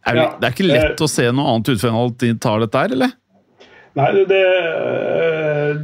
er, 0.06 0.16
det, 0.16 0.22
Ja, 0.22 0.30
Det 0.40 0.48
er 0.48 0.56
ikke 0.56 0.70
lett 0.70 1.04
å 1.04 1.10
se 1.12 1.28
noe 1.32 1.54
annet 1.54 1.74
utfall 1.76 1.92
enn 1.92 2.02
at 2.04 2.18
de 2.24 2.32
tar 2.42 2.64
dette 2.64 2.84
her, 2.84 2.96
eller? 2.98 3.16
Nei, 4.00 4.08
det, 4.16 4.26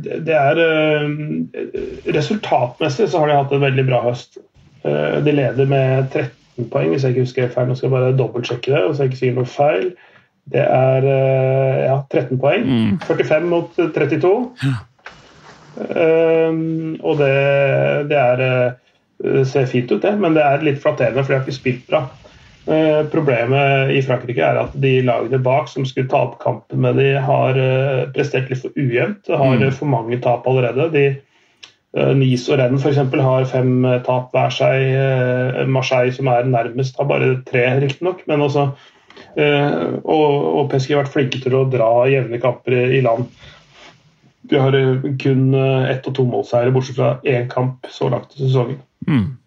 det, 0.03 0.17
det 0.23 0.35
er 0.39 0.61
eh, 0.63 2.11
Resultatmessig 2.15 3.09
så 3.11 3.23
har 3.23 3.31
de 3.31 3.39
hatt 3.41 3.55
en 3.55 3.65
veldig 3.65 3.87
bra 3.89 4.01
høst. 4.05 4.39
Eh, 4.87 5.17
De 5.25 5.33
leder 5.35 5.67
med 5.69 6.07
13 6.13 6.69
poeng, 6.71 6.93
hvis 6.93 7.03
jeg 7.03 7.15
ikke 7.15 7.25
husker 7.25 7.55
feil. 7.55 7.67
Nå 7.67 7.75
skal 7.75 7.89
jeg 7.89 7.95
bare 7.97 8.17
dobbeltsjekke 8.17 8.73
det. 8.73 8.83
så 8.95 9.03
jeg 9.03 9.11
ikke 9.11 9.21
sier 9.23 9.35
noe 9.35 9.51
feil. 9.51 9.89
Det 10.47 10.63
er 10.63 11.07
eh, 11.11 11.81
ja, 11.89 11.97
13 12.07 12.39
poeng. 12.39 12.63
Mm. 12.63 12.93
45 13.03 13.49
mot 13.51 13.75
32. 13.75 14.35
Um, 15.77 16.95
og 17.05 17.19
det, 17.19 17.33
det 18.09 18.17
er 18.17 18.41
eh, 18.41 18.71
det 19.17 19.43
ser 19.49 19.65
fint 19.69 19.91
ut, 19.91 20.01
det, 20.01 20.13
men 20.21 20.35
det 20.37 20.43
er 20.45 20.63
litt 20.65 20.79
flatterende, 20.81 21.23
for 21.23 21.33
de 21.33 21.37
har 21.39 21.45
ikke 21.45 21.57
spilt 21.57 21.85
bra. 21.89 22.03
Eh, 22.67 23.05
problemet 23.11 23.91
i 23.95 24.01
Frankrike 24.03 24.43
er 24.43 24.57
at 24.59 24.73
de 24.83 24.97
lagene 25.07 25.39
bak 25.39 25.69
som 25.71 25.85
skulle 25.87 26.09
ta 26.11 26.25
opp 26.25 26.33
kampen 26.41 26.81
med 26.83 26.97
de, 26.99 27.13
har 27.23 27.55
eh, 27.55 28.01
prestert 28.11 28.49
litt 28.51 28.59
for 28.65 28.75
ujevnt. 28.75 29.29
Har 29.31 29.55
Mm. 29.55 29.63
eh, 29.63 29.71
for 29.71 29.87
mange 29.87 30.19
tap 30.21 30.47
allerede. 30.47 30.91
De, 30.91 31.05
Nice 31.97 32.51
og 32.51 32.59
Rennes 32.59 32.83
eksempel, 32.85 33.21
har 33.23 33.45
fem 33.45 33.81
tap 34.05 34.31
hver 34.35 34.51
seg. 34.53 35.65
Marseille, 35.71 36.11
som 36.13 36.27
er 36.27 36.43
nærmest, 36.43 36.97
har 36.99 37.07
bare 37.09 37.41
tre, 37.47 37.63
riktignok. 37.79 38.19
Men 38.27 38.41
også 38.41 38.67
og, 39.37 40.35
og 40.59 40.69
PSG 40.69 40.93
har 40.93 41.03
vært 41.05 41.13
flinke 41.13 41.39
til 41.41 41.55
å 41.57 41.63
dra 41.71 42.05
jevne 42.11 42.37
kamper 42.43 42.75
i, 42.93 43.01
land. 43.01 43.25
De 44.43 44.59
har 44.59 44.71
kun 45.17 45.55
ett- 45.55 46.05
og 46.07 46.13
tomålseiere, 46.19 46.71
bortsett 46.75 46.99
fra 46.99 47.19
én 47.25 47.47
kamp 47.49 47.87
så 47.89 48.11
langt 48.11 48.35
i 48.35 48.43
sesongen. 48.43 48.77
Mm. 49.07 49.37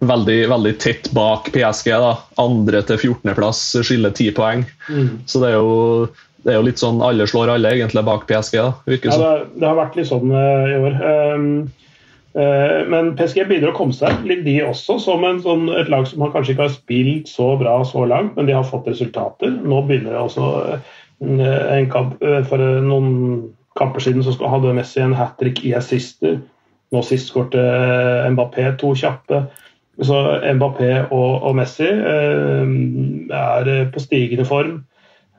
Veldig, 0.00 0.38
veldig 0.48 0.72
tett 0.80 1.10
bak 1.12 1.50
PSG. 1.52 1.90
da. 2.00 2.14
Andre 2.40 2.80
til 2.88 2.96
14.-plass 2.96 3.60
skiller 3.84 4.14
ti 4.16 4.30
poeng. 4.32 4.64
Så 5.28 5.42
det 5.42 5.50
er, 5.50 5.58
jo, 5.60 6.06
det 6.46 6.54
er 6.54 6.56
jo 6.56 6.64
litt 6.70 6.80
sånn 6.80 7.02
alle 7.04 7.26
slår 7.28 7.52
alle 7.52 7.74
egentlig 7.76 8.04
bak 8.06 8.24
PSG. 8.30 8.56
da, 8.56 8.72
virker 8.88 9.12
Ja, 9.12 9.18
det, 9.20 9.60
det 9.60 9.68
har 9.68 9.76
vært 9.76 10.00
litt 10.00 10.08
sånn 10.08 10.32
uh, 10.32 10.64
i 10.70 10.78
år. 10.78 10.96
Um, 11.04 11.44
eh, 12.32 12.78
men 12.88 13.12
PSG 13.20 13.44
begynner 13.44 13.74
å 13.74 13.76
komme 13.76 13.96
seg, 13.96 14.24
litt 14.24 14.46
de 14.48 14.56
også, 14.64 14.96
som 15.04 15.28
en, 15.28 15.42
sånn, 15.44 15.68
et 15.76 15.92
lag 15.92 16.08
som 16.08 16.24
har 16.24 16.32
kanskje 16.32 16.56
ikke 16.56 16.68
har 16.70 16.74
spilt 16.78 17.28
så 17.28 17.52
bra 17.60 17.76
så 17.84 18.08
langt, 18.08 18.38
men 18.40 18.48
de 18.48 18.56
har 18.56 18.64
fått 18.64 18.88
resultater. 18.88 19.52
Nå 19.52 19.84
begynner 19.84 20.16
det 20.16 20.24
også 20.24 20.50
eh, 20.80 20.92
en 21.76 21.90
kamp 21.92 22.16
For 22.48 22.62
noen 22.80 23.50
kamper 23.76 24.00
siden 24.00 24.24
så 24.24 24.32
hadde 24.48 24.72
Messi 24.72 25.04
en 25.04 25.12
hat 25.12 25.36
trick 25.40 25.60
i 25.68 25.76
assister. 25.76 26.40
Nå 26.90 27.04
sist 27.04 27.28
skårte 27.28 27.60
Mbappé 28.32 28.72
to 28.80 28.96
kjappe. 28.96 29.44
Så 30.00 30.16
Mbappé 30.56 30.90
og, 31.12 31.42
og 31.44 31.56
Messi 31.58 31.88
eh, 31.88 32.74
er 33.36 33.70
eh, 33.70 33.88
på 33.92 34.02
stigende 34.02 34.46
form. 34.48 34.78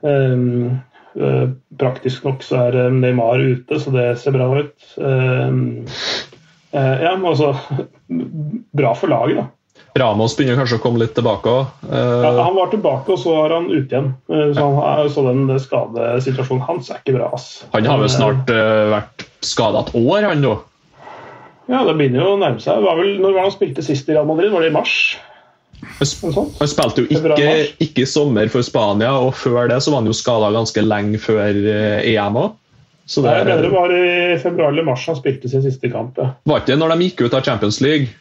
Eh, 0.02 1.48
praktisk 1.80 2.26
nok 2.26 2.44
så 2.46 2.68
er 2.68 2.92
Neymar 2.94 3.42
ute, 3.42 3.80
så 3.80 3.92
det 3.94 4.06
ser 4.22 4.36
bra 4.36 4.48
ut. 4.62 4.92
Ja, 6.72 7.10
men 7.18 7.26
altså 7.28 7.52
Bra 8.78 8.94
for 8.96 9.12
laget, 9.12 9.42
da. 9.42 9.50
Ramos 10.00 10.32
begynner 10.38 10.56
kanskje 10.56 10.78
å 10.78 10.80
komme 10.80 11.02
litt 11.02 11.12
tilbake 11.12 11.52
òg. 11.52 11.82
Ja, 11.92 12.30
han 12.38 12.54
var 12.56 12.70
tilbake, 12.72 13.12
og 13.12 13.18
så 13.20 13.34
var 13.36 13.52
han 13.52 13.66
ute 13.68 13.92
igjen. 13.92 14.06
Så, 14.56 14.64
han, 14.78 15.10
så 15.12 15.24
den 15.26 15.50
skadesituasjonen 15.60 16.64
hans 16.64 16.88
er 16.88 17.02
ikke 17.02 17.18
bra. 17.18 17.28
ass. 17.36 17.50
han 17.74 17.90
har 17.90 18.00
jo 18.00 18.08
snart 18.08 18.48
vært 18.48 19.26
skada 19.44 19.84
et 19.84 19.92
år, 20.00 20.30
han 20.30 20.40
nå. 20.40 20.54
Ja, 21.72 21.82
Det 21.88 21.94
begynner 21.96 22.20
jo 22.20 22.32
å 22.34 22.40
nærme 22.40 22.60
seg. 22.60 22.82
Var 22.84 22.98
vel, 22.98 23.14
når 23.22 23.36
var 23.36 23.46
han 23.48 23.54
spilte 23.54 23.84
sist 23.84 24.08
i 24.10 24.16
Real 24.16 24.28
Madrid? 24.28 24.52
Var 24.52 24.66
det 24.66 24.72
i 24.72 24.74
mars? 24.74 24.96
Han 25.82 26.68
spilte 26.70 27.02
jo 27.02 27.08
ikke, 27.10 27.46
ikke 27.82 28.04
i 28.04 28.08
sommer 28.08 28.50
for 28.52 28.62
Spania, 28.62 29.16
og 29.18 29.32
før 29.34 29.70
det 29.72 29.80
så 29.82 29.90
var 29.90 30.02
han 30.02 30.10
jo 30.10 30.14
skada 30.14 30.52
ganske 30.54 30.84
lenge 30.84 31.18
før 31.18 31.56
eh, 31.58 32.12
EM 32.12 32.38
òg. 32.38 32.52
Så 33.08 33.24
det 33.24 33.32
Nei, 33.32 33.56
det 33.58 33.70
var 33.72 33.88
var 33.90 33.94
i 33.96 34.36
februar 34.38 34.70
eller 34.70 34.86
mars 34.86 35.08
han 35.10 35.18
spilte 35.18 35.50
sin 35.50 35.64
siste 35.64 35.90
kamp. 35.90 36.20
Ja. 36.20 36.36
ikke 36.60 36.76
når 36.78 36.94
de 36.94 37.08
gikk 37.08 37.24
ut 37.24 37.34
av 37.34 37.42
Champions 37.42 37.80
League. 37.82 38.12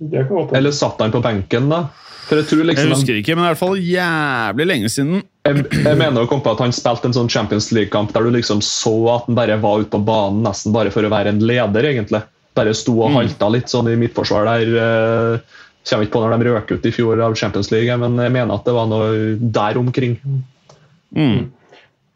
Godt. 0.00 0.56
Eller 0.56 0.74
satt 0.74 0.98
han 1.00 1.14
på 1.14 1.22
benken, 1.22 1.70
da? 1.70 1.84
For 2.24 2.40
jeg 2.40 2.48
tror 2.48 2.62
Jeg 2.64 2.70
liksom 2.72 2.92
husker 2.96 3.20
ikke, 3.20 3.36
men 3.36 3.44
det 3.44 3.46
er 3.46 3.52
i 3.52 3.54
hvert 3.54 3.62
fall 3.62 3.80
jævlig 3.84 4.66
lenge 4.66 4.90
siden. 4.90 5.22
Jeg, 5.44 5.64
jeg 5.76 5.98
mener 6.00 6.24
å 6.24 6.28
komme 6.28 6.42
på 6.42 6.54
at 6.56 6.62
han 6.64 6.72
spilte 6.74 7.10
en 7.10 7.16
sånn 7.16 7.30
Champions 7.30 7.68
League-kamp 7.76 8.14
der 8.16 8.26
du 8.26 8.32
liksom 8.34 8.64
så 8.64 8.94
at 9.14 9.28
han 9.28 9.38
bare 9.38 9.60
var 9.62 9.84
ute 9.84 9.92
på 9.92 10.00
banen 10.08 10.42
nesten 10.46 10.74
bare 10.74 10.92
for 10.92 11.06
å 11.06 11.12
være 11.12 11.36
en 11.36 11.42
leder, 11.44 11.92
egentlig. 11.92 12.24
Bare 12.54 12.74
sto 12.74 12.94
og 13.02 13.10
Mm. 13.10 13.16
halta 13.18 13.48
litt 13.50 13.66
sånn 13.72 13.88
i 13.92 13.96
midtforsvar 13.98 14.44
der. 14.46 14.74
eh, 14.78 15.38
Kommer 15.84 16.06
ikke 16.06 16.14
på 16.16 16.20
når 16.24 16.38
de 16.40 16.52
røk 16.54 16.70
ut 16.72 16.86
i 16.86 16.90
fjor 16.94 17.20
av 17.20 17.34
Champions 17.36 17.70
League, 17.70 17.92
men 18.00 18.16
jeg 18.16 18.32
mener 18.32 18.54
at 18.54 18.64
det 18.64 18.72
var 18.72 18.86
noe 18.88 19.36
der 19.36 19.76
omkring. 19.76 20.14
Mm. 21.14 21.50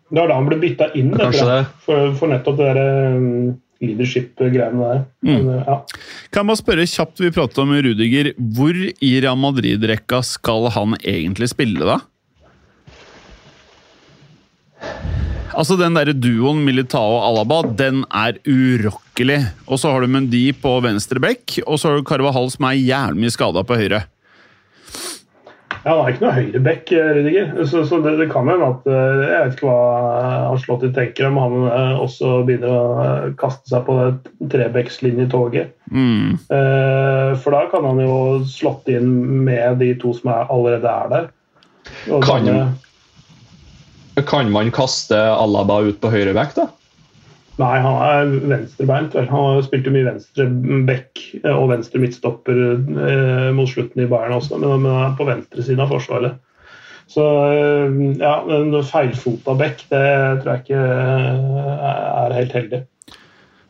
Det 0.09 0.16
var 0.22 0.28
da 0.30 0.34
han 0.39 0.47
ble 0.49 0.57
bytta 0.62 0.86
inn, 0.97 1.11
det, 1.12 1.32
det. 1.36 1.66
For, 1.84 2.14
for 2.16 2.28
nettopp 2.32 2.57
det 2.57 2.68
der 2.74 3.12
um, 3.18 3.59
leadership-greiene 3.84 4.80
der. 4.80 5.03
Men, 5.20 5.51
ja. 5.66 5.76
Kan 6.32 6.47
jeg 6.47 6.49
bare 6.49 6.62
spørre 6.62 6.86
kjapt, 6.89 7.20
vi 7.20 7.30
pratet 7.34 7.61
om 7.61 7.74
Rudiger. 7.76 8.32
Hvor 8.57 8.72
i 8.74 9.11
Real 9.20 9.36
Madrid-rekka 9.36 10.22
skal 10.24 10.70
han 10.72 10.97
egentlig 11.05 11.51
spille, 11.53 11.84
da? 11.84 11.99
Altså, 15.59 15.75
Den 15.81 15.97
der 15.99 16.13
duoen 16.15 16.61
Militao-Alaba, 16.67 17.63
den 17.77 18.05
er 18.15 18.37
urokkelig. 18.47 19.41
Og 19.67 19.81
så 19.83 19.91
har 19.91 20.05
du 20.05 20.13
Mendy 20.13 20.53
på 20.55 20.77
venstre 20.85 21.19
bekk, 21.25 21.59
og 21.67 21.81
så 21.81 21.91
har 21.91 21.99
du 21.99 22.07
Carvahall 22.07 22.47
som 22.55 22.69
er 22.69 22.79
jævlig 22.79 23.25
mye 23.25 23.35
skada 23.35 23.65
på 23.67 23.79
høyre. 23.81 24.05
Ja, 25.85 25.95
Han 25.95 26.01
er 26.05 26.13
ikke 26.13 26.25
noe 26.25 26.35
høyreback, 26.37 26.91
Rudiger. 27.17 27.51
Så, 27.71 27.83
så 27.89 27.99
det, 28.05 28.15
det 28.21 28.27
kan 28.33 28.49
hende 28.51 28.67
at 28.67 28.87
eh, 28.91 29.21
Jeg 29.31 29.43
vet 29.45 29.55
ikke 29.57 29.69
hva 29.71 30.49
Ancelotti 30.53 30.91
tenker 30.97 31.29
om 31.31 31.39
han 31.41 31.55
eh, 31.71 32.01
også 32.03 32.33
begynner 32.49 32.73
å 32.75 32.81
eh, 33.05 33.29
kaste 33.41 33.71
seg 33.71 33.85
på 33.87 33.97
det 34.01 34.49
trebekkslinjetoget. 34.55 35.71
Mm. 35.91 36.35
Eh, 36.55 37.31
For 37.43 37.55
da 37.57 37.63
kan 37.73 37.87
han 37.89 38.03
jo 38.05 38.19
slått 38.51 38.91
inn 38.93 39.11
med 39.47 39.79
de 39.83 39.93
to 40.03 40.13
som 40.19 40.31
er, 40.35 40.47
allerede 40.51 40.93
er 40.93 41.15
der. 41.15 41.31
Og 42.13 42.27
Kan 42.27 42.47
danne- 42.47 42.69
Kan 44.27 44.51
man 44.51 44.73
kaste 44.75 45.16
Alaba 45.16 45.83
ut 45.87 46.01
på 46.03 46.11
høyre 46.11 46.35
back, 46.35 46.57
da? 46.57 46.69
Nei, 47.59 47.79
han 47.83 47.97
er 48.07 48.35
venstrebeint. 48.53 49.14
vel. 49.19 49.27
Han 49.31 49.47
har 49.47 49.57
jo 49.59 49.64
spilt 49.66 49.89
mye 49.91 50.07
venstre 50.07 50.47
back 50.87 51.23
eh, 51.41 51.55
og 51.55 51.73
venstre 51.73 52.03
midtstopper 52.03 52.61
eh, 52.69 53.49
mot 53.57 53.71
slutten 53.71 54.05
i 54.05 54.11
Bayern 54.11 54.37
også, 54.37 54.61
men 54.62 54.77
han 54.77 54.87
er 54.93 55.16
på 55.19 55.27
venstresiden 55.27 55.83
av 55.83 55.91
forsvaret. 55.91 56.39
Så 57.11 57.25
eh, 57.25 57.99
ja, 58.21 58.37
en 58.55 58.79
feilfota 58.87 59.57
back, 59.59 59.83
det 59.91 60.05
tror 60.45 60.53
jeg 60.55 60.64
ikke 60.66 60.85
er 61.89 62.37
helt 62.37 62.57
heldig. 62.61 62.85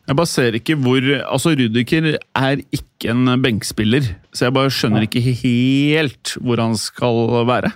Jeg 0.09 0.17
bare 0.17 0.29
ser 0.29 0.55
ikke 0.57 0.73
hvor 0.81 1.05
Altså, 1.05 1.51
Rudiker 1.53 2.15
er 2.17 2.61
ikke 2.73 3.13
en 3.13 3.29
benkspiller, 3.41 4.05
så 4.33 4.47
jeg 4.47 4.57
bare 4.57 4.73
skjønner 4.73 5.05
ikke 5.05 5.21
helt 5.21 6.33
hvor 6.41 6.61
han 6.61 6.77
skal 6.77 7.45
være. 7.49 7.73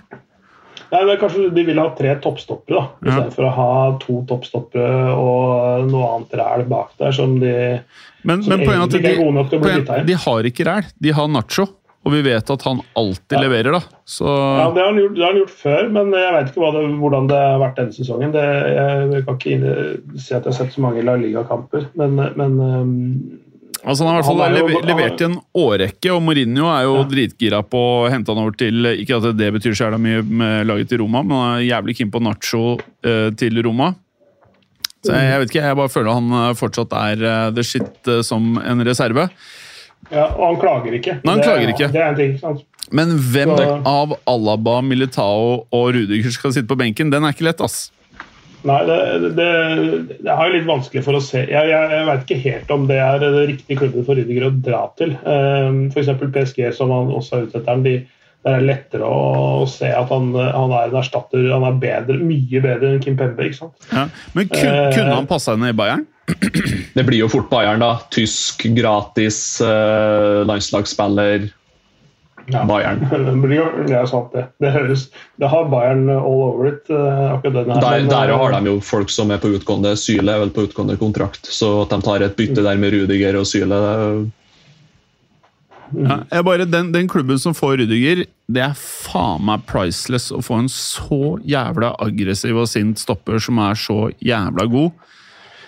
Nei, 0.94 1.04
men 1.08 1.18
Kanskje 1.20 1.48
de 1.56 1.64
vil 1.66 1.78
ha 1.82 1.88
tre 1.98 2.14
toppstoppere, 2.22 2.78
da, 2.78 2.84
Ja. 3.02 3.10
istedenfor 3.10 3.48
å 3.48 3.52
ha 3.58 3.70
to 4.02 4.20
toppstoppere 4.30 5.14
og 5.18 5.88
noe 5.90 6.10
annet 6.16 6.36
ræl 6.38 6.66
bak 6.70 6.92
der 7.00 7.10
som 7.16 7.38
de 7.42 7.80
Men, 8.24 8.42
Som 8.42 8.54
men 8.54 8.60
er 8.68 8.82
at 8.84 8.90
egentlig 8.94 9.10
er 9.10 9.18
gode 9.24 9.34
nok 9.34 9.50
til 9.50 9.58
å 9.58 9.62
bli 9.64 9.72
byttet 9.80 9.98
inn. 10.00 10.06
de 10.06 10.14
har 10.24 10.42
ikke 10.48 10.64
ræl. 10.70 10.84
De 11.02 11.10
har 11.12 11.26
Nacho, 11.28 11.66
og 12.06 12.12
vi 12.12 12.22
vet 12.22 12.50
at 12.50 12.62
han 12.68 12.80
alltid 12.96 13.32
Ja. 13.36 13.40
leverer, 13.42 13.72
da. 13.72 13.80
Så 14.06 14.24
Ja, 14.28 14.70
Det 14.70 14.80
har 14.80 14.92
han 14.92 15.00
gjort, 15.02 15.14
det 15.14 15.22
har 15.24 15.32
han 15.32 15.40
gjort 15.42 15.56
før, 15.64 15.90
men 15.92 16.12
jeg 16.12 16.32
vet 16.32 16.46
ikke 16.54 16.72
det, 16.72 16.98
hvordan 17.00 17.26
det 17.28 17.36
har 17.36 17.58
vært 17.60 17.76
denne 17.76 17.92
sesongen. 17.98 18.32
Det, 18.32 18.44
jeg 19.12 19.24
kan 19.26 19.36
ikke 19.36 20.18
si 20.20 20.34
at 20.34 20.44
jeg 20.44 20.52
har 20.52 20.58
sett 20.64 20.72
så 20.72 20.80
mange 20.80 21.04
La 21.04 21.16
Liga-kamper, 21.16 21.86
men, 21.96 22.16
men 22.36 22.60
um, 22.60 23.40
altså, 23.86 24.04
han 24.04 24.14
har 24.14 24.14
i 24.14 24.22
hvert 24.22 24.26
fall 24.30 24.42
jo- 24.42 24.66
lever, 24.68 24.86
levert 24.88 25.20
i 25.20 25.24
en 25.24 25.36
årrekke, 25.54 26.10
og 26.14 26.22
Mourinho 26.22 26.66
er 26.72 26.82
jo 26.84 26.94
Ja. 26.96 27.04
dritgira 27.04 27.62
på 27.62 27.76
å 27.78 28.10
hente 28.10 28.28
han 28.34 28.38
over 28.42 28.52
til 28.56 28.74
Ikke 28.96 29.16
at 29.20 29.36
det 29.36 29.52
betyr 29.52 29.74
så 29.76 29.90
mye 29.98 30.22
med 30.22 30.66
laget 30.66 30.88
til 30.88 30.98
Roma, 30.98 31.22
men 31.22 31.36
han 31.36 31.58
er 31.58 31.68
jævlig 31.68 31.96
keen 31.98 32.10
på 32.10 32.20
Nacho 32.22 32.78
eh, 33.04 33.30
til 33.36 33.62
Roma. 33.62 33.94
Så 35.04 35.12
jeg, 35.12 35.24
jeg 35.30 35.40
vet 35.40 35.50
ikke, 35.50 35.62
jeg 35.68 35.76
bare 35.76 35.92
føler 35.92 36.12
han 36.16 36.32
eh, 36.32 36.54
fortsatt 36.56 36.92
er 36.96 37.24
uh, 37.28 37.50
the 37.52 37.62
shit 37.62 38.08
uh, 38.08 38.22
som 38.22 38.56
en 38.58 38.80
reserve. 38.86 39.28
ja, 40.10 40.24
Og 40.32 40.46
han 40.46 40.56
klager 40.62 40.92
ikke. 40.96 41.18
Nei, 41.24 41.30
han 41.34 41.42
det, 41.42 41.44
klager 41.44 41.68
ikke. 41.74 41.88
Det 41.92 42.00
er 42.00 42.08
en 42.08 42.16
ting, 42.16 42.38
sant? 42.40 42.62
Men 42.90 43.12
hvem 43.18 43.56
Så- 43.56 43.82
av 43.88 44.14
Alaba, 44.28 44.80
Militao 44.82 45.66
og 45.72 45.94
Rudiger 45.94 46.30
skal 46.32 46.52
sitte 46.52 46.68
på 46.68 46.76
benken, 46.76 47.10
den 47.10 47.24
er 47.24 47.32
ikke 47.32 47.44
lett, 47.48 47.60
ass. 47.60 47.90
Nei, 48.64 48.78
det, 48.88 48.96
det, 49.36 49.46
det 50.24 50.30
er 50.32 50.48
jo 50.48 50.54
litt 50.54 50.66
vanskelig 50.68 51.02
for 51.04 51.18
å 51.18 51.20
se. 51.20 51.42
Jeg, 51.50 51.68
jeg, 51.68 51.88
jeg 51.92 52.06
vet 52.08 52.22
ikke 52.24 52.42
helt 52.46 52.70
om 52.72 52.86
det 52.88 52.96
er 53.04 53.18
det 53.20 53.30
riktige 53.50 53.76
klubben 53.82 54.06
for 54.06 54.16
Rydiger 54.16 54.46
å 54.48 54.52
dra 54.64 54.82
til. 54.96 55.12
Um, 55.24 55.90
F.eks. 55.92 56.08
PSG, 56.24 56.62
som 56.72 56.92
han 56.94 57.12
også 57.12 57.36
er 57.36 57.48
ute 57.50 57.60
etter. 57.60 57.82
De, 57.84 57.94
det 58.44 58.52
er 58.54 58.64
lettere 58.64 59.04
å 59.08 59.64
se 59.68 59.88
at 59.92 60.08
han, 60.12 60.32
han 60.36 60.72
er 60.76 60.88
en 60.90 60.98
erstatter. 61.00 61.44
Han 61.52 61.64
er 61.68 61.78
bedre, 61.80 62.16
mye 62.20 62.60
bedre 62.64 62.94
enn 62.94 63.04
Kim 63.04 63.16
Pembe. 63.20 63.46
ikke 63.50 63.60
sant? 63.62 63.88
Ja. 63.92 64.06
Men 64.36 64.48
kun, 64.52 64.68
Eh. 64.68 64.90
kunne 64.96 65.14
han 65.20 65.28
passa 65.30 65.54
inn 65.56 65.64
i 65.68 65.72
Bayern? 65.76 66.06
Det 66.94 67.04
blir 67.04 67.20
jo 67.20 67.28
fort 67.28 67.50
Bayern, 67.52 67.80
da. 67.84 67.98
Tysk, 68.12 68.64
gratis, 68.76 69.60
eh, 69.60 70.44
landslagsspiller. 72.52 73.42
Bayern. 73.42 73.86
Det 73.88 73.96
er 73.96 74.06
sant, 74.10 74.32
det. 74.34 74.44
Det 74.60 74.70
høres 74.74 75.06
Det 75.40 75.48
har 75.48 75.68
Bayern 75.72 76.08
all 76.10 76.42
over 76.48 76.68
it, 76.72 76.90
eh, 76.90 77.32
akkurat 77.32 77.54
den 77.60 77.72
her. 77.74 77.80
Der, 77.80 78.06
der 78.10 78.28
eh, 78.32 78.38
har 78.38 78.56
de 78.60 78.70
jo 78.72 78.78
folk 78.84 79.10
som 79.10 79.30
er 79.30 79.38
på 79.42 79.52
utgående. 79.56 79.94
Syle 79.96 80.28
er 80.34 80.44
vel 80.44 80.50
på 80.54 80.66
utgående 80.68 80.96
kontrakt. 81.00 81.46
Så 81.50 81.82
at 81.82 81.92
de 81.94 82.00
tar 82.04 82.24
et 82.26 82.36
bytte 82.36 82.64
der 82.64 82.76
med 82.80 82.92
Rudiger 82.92 83.40
og 83.40 83.46
Syle 83.46 83.68
det- 83.74 84.32
Ja, 85.94 86.16
jeg 86.32 86.44
bare, 86.44 86.64
den, 86.66 86.92
den 86.94 87.06
klubben 87.08 87.38
som 87.38 87.54
får 87.54 87.76
Rudiger, 87.78 88.24
det 88.50 88.62
er 88.64 88.72
faen 88.74 89.44
meg 89.46 89.62
priceless 89.68 90.32
å 90.34 90.40
få 90.42 90.56
en 90.62 90.68
så 90.72 91.36
jævla 91.46 91.92
aggressiv 92.02 92.56
og 92.58 92.66
sint 92.68 92.98
stopper 92.98 93.38
som 93.38 93.60
er 93.62 93.76
så 93.78 94.08
jævla 94.24 94.66
god. 94.72 94.90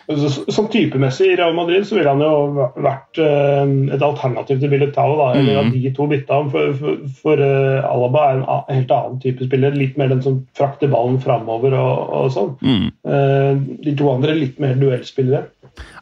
Så, 0.06 0.28
sånn 0.54 0.68
typemessig 0.70 1.32
i 1.32 1.36
Real 1.40 1.54
Madrid 1.56 1.82
så 1.88 1.96
ville 1.96 2.12
han 2.12 2.20
jo 2.22 2.68
vært 2.84 3.18
eh, 3.18 3.72
et 3.96 4.02
alternativ 4.06 4.60
til 4.62 4.70
Militao. 4.70 5.16
Da, 5.18 5.32
eller 5.40 5.56
Mm. 5.56 5.66
at 5.66 5.72
de 5.74 5.90
to 5.96 6.06
bytta 6.06 6.36
ham. 6.38 6.50
For, 6.52 6.74
for, 6.78 7.00
for 7.22 7.42
eh, 7.42 7.82
Alaba 7.90 8.22
er 8.28 8.36
en 8.36 8.44
a- 8.46 8.64
helt 8.70 8.92
annen 8.94 9.18
type 9.24 9.42
spiller. 9.48 9.74
Litt 9.74 9.96
mer 9.98 10.12
den 10.12 10.22
som 10.22 10.36
frakter 10.54 10.86
ballen 10.92 11.18
framover 11.24 11.74
og, 11.74 12.12
og 12.20 12.30
sånn. 12.36 12.52
Mm. 12.62 12.86
Eh, 13.02 13.58
de 13.88 13.94
to 13.98 14.12
andre 14.12 14.30
er 14.36 14.40
litt 14.44 14.60
mer 14.62 14.76
duellspillere. 14.78 15.42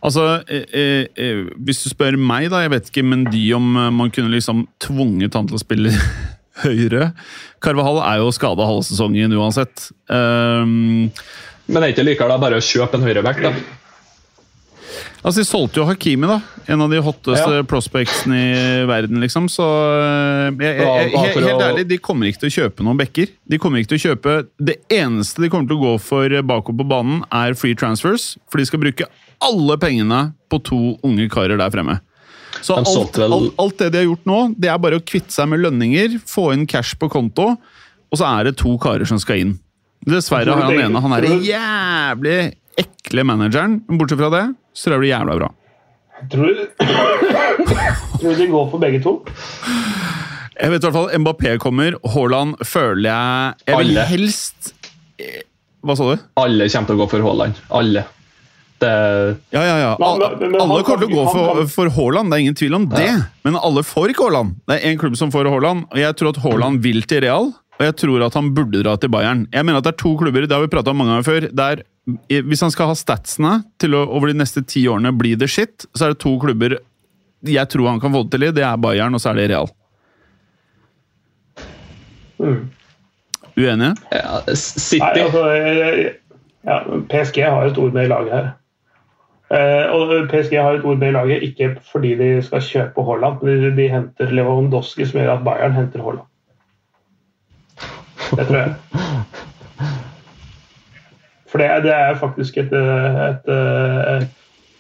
Altså, 0.05 0.27
eh, 0.53 1.07
eh, 1.17 1.41
Hvis 1.65 1.81
du 1.85 1.89
spør 1.95 2.19
meg, 2.21 2.51
da, 2.53 2.61
jeg 2.67 2.71
vet 2.75 2.91
ikke, 2.93 3.05
men 3.09 3.25
de 3.33 3.41
om 3.57 3.73
man 3.97 4.11
kunne 4.15 4.31
liksom 4.37 4.67
tvunget 4.85 5.35
han 5.35 5.49
til 5.49 5.57
å 5.57 5.63
spille 5.65 5.91
høyre 6.65 7.09
Carvahall 7.65 8.03
er 8.05 8.21
jo 8.21 8.29
skada 8.37 8.67
halve 8.69 8.85
sesongen 8.87 9.33
uansett. 9.35 9.89
Um, 10.13 11.09
Men 11.67 11.81
er 11.81 11.89
det 11.89 11.95
ikke 11.97 12.05
likevel 12.11 12.37
bare 12.43 12.61
å 12.61 12.63
kjøpe 12.63 12.99
en 13.01 13.07
høyreback, 13.09 13.41
da? 13.43 13.55
Altså, 15.25 15.41
De 15.41 15.47
solgte 15.49 15.81
jo 15.81 15.87
Hakimi, 15.89 16.29
da. 16.29 16.37
En 16.69 16.83
av 16.85 16.91
de 16.93 16.99
hotteste 17.01 17.49
Ja. 17.57 17.63
prospectsene 17.65 18.37
i 18.37 18.87
verden, 18.89 19.21
liksom. 19.25 19.47
Så 19.49 19.65
eh, 19.65 20.51
jeg, 20.61 20.77
jeg, 20.83 21.13
jeg, 21.13 21.45
helt, 21.45 21.63
ærlig, 21.65 21.87
de 21.89 21.99
kommer 21.99 22.29
ikke 22.29 22.43
til 22.45 22.51
å 22.51 22.57
kjøpe 22.59 22.85
noen 22.85 23.01
backer. 23.01 23.33
De 23.49 23.59
kommer 23.59 23.81
ikke 23.81 23.95
til 23.95 24.01
å 24.01 24.05
kjøpe 24.13 24.35
Det 24.61 24.77
eneste 24.93 25.41
de 25.41 25.49
kommer 25.49 25.69
til 25.71 25.79
å 25.79 25.85
gå 25.87 25.95
for 26.05 26.29
bakover 26.45 26.77
på 26.83 26.89
banen, 26.93 27.23
er 27.33 27.57
free 27.57 27.75
transfers. 27.75 28.35
For 28.53 28.61
de 28.61 28.67
skal 28.69 28.83
bruke 28.85 29.09
alle 29.45 29.77
pengene 29.81 30.35
på 30.53 30.61
to 30.65 30.81
unge 31.05 31.29
karer 31.33 31.57
der 31.61 31.73
fremme. 31.73 31.99
Så 32.63 32.77
alt, 32.79 33.19
alt, 33.19 33.55
alt 33.59 33.79
det 33.81 33.89
de 33.93 33.99
har 33.99 34.07
gjort 34.07 34.29
nå, 34.29 34.39
det 34.61 34.69
er 34.71 34.79
bare 34.79 35.01
å 35.01 35.03
kvitte 35.05 35.33
seg 35.35 35.49
med 35.51 35.61
lønninger, 35.65 36.21
få 36.31 36.53
inn 36.55 36.69
cash 36.71 36.95
på 37.01 37.09
konto, 37.11 37.57
og 37.59 38.21
så 38.21 38.29
er 38.39 38.47
det 38.49 38.59
to 38.61 38.77
karer 38.81 39.09
som 39.09 39.19
skal 39.19 39.41
inn. 39.43 39.57
Dessverre 40.07 40.53
har 40.55 40.69
han 40.69 40.79
ene 40.85 41.01
han 41.03 41.17
er 41.17 41.25
den 41.27 41.43
jævlig 41.43 42.37
ekle 42.79 43.25
manageren. 43.27 43.81
Bortsett 43.89 44.21
fra 44.21 44.31
det, 44.33 44.45
så 44.75 44.89
tror 44.91 44.93
jeg 44.93 44.99
det 44.99 45.03
blir 45.05 45.15
jævla 45.15 45.37
bra. 45.39 45.51
Tror 46.31 46.47
du, 46.47 46.65
tror 48.21 48.31
du 48.35 48.39
de 48.43 48.47
går 48.53 48.71
for 48.73 48.83
begge 48.83 49.01
to? 49.05 49.13
Jeg 50.55 50.71
vet 50.71 50.85
i 50.85 50.87
hvert 50.87 50.95
fall 50.95 51.23
Mbappé 51.25 51.57
kommer. 51.63 51.97
Haaland 52.15 52.57
føler 52.65 53.09
jeg 53.11 53.55
Jeg 53.67 53.79
vil 53.81 53.89
Alle. 53.99 54.05
helst 54.11 54.75
Hva 55.85 55.97
sa 55.99 56.11
du? 56.15 56.23
Alle 56.41 56.69
kommer 56.71 56.89
til 56.91 56.97
å 56.97 57.01
gå 57.03 57.09
for 57.11 57.25
Haaland. 57.27 57.59
Alle. 57.75 58.05
Det, 58.81 58.93
Ja, 59.55 59.63
ja, 59.65 59.75
ja. 59.79 59.91
Men- 60.01 60.19
men- 60.41 60.51
men 60.53 60.61
alle 60.61 60.83
kommer 60.85 61.05
til 61.07 61.11
å 61.11 61.17
gå 61.17 61.25
han 61.25 61.35
for, 61.35 61.55
kan- 61.59 61.69
for 61.75 61.89
Haaland, 61.91 62.31
det 62.31 62.37
er 62.37 62.41
ingen 62.45 62.55
tvil 62.55 62.75
om 62.75 62.87
det. 62.89 63.11
Men 63.45 63.57
alle 63.57 63.83
får 63.83 64.09
ikke 64.15 64.25
Haaland. 64.29 64.55
Det 64.67 64.79
er 64.83 64.89
én 64.91 64.99
klubb 64.99 65.17
som 65.17 65.31
får 65.31 65.49
Haaland, 65.51 65.85
og 65.91 65.99
jeg 65.99 66.17
tror 66.17 66.29
at 66.31 66.37
Haaland 66.43 66.81
vil 66.83 67.03
til 67.03 67.21
Real. 67.23 67.53
Og 67.75 67.81
jeg 67.83 67.97
tror 67.97 68.23
at 68.25 68.35
han 68.35 68.55
burde 68.55 68.83
dra 68.85 68.97
til 68.97 69.09
Bayern. 69.11 69.47
Jeg 69.53 69.65
mener 69.65 69.79
at 69.79 69.85
det 69.85 69.95
er 69.95 69.99
to 70.03 70.17
klubber, 70.17 70.47
det 70.47 70.53
har 70.53 70.61
vi 70.63 70.69
pratet 70.71 70.89
om 70.89 70.97
mange 70.97 71.11
ganger 71.11 71.27
før, 71.27 71.49
der 71.55 71.83
hvis 72.29 72.61
han 72.61 72.73
skal 72.73 72.91
ha 72.91 72.97
statsene 72.99 73.63
til 73.81 73.97
å 73.97 74.03
over 74.05 74.29
de 74.29 74.37
neste 74.37 74.61
ti 74.69 74.83
årene 74.91 75.15
bli 75.17 75.33
the 75.41 75.49
shit, 75.49 75.87
så 75.97 76.07
er 76.07 76.15
det 76.15 76.21
to 76.25 76.35
klubber 76.43 76.79
jeg 77.45 77.69
tror 77.69 77.89
han 77.89 78.01
kan 78.01 78.13
få 78.13 78.25
det 78.25 78.31
til 78.33 78.47
i. 78.47 78.53
Det 78.57 78.65
er 78.65 78.81
Bayern, 78.81 79.15
og 79.15 79.21
så 79.21 79.33
er 79.33 79.41
det 79.41 79.49
Real. 79.53 79.69
Mm. 82.39 82.71
Uenige? 83.55 83.95
ja, 84.11 84.41
Nei, 84.49 85.23
altså, 85.23 85.43
ja, 86.65 86.79
PSG 87.11 87.43
har 87.45 87.69
et 87.69 87.79
ord 87.79 87.93
med 87.93 88.09
i 88.09 88.11
laget 88.11 88.33
her. 88.33 88.49
Eh, 89.55 89.93
og 89.95 90.29
PSG 90.33 90.57
har 90.59 90.79
et 90.79 90.85
ord 90.85 90.99
med 90.99 91.13
i 91.13 91.15
laget 91.15 91.45
ikke 91.47 91.75
fordi 91.93 92.15
de 92.19 92.31
skal 92.43 92.65
kjøpe 92.65 93.05
Haaland, 93.07 93.45
men 93.45 93.63
de, 93.63 93.73
de 93.77 93.89
henter 93.93 94.33
Lewandowski, 94.33 95.07
som 95.07 95.21
gjør 95.21 95.37
at 95.37 95.45
Bayern 95.47 95.77
henter 95.77 96.03
Haaland. 96.03 96.29
Det 98.35 98.47
tror 98.49 98.57
jeg. 98.57 98.75
For 101.55 101.63
det, 101.63 101.85
det 101.87 101.93
er 101.95 102.17
faktisk 102.19 102.57
et, 102.59 102.73
et, 102.75 103.45
et, 103.47 104.25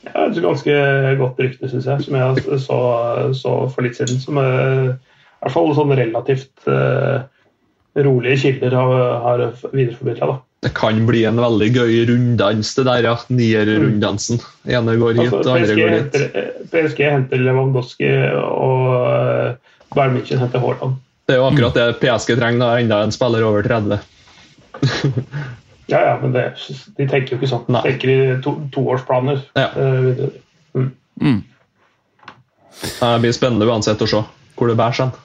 ja, 0.09 0.25
et 0.25 0.41
ganske 0.43 0.79
godt 1.21 1.39
rykte, 1.39 1.69
syns 1.71 1.87
jeg, 1.87 2.03
som 2.09 2.17
jeg 2.19 2.59
så, 2.65 2.79
så 3.39 3.53
for 3.71 3.87
litt 3.87 3.95
siden. 3.95 4.19
Som 4.19 4.41
er, 4.43 4.97
i 4.97 5.45
hvert 5.45 5.55
fall 5.55 5.71
sånn 5.79 5.95
relativt 5.95 6.67
eh, 6.67 7.23
rolige 8.03 8.41
kilder 8.43 8.75
har, 8.75 9.07
har 9.23 9.45
videreformidla. 9.71 10.41
Det 10.67 10.75
kan 10.75 10.99
bli 11.07 11.23
en 11.31 11.39
veldig 11.39 11.71
gøy 11.77 11.95
runddans, 12.11 12.75
det 12.75 12.89
der, 12.91 13.07
ja. 13.07 13.17
Nier-runddansen. 13.31 14.43
Ene 14.67 14.99
går 14.99 15.21
hit, 15.21 15.31
Altså, 15.31 15.55
andre 15.55 15.79
går 15.79 15.99
dit. 16.01 16.39
PSG 16.75 17.07
henter 17.07 17.47
Lewandowski, 17.47 18.11
og 18.43 19.95
Bayern 19.95 20.19
München 20.19 20.43
henter 20.43 20.59
Haaland. 20.65 20.99
Det 21.25 21.37
er 21.37 21.45
jo 21.45 21.51
akkurat 21.53 21.79
det 21.79 21.91
PSG 22.03 22.35
trenger, 22.35 22.65
da, 22.67 22.79
enda 22.83 23.05
en 23.07 23.15
spiller 23.15 23.47
over 23.47 23.63
30. 23.63 24.03
Ja, 25.93 26.01
ja, 26.01 26.15
men 26.23 26.33
det, 26.33 26.45
de 26.97 27.07
tenker 27.11 27.35
jo 27.35 27.41
ikke 27.41 27.51
sånn. 27.51 27.67
De 27.69 27.81
tenker 27.85 28.09
i 28.13 28.19
to, 28.45 28.55
toårsplaner. 28.73 29.43
Ja. 29.59 29.67
Mm. 30.75 30.91
Mm. 31.21 31.43
Det 32.81 33.11
blir 33.23 33.35
spennende 33.37 33.69
uansett 33.69 34.01
å 34.03 34.09
se 34.11 34.23
hvor 34.57 34.71
det 34.71 34.77
bærer 34.81 34.97
seg. 34.99 35.21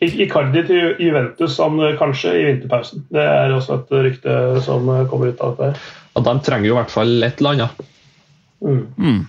I- 0.00 0.14
Icardi 0.24 0.62
til 0.68 0.94
Juventus 1.02 1.58
han, 1.60 1.74
eh, 1.84 1.96
kanskje 1.98 2.30
i 2.38 2.44
vinterpausen. 2.46 3.02
Det 3.12 3.20
er 3.26 3.52
også 3.52 3.80
et 3.82 3.90
rykte 4.06 4.62
som 4.64 4.88
eh, 4.88 5.02
kommer 5.10 5.34
ut 5.34 5.40
av 5.44 5.58
dette. 5.58 5.80
Ja, 6.16 6.22
de 6.30 6.34
trenger 6.46 6.70
jo 6.70 6.74
i 6.74 6.78
hvert 6.80 6.94
fall 6.94 7.22
et 7.26 7.40
eller 7.42 7.50
annet. 7.50 7.84
Mm. 8.64 9.26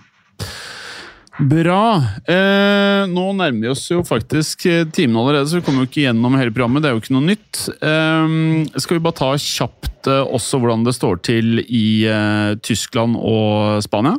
Bra. 1.42 1.96
Eh, 2.28 3.02
nå 3.10 3.22
nærmer 3.34 3.64
vi 3.64 3.70
oss 3.72 3.82
jo 3.90 4.02
faktisk 4.06 4.66
eh, 4.70 4.84
timen 4.94 5.16
allerede, 5.18 5.48
så 5.50 5.58
vi 5.58 5.64
kommer 5.66 5.82
jo 5.82 5.90
ikke 5.90 6.04
gjennom 6.04 6.36
hele 6.38 6.52
programmet. 6.54 6.84
Det 6.84 6.90
er 6.90 6.94
jo 6.94 7.02
ikke 7.02 7.14
noe 7.16 7.26
nytt. 7.26 7.62
Eh, 7.82 8.34
skal 8.78 8.98
vi 8.98 9.02
bare 9.02 9.18
ta 9.18 9.30
kjapt 9.34 10.10
eh, 10.12 10.22
også 10.22 10.60
hvordan 10.62 10.84
det 10.86 10.94
står 10.94 11.18
til 11.26 11.64
i 11.64 12.04
eh, 12.06 12.52
Tyskland 12.62 13.18
og 13.18 13.82
Spania? 13.82 14.14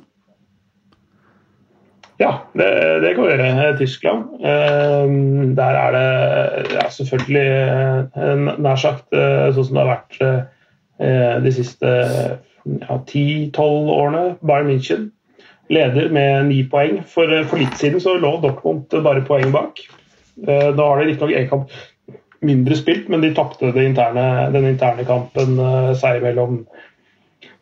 Ja, 2.20 2.34
det, 2.60 2.70
det 3.06 3.16
kan 3.16 3.24
vi 3.24 3.32
gjøre. 3.32 3.50
Eh, 3.70 3.74
Tyskland. 3.80 4.38
Der 5.58 5.80
er 5.86 5.96
det 5.96 6.76
ja, 6.76 6.88
selvfølgelig 6.92 7.48
nær 8.68 8.84
sagt 8.84 9.08
sånn 9.14 9.64
som 9.64 9.80
det 9.80 9.84
har 9.86 9.94
vært 9.96 11.44
de 11.44 11.52
siste 11.56 11.90
ja, 11.94 12.96
10-12 13.00 13.94
årene. 13.96 14.24
Bayern 14.44 14.74
München 14.74 15.12
leder 15.70 16.10
med 16.10 16.48
ni 16.50 16.64
poeng. 16.70 17.02
For, 17.08 17.32
eh, 17.32 17.46
for 17.48 17.62
litt 17.62 17.78
siden 17.80 18.02
så 18.04 18.18
lå 18.20 18.38
Dortmund 18.44 18.94
bare 19.04 19.26
poeng 19.28 19.52
bak. 19.52 19.80
Eh, 20.48 20.72
Da 20.72 20.88
har 20.88 21.00
de 21.00 21.12
riktignok 21.12 21.36
én 21.38 21.50
kamp 21.50 21.70
mindre 22.42 22.76
spilt, 22.76 23.10
men 23.10 23.22
de 23.22 23.34
tapte 23.34 23.72
den 23.72 23.96
interne 23.96 25.06
kampen 25.06 25.60
eh, 25.60 25.94
seg 25.96 26.20
imellom 26.22 26.66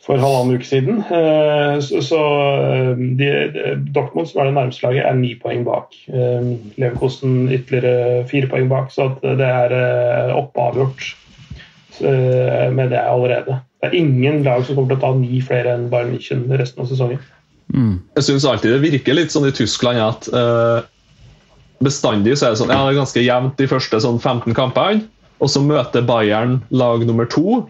for 0.02 0.18
halvannen 0.18 0.58
uke 0.58 0.66
siden. 0.66 1.04
Så, 1.82 2.20
de, 2.98 3.76
Dortmund, 3.94 4.28
som 4.28 4.42
er 4.42 4.46
det 4.50 4.56
nærmeste 4.56 4.88
laget, 4.88 5.06
er 5.06 5.14
ni 5.14 5.36
poeng 5.36 5.62
bak. 5.64 5.94
Leverkosten 6.10 7.52
ytterligere 7.54 8.26
fire 8.26 8.50
poeng 8.50 8.70
bak, 8.72 8.90
så 8.90 9.12
det 9.22 9.46
er 9.46 9.76
oppe 10.34 10.58
oppavgjort 10.58 11.06
eh, 12.02 12.72
med 12.74 12.90
det 12.90 12.98
allerede. 12.98 13.60
Det 13.82 13.90
er 13.90 13.98
ingen 13.98 14.44
lag 14.44 14.66
som 14.66 14.76
kommer 14.76 14.96
til 14.96 15.00
å 15.00 15.06
ta 15.06 15.14
ni 15.18 15.42
flere 15.46 15.76
enn 15.76 15.90
Bayern 15.92 16.16
München 16.16 16.50
resten 16.50 16.84
av 16.84 16.90
sesongen. 16.90 17.22
Jeg 18.18 18.28
syns 18.28 18.48
alltid 18.48 18.76
det 18.76 18.82
virker 18.84 19.16
litt 19.18 19.34
sånn 19.34 19.48
i 19.48 19.54
Tyskland 19.56 20.02
at 20.04 20.28
uh, 20.36 20.84
bestandig 21.84 22.38
så 22.38 22.48
er 22.48 22.56
det 22.56 22.62
sånn, 22.62 22.74
ja, 22.74 22.82
det 22.86 22.94
er 22.94 23.02
ganske 23.02 23.24
jevnt 23.24 23.60
de 23.60 23.70
første 23.72 24.02
sånn 24.04 24.20
15 24.20 24.56
kampene, 24.58 25.06
og 25.42 25.50
så 25.50 25.62
møter 25.64 26.06
Bayern 26.06 26.60
lag 26.70 27.06
nummer 27.08 27.30
to. 27.30 27.64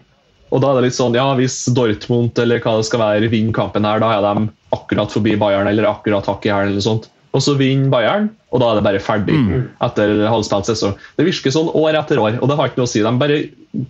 Og 0.52 0.60
da 0.60 0.68
er 0.68 0.80
det 0.80 0.90
litt 0.90 0.98
sånn, 0.98 1.16
ja, 1.16 1.30
Hvis 1.38 1.64
Dortmund 1.72 2.36
eller 2.42 2.60
hva 2.60 2.76
det 2.76 2.88
skal 2.90 3.00
være 3.00 3.30
vinner 3.32 3.56
kampen, 3.56 3.86
her, 3.88 4.02
da 4.02 4.10
er 4.18 4.26
de 4.26 4.50
akkurat 4.76 5.12
forbi 5.12 5.38
Bayern 5.40 5.70
eller 5.70 5.88
akkurat 5.88 6.28
hakk 6.28 6.44
i 6.44 6.52
hæl. 6.52 6.74
eller 6.74 6.84
sånt. 6.84 7.08
Og 7.32 7.40
så 7.40 7.54
vinner 7.56 7.88
Bayern, 7.88 8.28
og 8.52 8.60
da 8.60 8.68
er 8.68 8.78
det 8.78 8.84
bare 8.84 9.00
ferdig 9.00 9.38
etter 9.80 10.26
halvspilt 10.28 10.68
sesong. 10.68 10.98
Det 11.16 11.24
virker 11.24 11.54
sånn 11.54 11.72
år 11.72 11.96
etter 12.02 12.20
år, 12.20 12.36
og 12.42 12.50
det 12.50 12.58
har 12.58 12.68
ikke 12.68 12.82
noe 12.82 12.90
å 12.90 12.92
si. 12.92 13.00
De 13.00 13.12
bare 13.22 13.38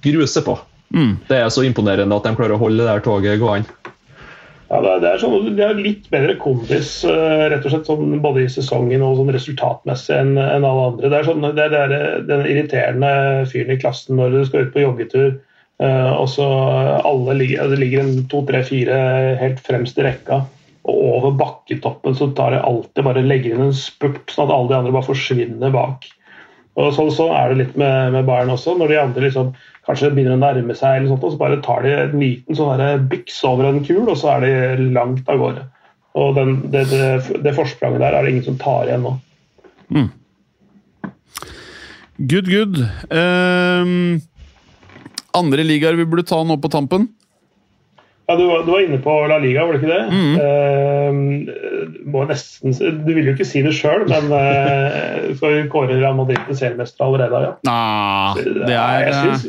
gruser 0.07 0.47
på. 0.47 0.55
Mm. 0.95 1.17
Det 1.27 1.41
er 1.41 1.51
så 1.51 1.65
imponerende 1.67 2.15
at 2.15 2.29
de 2.29 2.37
klarer 2.39 2.55
å 2.55 2.63
holde 2.63 2.85
det 2.85 2.87
der 2.93 3.03
toget 3.03 3.43
gående. 3.43 3.82
Ja, 4.73 4.79
det 4.81 4.93
er, 4.93 5.03
er 5.11 5.21
sånn, 5.21 5.51
de 5.53 5.65
har 5.67 5.77
litt 5.77 6.07
bedre 6.09 6.33
kondis 6.41 7.03
eh, 7.05 7.43
rett 7.53 7.67
og 7.69 7.75
slett 7.75 7.89
sånn, 7.91 8.15
både 8.25 8.47
i 8.47 8.53
sesongen 8.53 9.03
og 9.05 9.19
sånn 9.19 9.33
resultatmessig 9.35 10.15
enn 10.17 10.31
en 10.41 10.65
alle 10.65 10.87
andre. 10.95 11.11
Det 11.13 11.19
er, 11.19 11.27
sånn, 11.29 11.45
det 11.59 11.67
er, 11.67 11.75
er 11.77 12.25
den 12.25 12.47
irriterende 12.49 13.11
fyren 13.53 13.75
i 13.75 13.77
klassen 13.83 14.17
når 14.17 14.33
du 14.33 14.39
skal 14.49 14.65
ut 14.65 14.73
på 14.73 14.87
joggetur, 14.87 15.35
eh, 15.85 16.13
og 16.15 16.25
så 16.33 16.47
alle 17.05 17.37
ligger, 17.43 17.69
det 17.69 17.83
ligger 17.83 18.01
en 18.01 18.25
to, 18.33 18.41
tre, 18.49 18.63
fire 18.65 18.97
helt 19.43 19.61
fremst 19.67 20.01
i 20.01 20.07
rekka, 20.09 20.41
og 20.89 21.05
over 21.19 21.37
bakketoppen 21.43 22.17
så 22.17 22.31
tar 22.33 22.57
jeg 22.57 22.65
alltid 22.71 23.07
bare 23.11 23.27
legger 23.29 23.59
inn 23.59 23.69
en 23.69 23.77
spurt, 23.77 24.25
sånn 24.33 24.49
at 24.49 24.57
alle 24.57 24.73
de 24.73 24.79
andre 24.81 24.97
bare 24.97 25.11
forsvinner 25.11 25.77
bak. 25.77 26.09
Og 26.81 26.95
Sånn, 26.97 27.13
så 27.13 27.29
er 27.37 27.53
det 27.53 27.61
litt 27.61 27.75
med, 27.77 28.15
med 28.15 28.25
Bayern 28.25 28.55
også. 28.55 28.73
Når 28.81 28.89
de 28.89 29.01
andre 29.03 29.27
liksom, 29.27 29.53
kanskje 29.87 30.13
begynner 30.15 30.37
å 30.37 30.43
nærme 30.43 30.77
seg, 30.79 30.99
eller 30.99 31.13
sånt, 31.13 31.27
og 31.27 31.35
så 31.35 31.41
bare 31.41 31.61
tar 31.65 31.85
de 31.87 31.93
en 31.97 32.19
liten 32.21 32.59
sånn 32.59 33.07
byks 33.11 33.41
over 33.49 33.69
en 33.69 33.83
kul, 33.85 34.05
og 34.07 34.19
så 34.21 34.37
er 34.37 34.47
de 34.47 34.91
langt 34.95 35.29
av 35.33 35.41
gårde. 35.43 35.67
Og 36.19 36.35
den, 36.37 36.59
det, 36.73 36.85
det, 36.93 37.41
det 37.45 37.55
forspranget 37.57 38.03
der 38.05 38.15
er 38.15 38.25
det 38.25 38.35
ingen 38.35 38.47
som 38.51 38.59
tar 38.61 38.91
igjen 38.91 39.07
nå. 39.07 39.15
Good, 42.23 42.47
good. 42.47 42.79
Um, 43.11 44.21
andre 45.35 45.65
ligaer 45.67 45.97
vi 45.99 46.07
burde 46.07 46.27
ta 46.29 46.39
nå 46.45 46.59
på 46.61 46.71
tampen? 46.71 47.09
Ja, 48.33 48.37
du, 48.41 48.47
var, 48.49 48.63
du 48.65 48.71
var 48.73 48.81
inne 48.81 48.97
på 49.05 49.13
La 49.29 49.37
Liga, 49.43 49.67
var 49.69 49.77
det 49.77 49.83
ikke 49.83 49.93
det? 49.93 50.21
Eh, 50.41 51.17
må 52.09 52.23
nesten, 52.29 52.73
du 53.05 53.11
vil 53.13 53.29
jo 53.29 53.35
ikke 53.37 53.45
si 53.45 53.61
det 53.65 53.75
sjøl, 53.77 54.07
men 54.09 54.31
uh, 54.33 55.27
skal 55.37 55.53
vi 55.59 55.67
kåre 55.73 55.99
Real 55.99 56.17
Madrid 56.17 56.41
til 56.49 56.57
seriemester 56.57 57.05
allerede? 57.11 57.43
Ja. 57.45 57.53
Nah, 57.69 58.41
det 58.41 58.73
er 58.79 59.05
jeg 59.05 59.19
syns, 59.19 59.45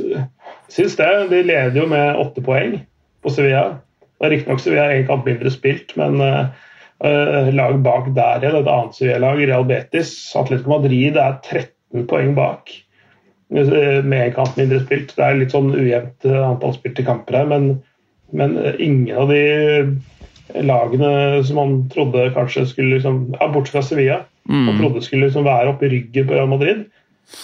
syns 0.76 0.98
det. 1.00 1.10
De 1.32 1.40
leder 1.48 1.80
jo 1.80 1.88
med 1.92 2.20
åtte 2.20 2.44
poeng 2.44 2.76
på 3.24 3.32
Sevilla. 3.32 3.78
Er 4.24 4.34
Riktignok 4.36 4.60
Sevilla 4.64 4.90
én 4.98 5.08
kamp 5.08 5.28
mindre 5.28 5.52
spilt, 5.54 5.96
men 6.00 6.20
eh, 6.24 6.44
eh, 7.08 7.54
lag 7.56 7.80
bak 7.86 8.12
der 8.16 8.44
igjen, 8.44 8.60
et 8.60 8.72
annet 8.72 9.00
Sevilla-lag, 9.00 9.40
Real 9.48 9.66
Betis, 9.70 10.12
Atletico 10.40 10.76
Madrid, 10.76 11.16
er 11.20 11.40
13 11.48 12.06
poeng 12.12 12.36
bak. 12.36 12.72
eh, 13.56 14.04
Med 14.04 14.28
en 14.28 14.36
kamp 14.36 14.60
mindre 14.60 14.84
spilt. 14.84 15.16
Det 15.16 15.24
er 15.24 15.40
litt 15.40 15.56
sånn 15.56 15.72
ujevnt 15.72 16.28
eh, 16.28 16.40
antall 16.44 16.76
spilte 16.76 17.08
kamper 17.08 17.42
her, 17.42 17.50
men, 17.52 17.74
men 18.34 18.58
eh, 18.60 18.76
ingen 18.84 19.18
av 19.18 19.32
de 19.32 19.44
lagene 20.54 21.42
som 21.48 21.58
man 21.58 21.76
trodde 21.90 22.28
kanskje 22.36 22.68
skulle 22.70 22.98
liksom, 22.98 23.24
ja, 23.40 23.48
Bortsett 23.54 23.78
fra 23.78 23.82
Sevilla, 23.88 24.20
man 24.44 24.76
trodde 24.78 25.02
skulle 25.02 25.30
liksom 25.30 25.48
være 25.48 25.72
oppe 25.72 25.88
i 25.88 25.94
ryggen 25.96 26.28
på 26.28 26.36
Real 26.36 26.50
Madrid. 26.52 26.84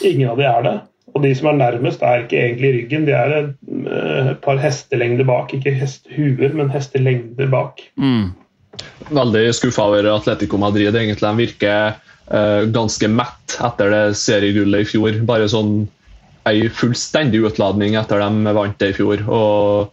Ingen 0.03 0.33
av 0.33 0.37
de 0.37 0.47
er 0.49 0.65
det. 0.65 0.75
Og 1.15 1.23
de 1.23 1.31
som 1.35 1.49
er 1.49 1.57
nærmest, 1.57 2.03
er 2.05 2.23
ikke 2.23 2.37
egentlig 2.37 2.69
i 2.69 2.75
ryggen. 2.77 3.07
De 3.07 3.15
er 3.15 3.35
et 3.37 3.51
eh, 3.95 4.31
par 4.43 4.59
hestelengder 4.61 5.27
bak. 5.27 5.53
Ikke 5.55 5.73
hestehuer, 5.73 6.53
men 6.57 6.71
hestelengder 6.73 7.49
bak. 7.51 7.81
mm. 7.97 8.29
veldig 9.09 9.45
skuffa 9.57 9.87
over 9.89 10.11
Atletico 10.13 10.59
Madrid. 10.61 10.95
egentlig. 10.95 11.25
De 11.25 11.45
virker 11.45 11.95
uh, 12.31 12.63
ganske 12.69 13.07
mett 13.07 13.57
etter 13.57 13.95
det 13.95 14.03
seriegullet 14.19 14.85
i 14.85 14.89
fjor. 14.91 15.21
Bare 15.25 15.49
sånn 15.49 15.87
ei 16.49 16.69
fullstendig 16.71 17.41
utladning 17.45 17.97
etter 17.99 18.21
de 18.21 18.53
vant 18.55 18.77
det 18.79 18.93
i 18.93 18.97
fjor. 18.97 19.25
Og 19.27 19.89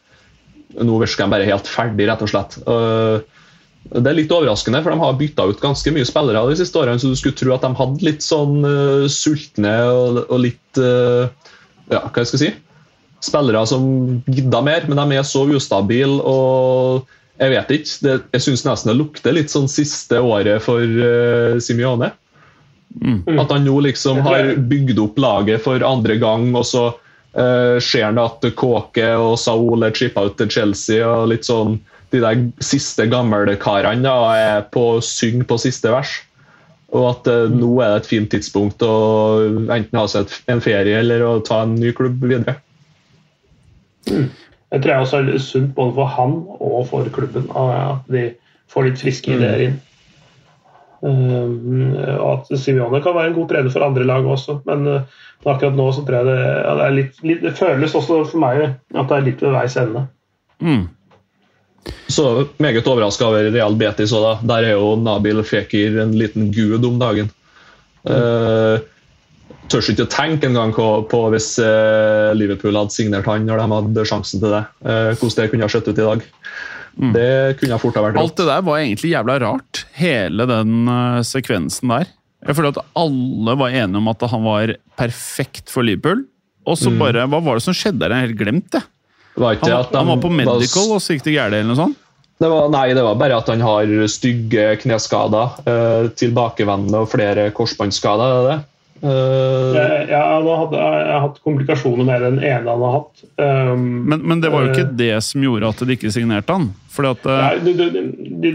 nå 0.84 0.98
virker 1.00 1.24
de 1.24 1.32
bare 1.32 1.48
helt 1.48 1.70
ferdig, 1.70 2.08
rett 2.08 2.22
og 2.24 2.30
slett. 2.30 2.58
Eh, 2.66 3.42
det 3.86 4.10
er 4.10 4.18
litt 4.18 4.32
overraskende, 4.34 4.82
for 4.82 4.92
de 4.92 5.00
har 5.00 5.18
bytta 5.18 5.46
ut 5.46 5.62
ganske 5.62 5.92
mye 5.94 6.06
spillere 6.08 6.42
de 6.50 6.58
siste 6.58 6.80
årene, 6.80 6.98
så 7.00 7.12
du 7.12 7.18
skulle 7.18 7.38
tro 7.38 7.54
at 7.54 7.62
de 7.62 7.70
hadde 7.78 8.06
litt 8.06 8.24
sånn 8.24 8.58
uh, 8.66 9.06
sultne 9.12 9.74
og, 9.92 10.24
og 10.26 10.40
litt 10.42 10.80
uh, 10.82 11.28
Ja, 11.92 12.00
hva 12.02 12.24
jeg 12.24 12.32
skal 12.32 12.42
si? 12.42 12.48
Spillere 13.22 13.62
som 13.70 13.84
gidda 14.26 14.62
mer, 14.66 14.88
men 14.90 14.98
de 14.98 15.20
er 15.20 15.28
så 15.28 15.44
ustabile 15.46 16.18
og 16.18 17.06
jeg 17.36 17.52
vet 17.52 17.72
ikke. 17.76 17.94
Det, 18.02 18.12
jeg 18.32 18.44
syns 18.46 18.64
nesten 18.64 18.90
det 18.90 18.98
lukter 18.98 19.34
litt 19.36 19.52
sånn 19.52 19.68
siste 19.70 20.18
året 20.24 20.64
for 20.64 20.82
uh, 20.82 21.60
Simione. 21.62 22.10
At 22.96 23.52
han 23.52 23.66
nå 23.66 23.74
liksom 23.84 24.22
har 24.24 24.54
bygd 24.70 24.98
opp 25.02 25.18
laget 25.20 25.62
for 25.66 25.82
andre 25.84 26.16
gang, 26.18 26.48
og 26.56 26.64
så 26.66 26.88
eh, 27.38 27.76
ser 27.82 28.08
han 28.08 28.20
at 28.20 28.44
Kåke 28.58 29.10
og 29.20 29.36
Saul 29.40 29.86
er 29.86 29.94
chippa 29.96 30.26
ut 30.28 30.38
til 30.40 30.50
Chelsea, 30.52 31.02
og 31.06 31.30
litt 31.32 31.48
sånn 31.48 31.78
de 32.14 32.22
der 32.22 32.42
siste 32.62 33.08
gamlekarene 33.10 34.12
er 34.38 34.64
på 34.72 34.84
å 34.96 35.02
synge 35.04 35.46
på 35.48 35.58
siste 35.60 35.90
vers. 35.92 36.14
Og 36.94 37.08
at 37.10 37.30
eh, 37.30 37.50
nå 37.52 37.72
er 37.82 37.94
det 37.94 38.02
et 38.04 38.10
fint 38.12 38.30
tidspunkt 38.32 38.84
å 38.86 38.94
enten 39.74 39.98
ha 39.98 40.06
seg 40.10 40.32
en 40.52 40.62
ferie 40.64 41.00
eller 41.02 41.24
å 41.26 41.38
ta 41.44 41.64
en 41.66 41.74
ny 41.78 41.92
klubb 41.96 42.22
videre. 42.22 42.60
Jeg 44.06 44.82
tror 44.82 44.92
jeg 44.92 45.02
også 45.02 45.22
er 45.22 45.42
sunt 45.42 45.74
både 45.74 45.96
for 45.96 46.10
han 46.14 46.38
og 46.60 46.86
for 46.90 47.08
klubben 47.14 47.48
at 47.58 48.06
de 48.12 48.28
får 48.70 48.88
litt 48.88 49.02
friske 49.02 49.34
ideer 49.34 49.64
inn. 49.68 49.76
Og 49.78 49.95
at 51.06 52.50
Simione 52.58 53.00
kan 53.04 53.14
være 53.16 53.30
en 53.30 53.36
god 53.36 53.48
trener 53.52 53.72
for 53.72 53.86
andre 53.86 54.06
lag 54.08 54.26
også, 54.26 54.58
men 54.66 54.88
uh, 54.90 55.22
akkurat 55.46 55.76
nå 55.78 55.86
så 55.94 56.02
tror 56.06 56.20
jeg 56.20 56.28
det, 56.30 56.42
ja, 56.42 56.74
det 56.74 56.84
er 56.86 56.96
litt, 56.96 57.22
litt 57.22 57.44
Det 57.44 57.54
føles 57.58 57.94
også 57.94 58.20
for 58.26 58.42
meg 58.42 58.64
at 58.66 59.08
det 59.10 59.16
er 59.16 59.26
litt 59.28 59.44
ved 59.44 59.54
veis 59.54 59.76
ende. 59.80 60.06
Mm. 60.58 60.84
Så 62.10 62.46
meget 62.62 62.86
overraska 62.86 63.28
over 63.28 63.50
Real 63.54 63.76
Betis 63.78 64.14
òg, 64.16 64.24
da. 64.24 64.34
Der 64.54 64.68
er 64.70 64.76
jo 64.78 64.94
Nabil 64.98 65.42
Fekir 65.46 66.00
en 66.02 66.14
liten 66.18 66.50
gud 66.54 66.84
om 66.86 66.98
dagen. 66.98 67.30
Eh, 68.06 68.78
tør 69.70 69.90
ikke 69.92 70.06
å 70.06 70.10
tenke 70.10 70.48
engang 70.48 70.72
på, 70.74 70.86
på 71.10 71.20
hvis 71.34 71.56
eh, 71.62 72.32
Liverpool 72.38 72.78
hadde 72.78 72.94
signert 72.94 73.26
han 73.30 73.46
når 73.46 73.62
de 73.62 73.68
hadde 73.74 74.06
sjansen 74.08 74.42
til 74.42 74.54
det. 74.54 74.64
Uh, 74.86 75.12
hvordan 75.14 75.38
det 75.38 75.50
kunne 75.52 75.68
ha 75.68 75.72
sett 75.72 75.90
ut 75.90 75.98
i 75.98 76.06
dag. 76.06 76.26
Mm. 76.96 77.12
Det 77.12 77.30
kunne 77.60 77.78
fort 77.82 77.98
ha 77.98 78.06
vært 78.06 78.18
Alt 78.22 78.38
det 78.40 78.48
der 78.48 78.62
var 78.64 78.80
egentlig 78.80 79.12
jævla 79.12 79.38
rart, 79.42 79.82
hele 79.96 80.46
den 80.48 80.86
uh, 80.88 81.20
sekvensen 81.26 81.92
der. 81.92 82.08
Jeg 82.46 82.56
føler 82.58 82.74
at 82.74 82.82
alle 82.98 83.56
var 83.58 83.74
enige 83.74 84.00
om 84.00 84.10
at 84.12 84.24
han 84.30 84.44
var 84.44 84.74
perfekt 84.98 85.72
for 85.72 85.86
Liverpool. 85.86 86.26
Og 86.66 86.78
så 86.78 86.90
mm. 86.90 86.98
bare, 87.00 87.26
Hva 87.30 87.40
var 87.42 87.58
det 87.58 87.66
som 87.66 87.76
skjedde 87.76 88.02
der? 88.02 88.12
Jeg 88.12 88.22
har 88.22 88.28
helt 88.30 88.40
glemt 88.40 88.70
det. 88.74 88.82
Han, 89.36 89.58
han, 89.60 90.08
var 90.08 90.20
på 90.22 90.32
medical, 90.32 90.94
og 90.96 91.02
så 91.04 91.14
gikk 91.14 91.26
det 91.26 91.34
gærent, 91.36 91.58
eller 91.58 91.68
noe 91.68 91.78
sånt? 91.78 91.98
Det 92.40 92.48
var, 92.52 92.70
nei, 92.72 92.86
det 92.96 93.02
var 93.04 93.18
bare 93.20 93.36
at 93.40 93.48
han 93.48 93.62
har 93.64 93.90
stygge 94.12 94.64
kneskader. 94.82 95.60
Eh, 95.68 96.08
tilbakevendende 96.20 97.02
og 97.04 97.10
flere 97.12 97.48
korsbåndskader. 97.56 98.64
Uh, 99.02 99.76
ja, 100.08 100.20
han 100.24 100.46
hadde, 100.48 100.78
jeg 100.80 101.12
har 101.12 101.22
hatt 101.26 101.40
komplikasjoner 101.44 102.06
med 102.08 102.22
den 102.24 102.38
ene 102.40 102.70
han 102.70 102.84
har 102.84 102.94
hatt. 102.94 103.24
Um, 103.36 103.82
men, 104.08 104.22
men, 104.24 104.40
det 104.40 104.48
var 104.54 104.64
jo 104.64 104.72
ikke 104.72 104.86
uh, 104.88 104.94
det 104.96 105.12
som 105.26 105.44
gjorde 105.44 105.68
at 105.68 105.82
de 105.84 105.96
ikke 105.98 106.12
signerte 106.14 106.56
han? 106.56 106.70
At, 106.96 107.26
uh, 107.28 107.42
nei, 107.42 107.74
de, 107.76 107.90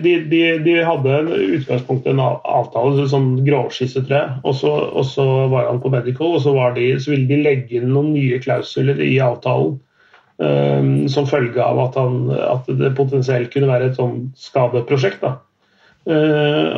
de, 0.01 0.15
de, 0.31 0.41
de, 0.65 0.75
hadde 0.87 1.19
utgangspunktet 1.59 2.15
en 2.15 2.23
avtale, 2.25 3.05
sånn 3.11 3.29
grovskisse, 3.45 4.01
tror 4.07 4.17
jeg. 4.17 4.33
Og 4.41 4.57
så, 4.57 4.73
og 4.89 5.05
så 5.11 5.27
var 5.53 5.69
han 5.69 5.81
på 5.83 5.93
medical, 5.93 6.33
og 6.39 6.41
så, 6.41 6.55
så, 6.57 7.13
ville 7.13 7.29
de 7.29 7.41
legge 7.45 7.77
inn 7.77 7.91
noen 7.93 8.13
nye 8.15 8.41
klausuler 8.41 9.01
i 9.05 9.13
avtalen. 9.21 9.77
Um, 10.41 11.05
som 11.05 11.27
følge 11.29 11.61
av 11.61 11.77
at, 11.83 11.97
han, 12.01 12.31
at, 12.33 12.65
det 12.79 12.95
potensielt 12.97 13.51
kunne 13.53 13.69
være 13.69 13.91
et 13.91 13.99
sånn 13.99 14.31
skadeprosjekt. 14.41 15.21
Da. 15.21 15.35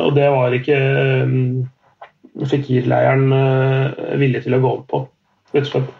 og 0.04 0.10
det 0.18 0.26
var 0.28 0.52
ikke 0.52 0.76
um, 1.24 1.62
Fikir-leiren 2.34 3.28
uh, 3.30 4.16
villig 4.18 4.42
til 4.44 4.56
å 4.56 4.62
gå 4.62 4.72
opp 4.80 4.88
på, 4.90 5.00
rett 5.54 5.68
og 5.68 5.70
slett. 5.70 5.92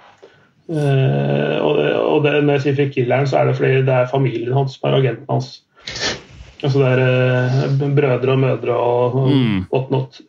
Uh, 0.64 1.60
og, 1.60 2.24
det, 2.24 2.32
når 2.42 2.56
jeg 2.56 2.64
sier 2.64 2.78
Fikir-leiren, 2.80 3.28
så 3.30 3.40
er 3.40 3.48
det 3.48 3.56
fordi 3.58 3.84
det 3.86 3.94
er 3.94 4.10
familien 4.10 4.56
hans 4.56 4.74
som 4.74 4.88
er 4.88 4.98
agenten 4.98 5.30
hans. 5.30 5.52
Altså 6.64 6.80
det 6.80 6.90
er 6.90 7.02
uh, 7.70 7.84
brødre 7.84 8.34
og 8.34 8.42
mødre 8.42 8.78
og, 8.80 9.18
mm. 9.30 9.58
whatnot. 9.70 10.20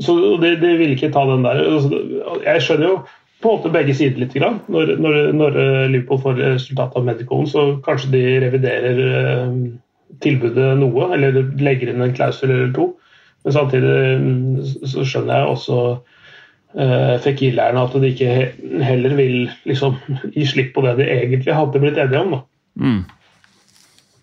så 0.00 0.14
de, 0.40 0.54
de 0.62 0.70
vil 0.80 0.94
ikke 0.94 1.12
ta 1.12 1.26
den 1.28 1.44
der. 1.44 1.60
Altså, 1.74 2.00
jeg 2.46 2.64
skjønner 2.64 2.88
jo 2.88 2.96
på 3.40 3.50
en 3.50 3.58
måte 3.58 3.74
begge 3.74 3.96
sider 3.96 4.22
litt. 4.22 4.36
Når, 4.36 4.94
når, 5.00 5.20
når 5.36 5.60
Liverpool 5.92 6.20
får 6.24 6.40
resultatet 6.40 6.96
av 7.00 7.06
Medicon, 7.08 7.48
så 7.48 7.66
kanskje 7.84 8.14
de 8.14 8.24
reviderer 8.46 9.04
tilbudet 10.24 10.72
noe, 10.80 11.12
eller 11.16 11.40
legger 11.60 11.92
inn 11.92 12.04
en 12.04 12.16
klausul 12.16 12.50
eller 12.50 12.72
to. 12.76 12.90
Men 13.44 13.56
samtidig 13.56 14.88
så 14.90 15.04
skjønner 15.08 15.40
jeg 15.40 15.52
også 15.54 15.78
uh, 16.76 17.14
Fikir-lærerne 17.24 17.86
at 17.86 17.96
de 17.96 18.10
ikke 18.10 18.34
heller 18.84 19.16
vil 19.16 19.36
liksom, 19.68 19.96
gi 20.34 20.44
slipp 20.48 20.74
på 20.76 20.84
det 20.84 20.98
de 21.00 21.08
egentlig 21.08 21.56
hadde 21.56 21.82
blitt 21.82 22.00
enige 22.00 22.20
om. 22.20 22.36
Mm. 22.80 23.00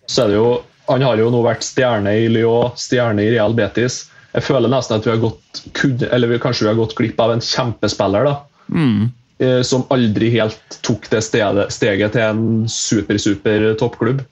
Så 0.08 0.24
er 0.24 0.32
det 0.32 0.38
jo, 0.38 0.52
Han 0.88 1.04
har 1.04 1.20
jo 1.20 1.32
nå 1.34 1.42
vært 1.44 1.66
stjerne 1.66 2.14
i 2.16 2.30
Lyon, 2.32 2.72
stjerne 2.80 3.26
i 3.26 3.32
Real 3.34 3.52
Betis. 3.58 4.06
Jeg 4.32 4.46
føler 4.46 4.70
nesten 4.72 4.96
at 4.96 5.06
vi 5.06 5.12
har 5.12 5.20
gått, 5.20 5.62
eller 6.08 6.38
kanskje 6.40 6.64
vi 6.64 6.70
har 6.70 6.78
gått 6.78 6.94
glipp 6.96 7.20
av 7.20 7.34
en 7.34 7.44
kjempespiller. 7.44 8.24
da. 8.24 8.36
Mm. 8.72 9.10
Eh, 9.38 9.60
som 9.62 9.84
aldri 9.94 10.32
helt 10.34 10.78
tok 10.86 11.10
det 11.12 11.20
stedet, 11.22 11.68
steget 11.70 12.16
til 12.16 12.24
en 12.24 12.46
super-super 12.72 13.68
toppklubb. 13.78 14.24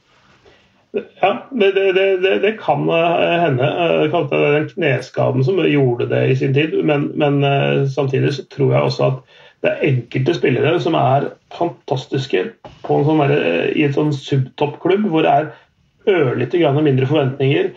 Ja, 1.21 1.33
det, 1.51 1.73
det, 1.75 1.93
det, 2.23 2.39
det, 2.43 2.53
kan 2.61 2.89
eh, 2.89 3.41
hende. 3.41 3.71
Det 4.03 4.11
kalte 4.13 4.39
det 4.41 4.53
den 4.55 4.69
kneskaden 4.71 5.45
som 5.45 5.59
gjorde 5.69 6.09
det 6.11 6.23
i 6.31 6.37
sin 6.37 6.55
tid. 6.55 6.77
Men, 6.85 7.11
men, 7.15 7.43
eh, 7.45 7.87
samtidig 7.89 8.35
så 8.35 8.47
tror 8.53 8.73
jeg 8.73 8.83
også 8.83 9.11
at 9.11 9.19
det 9.65 9.73
er 9.73 9.85
enkelte 9.89 10.35
spillere 10.37 10.79
som 10.81 10.95
er 11.01 11.31
fantastiske 11.57 12.43
sånn 12.87 13.23
der, 13.25 13.37
i 13.73 13.87
en 13.87 13.95
sånn 13.95 14.13
subtoppklubb 14.15 15.09
hvor 15.11 15.25
det 15.25 15.33
er 15.33 15.47
ørlite 16.13 16.61
grann 16.61 16.79
mindre 16.85 17.09
forventninger. 17.09 17.71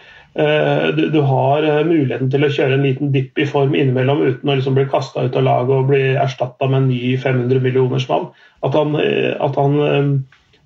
Du, 0.95 1.01
du, 1.09 1.17
har 1.26 1.65
muligheten 1.88 2.30
til 2.32 2.45
å 2.45 2.51
kjøre 2.53 2.76
en 2.78 2.84
liten 2.86 3.09
dipp 3.15 3.39
i 3.41 3.47
form 3.49 3.74
innimellom 3.74 4.22
uten 4.22 4.51
å 4.51 4.57
liksom 4.59 4.76
bli 4.78 4.86
kasta 4.91 5.24
ut 5.26 5.39
av 5.39 5.47
laget 5.47 5.74
og 5.74 5.89
bli 5.89 6.03
erstatta 6.20 6.67
med 6.70 6.84
en 6.84 6.91
ny 6.91 7.15
500 7.17 7.63
millioners 7.63 8.05
mann. 8.11 8.28
At 8.67 8.78
han, 8.78 8.93
at 8.99 9.57
han 9.57 9.80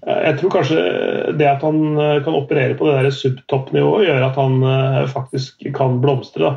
jeg 0.04 0.36
tror 0.40 0.52
kanskje 0.52 0.82
det 1.40 1.48
at 1.48 1.62
han 1.64 1.78
eh, 1.96 2.18
kan 2.26 2.36
operere 2.36 2.76
på 2.76 2.90
det 2.90 3.12
subtoppnivået, 3.16 4.08
gjør 4.10 4.26
at 4.26 4.40
han 4.40 4.56
eh, 4.68 5.02
faktisk 5.12 5.64
kan 5.76 6.00
blomstre. 6.04 6.52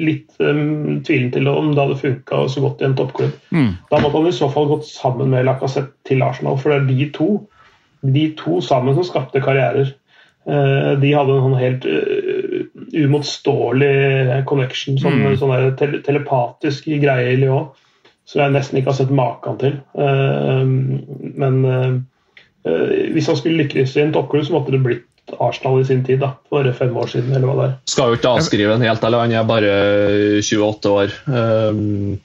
Litt 0.00 0.34
um, 0.42 1.02
tvilen 1.06 1.30
til 1.34 1.50
om 1.50 1.72
det 1.72 1.82
hadde 1.82 2.00
funka 2.00 2.44
så 2.50 2.64
godt 2.64 2.82
i 2.82 2.88
en 2.88 2.96
toppklubb. 2.98 3.36
Mm. 3.54 3.68
Da 3.90 4.00
måtte 4.02 4.18
han 4.18 4.30
i 4.30 4.34
så 4.34 4.48
fall 4.50 4.66
gått 4.72 4.88
sammen 4.88 5.30
med 5.34 5.46
Lacassette 5.46 5.94
til 6.08 6.24
Arsenal, 6.26 6.58
for 6.58 6.72
det 6.72 6.80
er 6.80 6.88
de 6.90 7.10
to, 7.14 7.28
de 8.16 8.24
to 8.40 8.58
sammen 8.64 8.98
som 8.98 9.06
skapte 9.06 9.42
karrierer. 9.44 9.94
De 10.44 11.10
hadde 11.16 11.32
en 11.32 11.44
sånn 11.46 11.54
helt 11.56 11.86
umotståelig 12.92 14.42
connection, 14.44 14.98
sånn, 15.00 15.22
mm. 15.22 15.36
sånn 15.40 15.54
tele 15.80 16.02
telepatisk 16.04 16.90
greie 17.00 17.30
i 17.32 17.38
Lyon, 17.40 17.70
som 18.28 18.42
jeg 18.42 18.52
nesten 18.52 18.76
ikke 18.76 18.92
har 18.92 18.98
sett 18.98 19.14
maken 19.14 19.56
til. 19.62 19.78
Men 19.96 21.62
Eh, 21.64 21.94
hvis 22.64 23.26
han 23.28 23.36
skulle 23.36 23.64
lykkes 23.64 23.96
i 23.98 24.06
en 24.06 24.14
toppklubb, 24.14 24.46
så 24.46 24.54
måtte 24.56 24.72
det 24.72 24.80
blitt 24.84 25.10
Arsenal 25.40 25.80
i 25.80 25.84
sin 25.84 26.04
tid, 26.04 26.20
da, 26.20 26.34
for 26.48 26.72
fem 26.72 26.96
år 26.96 27.06
siden. 27.06 27.32
eller 27.32 27.48
hva 27.48 27.56
det 27.58 27.66
er. 27.70 27.74
Skal 27.88 28.12
jo 28.12 28.18
ikke 28.18 28.36
avskrive 28.36 28.76
en 28.76 28.84
helt, 28.84 29.04
eller 29.04 29.24
han 29.24 29.32
er 29.32 29.48
bare 29.48 29.72
28 30.44 30.92
år. 30.92 31.16
Um, 31.26 32.20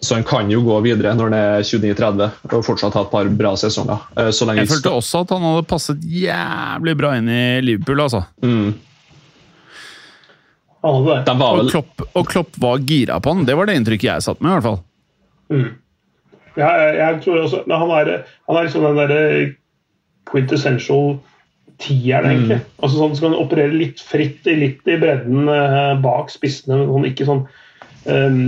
så 0.00 0.16
han 0.16 0.24
kan 0.24 0.48
jo 0.50 0.62
gå 0.64 0.78
videre 0.86 1.12
når 1.12 1.28
han 1.28 1.36
er 1.36 1.66
29-30 1.66 2.54
og 2.56 2.64
fortsatt 2.64 2.96
ha 2.96 3.02
et 3.04 3.12
par 3.12 3.28
bra 3.28 3.52
sesonger. 3.60 4.06
Uh, 4.16 4.30
jeg 4.32 4.70
følte 4.70 4.94
også 4.96 5.24
at 5.26 5.34
han 5.36 5.44
hadde 5.44 5.66
passet 5.68 6.04
jævlig 6.08 6.96
bra 6.96 7.12
inn 7.18 7.28
i 7.28 7.46
Liverpool, 7.64 8.00
altså. 8.06 8.24
Mm. 8.44 8.72
Og, 10.86 11.08
Klopp, 11.72 12.04
og 12.14 12.28
Klopp 12.30 12.60
var 12.62 12.84
gira 12.86 13.18
på 13.18 13.32
han, 13.32 13.44
det 13.48 13.56
var 13.58 13.66
det 13.66 13.74
inntrykket 13.80 14.06
jeg 14.06 14.24
satt 14.28 14.40
med, 14.40 14.52
i 14.52 14.54
hvert 14.54 14.68
fall. 14.68 14.80
Mm. 15.50 15.68
Jeg, 16.56 16.96
jeg, 16.96 17.20
tror 17.24 17.42
også 17.42 17.62
Han 17.68 17.90
er, 17.98 18.12
han 18.48 18.58
er 18.58 18.66
liksom 18.66 18.84
den 18.86 19.00
derre 19.00 19.22
quintessential 20.26 21.16
tieren, 21.82 22.30
egentlig. 22.30 22.58
Mm. 22.62 22.74
Altså 22.82 22.98
sånn 23.00 23.14
Skal 23.18 23.32
han 23.32 23.44
operere 23.44 23.76
litt 23.76 24.00
fritt, 24.02 24.48
litt 24.48 24.88
i 24.88 24.98
bredden 25.00 25.50
eh, 25.52 25.94
bak 26.02 26.32
spissene, 26.32 26.80
sånn, 26.88 27.06
ikke 27.08 27.26
sånn 27.28 27.42
um, 28.08 28.40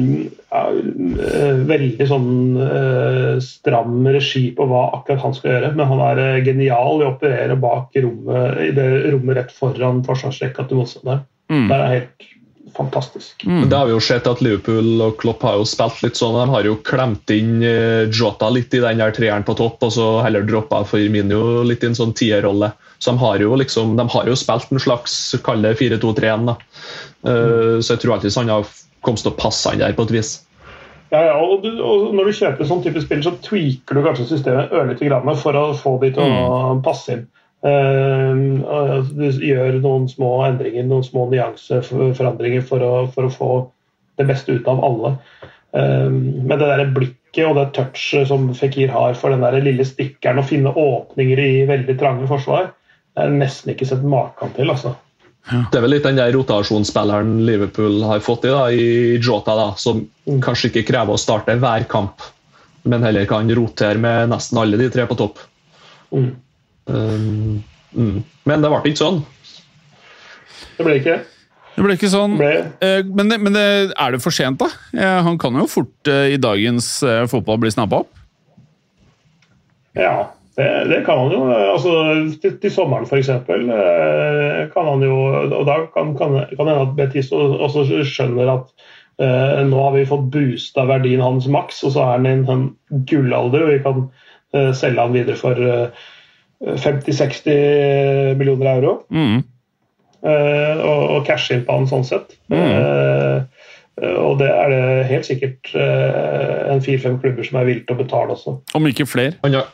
ja, 0.49 0.63
uh, 0.73 1.61
Veldig 1.69 2.09
sånn 2.09 2.31
uh, 2.57 3.37
stram 3.45 4.09
regi 4.09 4.47
på 4.57 4.69
hva 4.71 4.87
akkurat 4.97 5.27
han 5.27 5.37
skal 5.37 5.55
gjøre. 5.55 5.75
Men 5.77 5.93
han 5.93 6.05
er 6.07 6.23
uh, 6.25 6.41
genial 6.47 7.03
i 7.03 7.09
å 7.09 7.13
operere 7.13 7.59
bak 7.61 7.99
rommet, 8.01 8.63
i 8.71 8.73
det 8.77 8.89
rommet 9.13 9.43
rett 9.43 9.55
foran 9.55 10.03
forsvarsrekka 10.07 10.69
til 10.69 10.81
motstanderen. 10.81 11.27
Mm. 11.53 11.67
Det 11.69 11.77
er 11.77 11.95
helt 11.95 12.29
fantastisk. 12.79 13.45
Mm. 13.47 13.69
Det 13.69 13.77
har 13.77 13.89
vi 13.89 13.95
jo 13.97 14.01
sett 14.03 14.27
at 14.31 14.41
Liverpool 14.45 15.03
og 15.03 15.17
Klopp 15.21 15.43
har 15.47 15.59
jo 15.59 15.67
spilt 15.69 16.01
litt 16.05 16.19
sånn. 16.19 16.37
De 16.39 16.47
har 16.55 16.69
jo 16.69 16.79
klemt 16.87 17.33
inn 17.35 17.59
eh, 17.67 18.07
Jota 18.15 18.51
litt 18.55 18.75
i 18.75 18.83
den 18.85 19.03
der 19.03 19.15
treeren 19.17 19.47
på 19.47 19.57
topp, 19.59 19.83
og 19.85 19.95
så 19.97 20.09
heller 20.25 20.47
droppa 20.47 20.85
Firmino 20.89 21.65
litt 21.67 21.85
i 21.85 21.91
en 21.91 21.99
sånn 21.99 22.15
tierrolle. 22.19 22.71
Så 22.99 23.13
de 23.13 23.23
har 23.23 23.43
jo 23.43 23.55
liksom, 23.59 23.97
de 23.99 24.09
har 24.15 24.31
jo 24.31 24.37
spilt 24.39 24.73
en 24.75 24.83
slags 24.83 25.17
kall 25.47 25.63
det 25.67 25.77
4-2-3-1. 25.83 26.51
da. 26.51 26.59
Uh, 27.27 27.79
så 27.83 27.95
jeg 27.95 28.05
tror 28.05 28.17
alltid 28.17 28.37
han 28.39 28.53
har 28.53 28.69
kommet 29.03 29.23
til 29.25 29.33
å 29.33 29.39
passe 29.39 29.71
han 29.71 29.83
der 29.83 29.97
på 29.99 30.07
et 30.07 30.15
vis. 30.19 30.37
Ja, 31.11 31.23
ja 31.31 31.37
og, 31.41 31.63
du, 31.65 31.71
og, 31.81 32.11
Når 32.15 32.29
du 32.29 32.37
kjøper 32.37 32.69
sånn 32.69 32.83
type 32.85 33.01
spill, 33.05 33.23
så 33.25 33.33
tweaker 33.45 33.97
du 33.97 34.05
kanskje 34.05 34.29
systemet 34.29 34.75
ørlite 34.77 35.09
grann 35.09 35.31
for 35.41 35.57
å 35.57 35.71
få 35.79 35.97
de 36.03 36.13
til 36.17 36.25
å 36.25 36.75
mm. 36.77 36.83
passe 36.85 37.17
inn. 37.17 37.27
Ehm, 37.67 38.61
du 39.19 39.25
gjør 39.43 39.81
noen 39.83 40.07
små 40.11 40.31
endringer, 40.47 40.87
noen 40.87 41.07
små 41.07 41.27
nyanseforandringer 41.33 42.63
for 42.67 42.85
for 43.15 43.27
å 43.27 43.35
få 43.35 43.51
det 44.19 44.29
beste 44.29 44.55
ut 44.55 44.69
av 44.71 44.85
alle. 44.85 45.17
Ehm, 45.75 46.21
men 46.45 46.55
det 46.59 46.71
der 46.71 46.93
blikket 46.95 47.45
og 47.49 47.59
det 47.59 47.67
touchet 47.77 48.31
som 48.31 48.49
Fikir 48.55 48.93
har 48.95 49.19
for 49.19 49.35
den 49.35 49.45
der 49.45 49.59
lille 49.63 49.87
stikkeren, 49.87 50.41
å 50.41 50.47
finne 50.47 50.75
åpninger 50.75 51.43
i 51.43 51.67
veldig 51.69 51.99
trange 51.99 52.31
forsvar, 52.31 52.73
det 53.15 53.27
er 53.27 53.37
nesten 53.43 53.75
ikke 53.75 53.89
sett 53.91 54.07
maken 54.07 54.55
til. 54.57 54.71
altså. 54.71 54.95
Ja. 55.51 55.65
Det 55.73 55.79
er 55.79 55.85
vel 55.85 55.95
litt 55.97 56.05
den 56.05 56.19
der 56.19 56.33
rotasjonsspilleren 56.37 57.39
Liverpool 57.47 58.03
har 58.05 58.21
fått 58.21 58.45
i, 58.45 58.51
da, 58.53 58.67
i 58.71 59.17
Jota, 59.17 59.55
da, 59.57 59.69
som 59.81 60.03
mm. 60.29 60.43
kanskje 60.45 60.71
ikke 60.71 60.89
krever 60.91 61.17
å 61.17 61.21
starte 61.21 61.57
hver 61.57 61.87
kamp, 61.89 62.27
men 62.89 63.07
heller 63.07 63.25
kan 63.29 63.49
rotere 63.57 63.99
med 64.01 64.29
nesten 64.35 64.61
alle 64.61 64.77
de 64.81 64.91
tre 64.93 65.07
på 65.09 65.17
topp. 65.19 65.41
Mm. 66.13 66.37
Um, 66.89 67.65
mm. 67.93 68.23
Men 68.49 68.65
det 68.65 68.71
ble 68.73 68.81
ikke 68.89 69.03
sånn. 69.03 69.21
Det 70.79 70.87
ble 70.87 70.97
ikke 71.01 71.19
det. 71.19 71.85
ble 71.85 71.97
ikke 71.99 72.11
sånn. 72.13 72.39
Eh, 72.41 73.05
men, 73.05 73.35
men 73.35 73.55
det, 73.55 73.67
er 73.93 74.15
det 74.15 74.23
for 74.25 74.35
sent, 74.35 74.63
da? 74.63 74.71
Eh, 74.97 75.21
han 75.27 75.39
kan 75.41 75.59
jo 75.59 75.69
fort 75.71 76.11
eh, 76.11 76.35
i 76.35 76.41
dagens 76.41 76.91
fotball 77.31 77.61
bli 77.63 77.73
snappa 77.75 78.03
opp? 78.03 78.25
Ja, 79.99 80.31
det, 80.59 80.69
det, 80.91 81.03
kan 81.07 81.25
han 81.25 81.35
jo. 81.35 81.45
Altså, 81.51 81.95
til, 82.43 82.59
til 82.63 82.75
sommeren 82.75 83.07
f.eks. 83.09 83.31
kan 84.75 84.91
han 84.93 85.03
jo 85.03 85.17
Og 85.43 85.65
da 85.67 85.81
kan, 85.95 86.15
det 86.15 86.55
kan 86.55 86.71
hende 86.71 86.85
at 86.85 86.95
Betis 86.99 87.33
også 87.35 87.87
skjønner 88.07 88.55
at 88.59 88.73
Eh, 89.19 89.65
nå 89.67 89.81
har 89.83 89.97
vi 89.97 90.07
fått 90.07 90.29
boosta 90.31 90.85
verdien 90.87 91.23
hans 91.25 91.49
maks, 91.51 91.81
og 91.83 91.97
så 91.97 92.05
er 92.05 92.13
han 92.13 92.27
i 92.27 92.35
en 92.37 92.45
sånn 92.47 92.67
gullalder, 93.11 93.65
og 93.65 93.73
vi 93.73 93.81
kan 93.83 94.05
eh, 94.55 94.71
selge 94.79 95.03
han 95.03 95.17
videre 95.17 95.39
for 95.41 95.59
eh, 95.59 96.05
50-60 96.65 98.35
millioner 98.39 98.73
euro. 98.75 98.99
Mm. 99.15 99.43
Uh, 100.19 100.77
og, 100.83 101.03
og 101.15 101.27
cashe 101.29 101.55
inn 101.55 101.65
på 101.67 101.77
han 101.77 101.87
sånn 101.87 102.07
sett. 102.07 102.35
Eh, 102.51 103.39
og 104.19 104.39
det 104.39 104.49
er 104.51 104.71
det 104.71 104.83
helt 105.09 105.27
sikkert 105.27 105.71
uh, 105.75 106.71
en 106.71 106.83
fire-fem 106.83 107.17
klubber 107.23 107.47
som 107.47 107.59
er 107.59 107.67
villige 107.67 107.87
til 107.89 107.97
å 107.97 108.03
betale 108.03 108.35
også. 108.35 108.55
Om 108.79 108.89
ikke 108.91 109.07
flere. 109.11 109.35
Han 109.43 109.57
har 109.59 109.71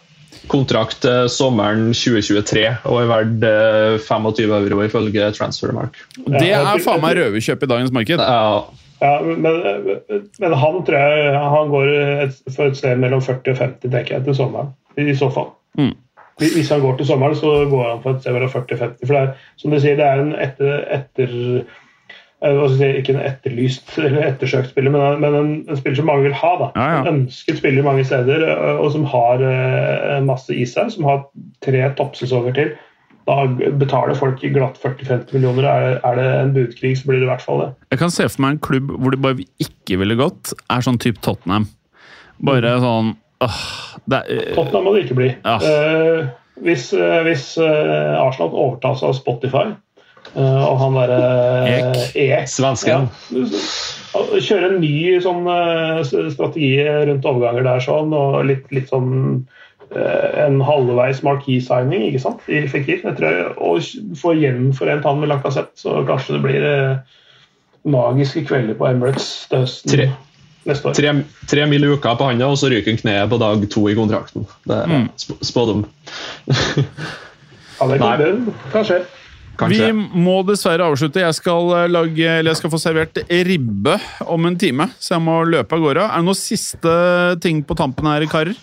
kontrakt 0.52 1.06
sommeren 1.32 1.92
2023 1.96 2.64
og 2.90 2.98
er 3.00 3.06
verdt 3.08 3.44
eh, 3.48 3.98
25 4.04 4.54
euro 4.58 4.80
ifølge 4.84 5.28
Transfermark. 5.36 5.96
Det 6.36 6.50
er 6.52 6.80
faen 6.84 7.00
meg 7.04 7.16
røverkjøp 7.16 7.64
i 7.64 7.70
dagens 7.70 7.94
marked. 7.96 8.20
Ja, 8.20 8.64
Ja, 9.04 9.18
men, 9.20 9.58
men 10.40 10.54
han 10.56 10.76
tror 10.86 10.96
jeg 10.96 11.32
han 11.36 11.72
går 11.72 11.88
et, 12.24 12.36
for 12.54 12.70
et 12.70 12.78
sted 12.78 13.00
mellom 13.02 13.20
40 13.24 13.52
og 13.52 13.58
50 13.60 13.90
tenker 13.90 14.16
jeg, 14.16 14.24
til 14.24 14.36
sommeren. 14.38 14.70
I 14.96 15.16
så 15.18 15.28
fall. 15.34 15.50
Mm. 15.76 15.92
Hvis 16.42 16.70
han 16.74 16.80
går 16.82 16.96
til 16.98 17.06
sommeren, 17.06 17.36
så 17.38 17.50
går 17.70 17.88
han 17.92 18.02
for 18.02 18.14
et 18.16 18.20
sted 18.24 18.32
mellom 18.34 18.50
40-50. 18.50 19.06
For 19.06 19.14
det 19.14 19.20
er, 19.22 19.34
som 19.60 19.70
du 19.70 19.78
sier, 19.80 19.96
det 20.00 20.06
er 20.08 20.22
en 20.24 20.32
etter, 20.42 20.80
etter 20.96 21.34
eh, 22.42 22.78
jeg 22.80 22.96
Ikke 23.00 23.14
en 23.14 23.20
etterlyst 23.24 23.92
eller 24.02 24.26
ettersøkt 24.32 24.72
spiller, 24.72 24.90
men, 24.92 25.20
men 25.22 25.36
en, 25.38 25.52
en 25.70 25.78
spiller 25.78 25.96
som 26.00 26.08
mange 26.10 26.26
vil 26.26 26.34
ha. 26.40 26.50
da. 26.60 26.70
Ja, 26.74 26.88
ja. 26.96 27.04
En 27.04 27.12
ønsket 27.24 27.60
spiller 27.62 27.86
mange 27.86 28.04
steder, 28.08 28.42
eh, 28.50 28.80
og 28.82 28.90
som 28.96 29.06
har 29.12 29.44
eh, 29.46 30.18
masse 30.26 30.52
i 30.56 30.66
seg. 30.68 30.90
Som 30.96 31.06
har 31.08 31.22
tre 31.64 31.86
toppsesonger 32.00 32.58
til. 32.58 32.74
Da 33.24 33.46
betaler 33.80 34.18
folk 34.18 34.42
glatt 34.52 34.76
40-50 34.82 35.30
millioner. 35.32 35.64
Er, 35.70 35.86
det- 35.94 36.00
er 36.04 36.18
det 36.18 36.26
en 36.42 36.50
budkrig, 36.58 36.96
så 37.00 37.06
blir 37.08 37.22
det 37.22 37.28
i 37.28 37.30
hvert 37.30 37.40
fall 37.46 37.62
det. 37.62 37.70
Jeg 37.94 38.02
kan 38.02 38.12
se 38.12 38.26
for 38.28 38.42
meg 38.44 38.56
en 38.58 38.64
klubb 38.66 38.90
hvor 38.98 39.14
det 39.14 39.22
bare 39.24 39.46
ikke 39.64 39.96
ville 40.02 40.18
gått, 40.18 40.50
er 40.68 40.84
sånn 40.84 40.98
type 41.00 41.22
Tottenham. 41.24 41.70
Bare 42.44 42.74
sånn 42.82 43.14
det 43.40 44.20
er, 44.22 44.54
Tottenham 44.54 44.86
må 44.86 44.94
det 44.94 45.06
ikke 45.06 45.18
bli. 45.18 45.30
Uh. 45.44 45.64
Uh, 45.64 46.32
hvis 46.62 46.92
eh, 46.94 47.22
hvis 47.26 47.48
eh, 47.58 48.14
Arsenal 48.20 48.52
overtas 48.54 49.02
av 49.02 49.16
Spotify 49.18 49.64
eh, 50.36 50.62
og 50.62 50.76
han 50.78 50.98
derre 51.00 51.16
Ek. 51.66 51.98
Ek 52.14 52.50
Svensken. 52.50 53.08
Ja, 53.34 54.22
kjøre 54.38 54.70
en 54.70 54.78
ny 54.82 54.94
sånn 55.24 55.48
eh, 55.50 56.04
strategi 56.06 56.76
rundt 57.10 57.26
overganger 57.26 57.66
der 57.66 57.82
sånn, 57.82 58.14
og 58.14 58.38
litt, 58.46 58.68
litt 58.74 58.92
sånn 58.92 59.10
eh, 59.90 60.28
en 60.44 60.60
halvveis 60.64 61.24
marquee-signing 61.26 62.06
ikke 62.06 62.22
sant, 62.22 62.46
i 62.46 62.62
Fikir. 62.70 63.02
Jeg 63.02 63.18
tror 63.18 63.58
og 63.58 63.90
få 64.20 64.36
gjenforent 64.38 65.10
han 65.10 65.18
med 65.24 65.34
Lacassette, 65.34 65.74
så 65.80 66.04
kanskje 66.06 66.38
det 66.38 66.44
blir 66.46 66.68
eh, 66.70 67.18
magiske 67.82 68.46
kvelder 68.46 68.78
på 68.78 68.92
Emirates 68.92 69.32
til 69.50 69.66
høsten 69.66 69.96
Tre. 69.96 70.08
Neste 70.66 70.88
år. 70.90 70.94
tre, 70.96 71.12
tre 71.50 71.66
mil 71.70 71.84
i 71.84 71.92
uka 71.96 72.14
på 72.16 72.28
handa, 72.30 72.46
og 72.48 72.56
så 72.60 72.70
ryker 72.72 72.92
han 72.94 73.00
kneet 73.02 73.30
på 73.30 73.38
dag 73.42 73.66
to 73.70 73.88
i 73.88 73.94
kontrakten. 73.98 74.46
Det 74.66 74.76
er 74.82 74.86
Mm. 74.86 75.08
sp- 75.16 75.42
spådom. 75.44 75.84
Ja, 76.46 77.86
det 77.90 77.98
kan, 78.72 78.84
skje. 78.86 79.04
Kanskje. 79.58 79.86
Vi 79.86 80.18
må 80.18 80.40
dessverre 80.46 80.82
avslutte. 80.90 81.20
Jeg 81.22 81.34
skal, 81.34 81.68
eh, 81.78 81.88
lage, 81.88 82.26
eller 82.26 82.50
jeg 82.50 82.56
skal 82.56 82.70
få 82.70 82.78
servert 82.82 83.20
ribbe 83.46 84.00
om 84.26 84.46
en 84.46 84.56
time, 84.58 84.88
så 84.98 85.14
jeg 85.14 85.22
må 85.22 85.36
løpe 85.46 85.72
av 85.76 85.80
gårde. 85.84 86.02
Er 86.10 86.16
det 86.18 86.24
noen 86.26 86.34
siste 86.38 87.40
ting 87.40 87.62
på 87.62 87.76
tampen 87.78 88.04
her, 88.10 88.26
karer? 88.26 88.54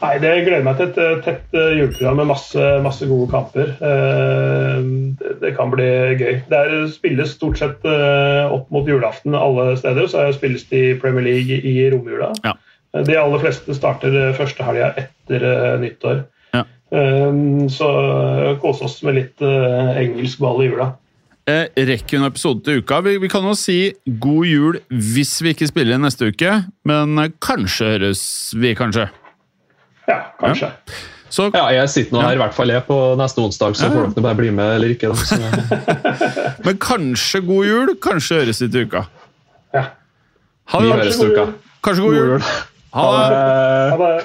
Nei, 0.00 0.14
det 0.16 0.30
gleder 0.46 0.64
meg 0.64 0.78
til 0.78 0.88
et 0.88 1.24
tett 1.26 1.52
juleprogram 1.52 2.22
med 2.22 2.30
masse, 2.30 2.68
masse 2.84 3.04
gode 3.08 3.28
kamper. 3.32 3.74
Eh, 3.84 4.78
Det, 5.42 5.52
kan 5.56 5.72
bli 5.72 5.88
gøy. 6.16 6.40
Det 6.48 6.56
er, 6.56 6.72
spilles 6.92 7.34
stort 7.36 7.60
sett 7.60 7.84
eh, 7.84 8.48
opp 8.48 8.70
mot 8.72 8.88
julaften 8.88 9.36
alle 9.36 9.74
steder. 9.76 10.08
Så 10.08 10.24
spilles 10.36 10.64
det 10.70 10.80
i 10.80 10.96
Premier 11.00 11.26
League 11.26 11.60
i 11.60 11.90
romjula. 11.92 12.32
Ja. 12.44 12.54
Eh, 12.94 13.04
De 13.04 13.18
aller 13.20 13.44
fleste 13.44 13.76
starter 13.76 14.32
første 14.38 14.64
helga 14.64 14.94
etter 15.04 15.44
nyttår. 15.82 16.24
Ja. 16.56 16.64
Så 17.70 17.88
kose 18.58 18.88
oss 18.88 18.96
med 19.06 19.14
litt 19.14 19.44
engelsk 19.44 20.40
ball 20.42 20.64
i 20.64 20.72
jula. 20.72 20.88
Rekker 21.46 22.18
en 22.18 22.26
episode 22.26 22.64
til 22.66 22.80
uka? 22.82 22.98
Vi, 23.06 23.18
vi 23.22 23.30
kan 23.30 23.46
jo 23.46 23.54
si 23.58 23.92
god 24.22 24.48
jul 24.48 24.80
hvis 24.90 25.36
vi 25.44 25.54
ikke 25.54 25.70
spiller 25.70 26.02
neste 26.02 26.32
uke, 26.32 26.56
men 26.88 27.14
kanskje 27.42 27.94
høres 27.94 28.22
vi, 28.58 28.74
kanskje. 28.78 29.06
Ja, 30.08 30.18
kanskje. 30.40 30.70
Så 31.30 31.50
Ja, 31.54 31.68
jeg 31.70 31.88
sitter 31.90 32.12
nå 32.16 32.20
her 32.24 32.32
i 32.34 32.36
hvert 32.40 32.54
fall 32.54 32.68
jeg 32.72 32.82
på 32.88 32.96
neste 33.18 33.38
onsdag, 33.38 33.74
så 33.78 33.84
Ja. 33.86 33.90
får 33.94 34.06
dere 34.14 34.22
bare 34.22 34.34
bli 34.34 34.50
med 34.50 34.74
eller 34.74 34.88
ikke. 34.96 35.08
Da. 35.08 35.14
Så, 35.14 35.36
Men 36.64 36.78
kanskje 36.78 37.40
god 37.46 37.64
jul, 37.66 37.94
kanskje 38.02 38.34
høres 38.40 38.60
vi 38.60 38.66
i 38.66 38.68
uka. 38.84 39.02
Ja. 39.74 39.84
Ha 40.72 40.78
vi 40.80 40.86
det. 40.88 40.94
høres 40.96 41.20
uka. 41.22 41.46
Kanskje 41.84 42.02
god 42.02 42.14
jul. 42.14 42.40
Ha 42.94 43.02
det. 43.12 43.36
Ha 43.92 43.96
det. 43.96 44.24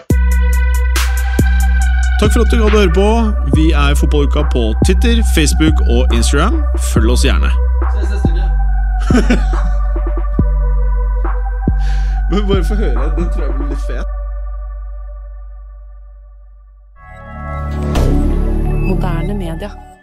Takk 2.19 2.31
for 2.33 2.39
at 2.41 2.51
du 2.51 2.57
hadde 2.63 2.77
høre 2.79 2.93
på. 2.95 3.33
Vi 3.55 3.71
er 3.71 3.95
Fotballuka 3.99 4.41
på 4.53 4.73
Twitter, 4.87 5.21
Facebook 5.35 5.73
og 5.91 6.13
Instagram. 6.15 6.63
Følg 6.93 7.09
oss 7.11 7.23
gjerne. 7.27 7.51
Men 12.31 12.47
bare 12.47 12.63
få 12.65 12.75
høre. 12.75 13.11
Den 13.17 13.27
tror 13.33 13.43
jeg 13.45 13.53
blir 13.57 13.67
litt 13.69 13.83
fet. 13.85 14.05
Moderne 18.85 19.33
media. 19.33 19.94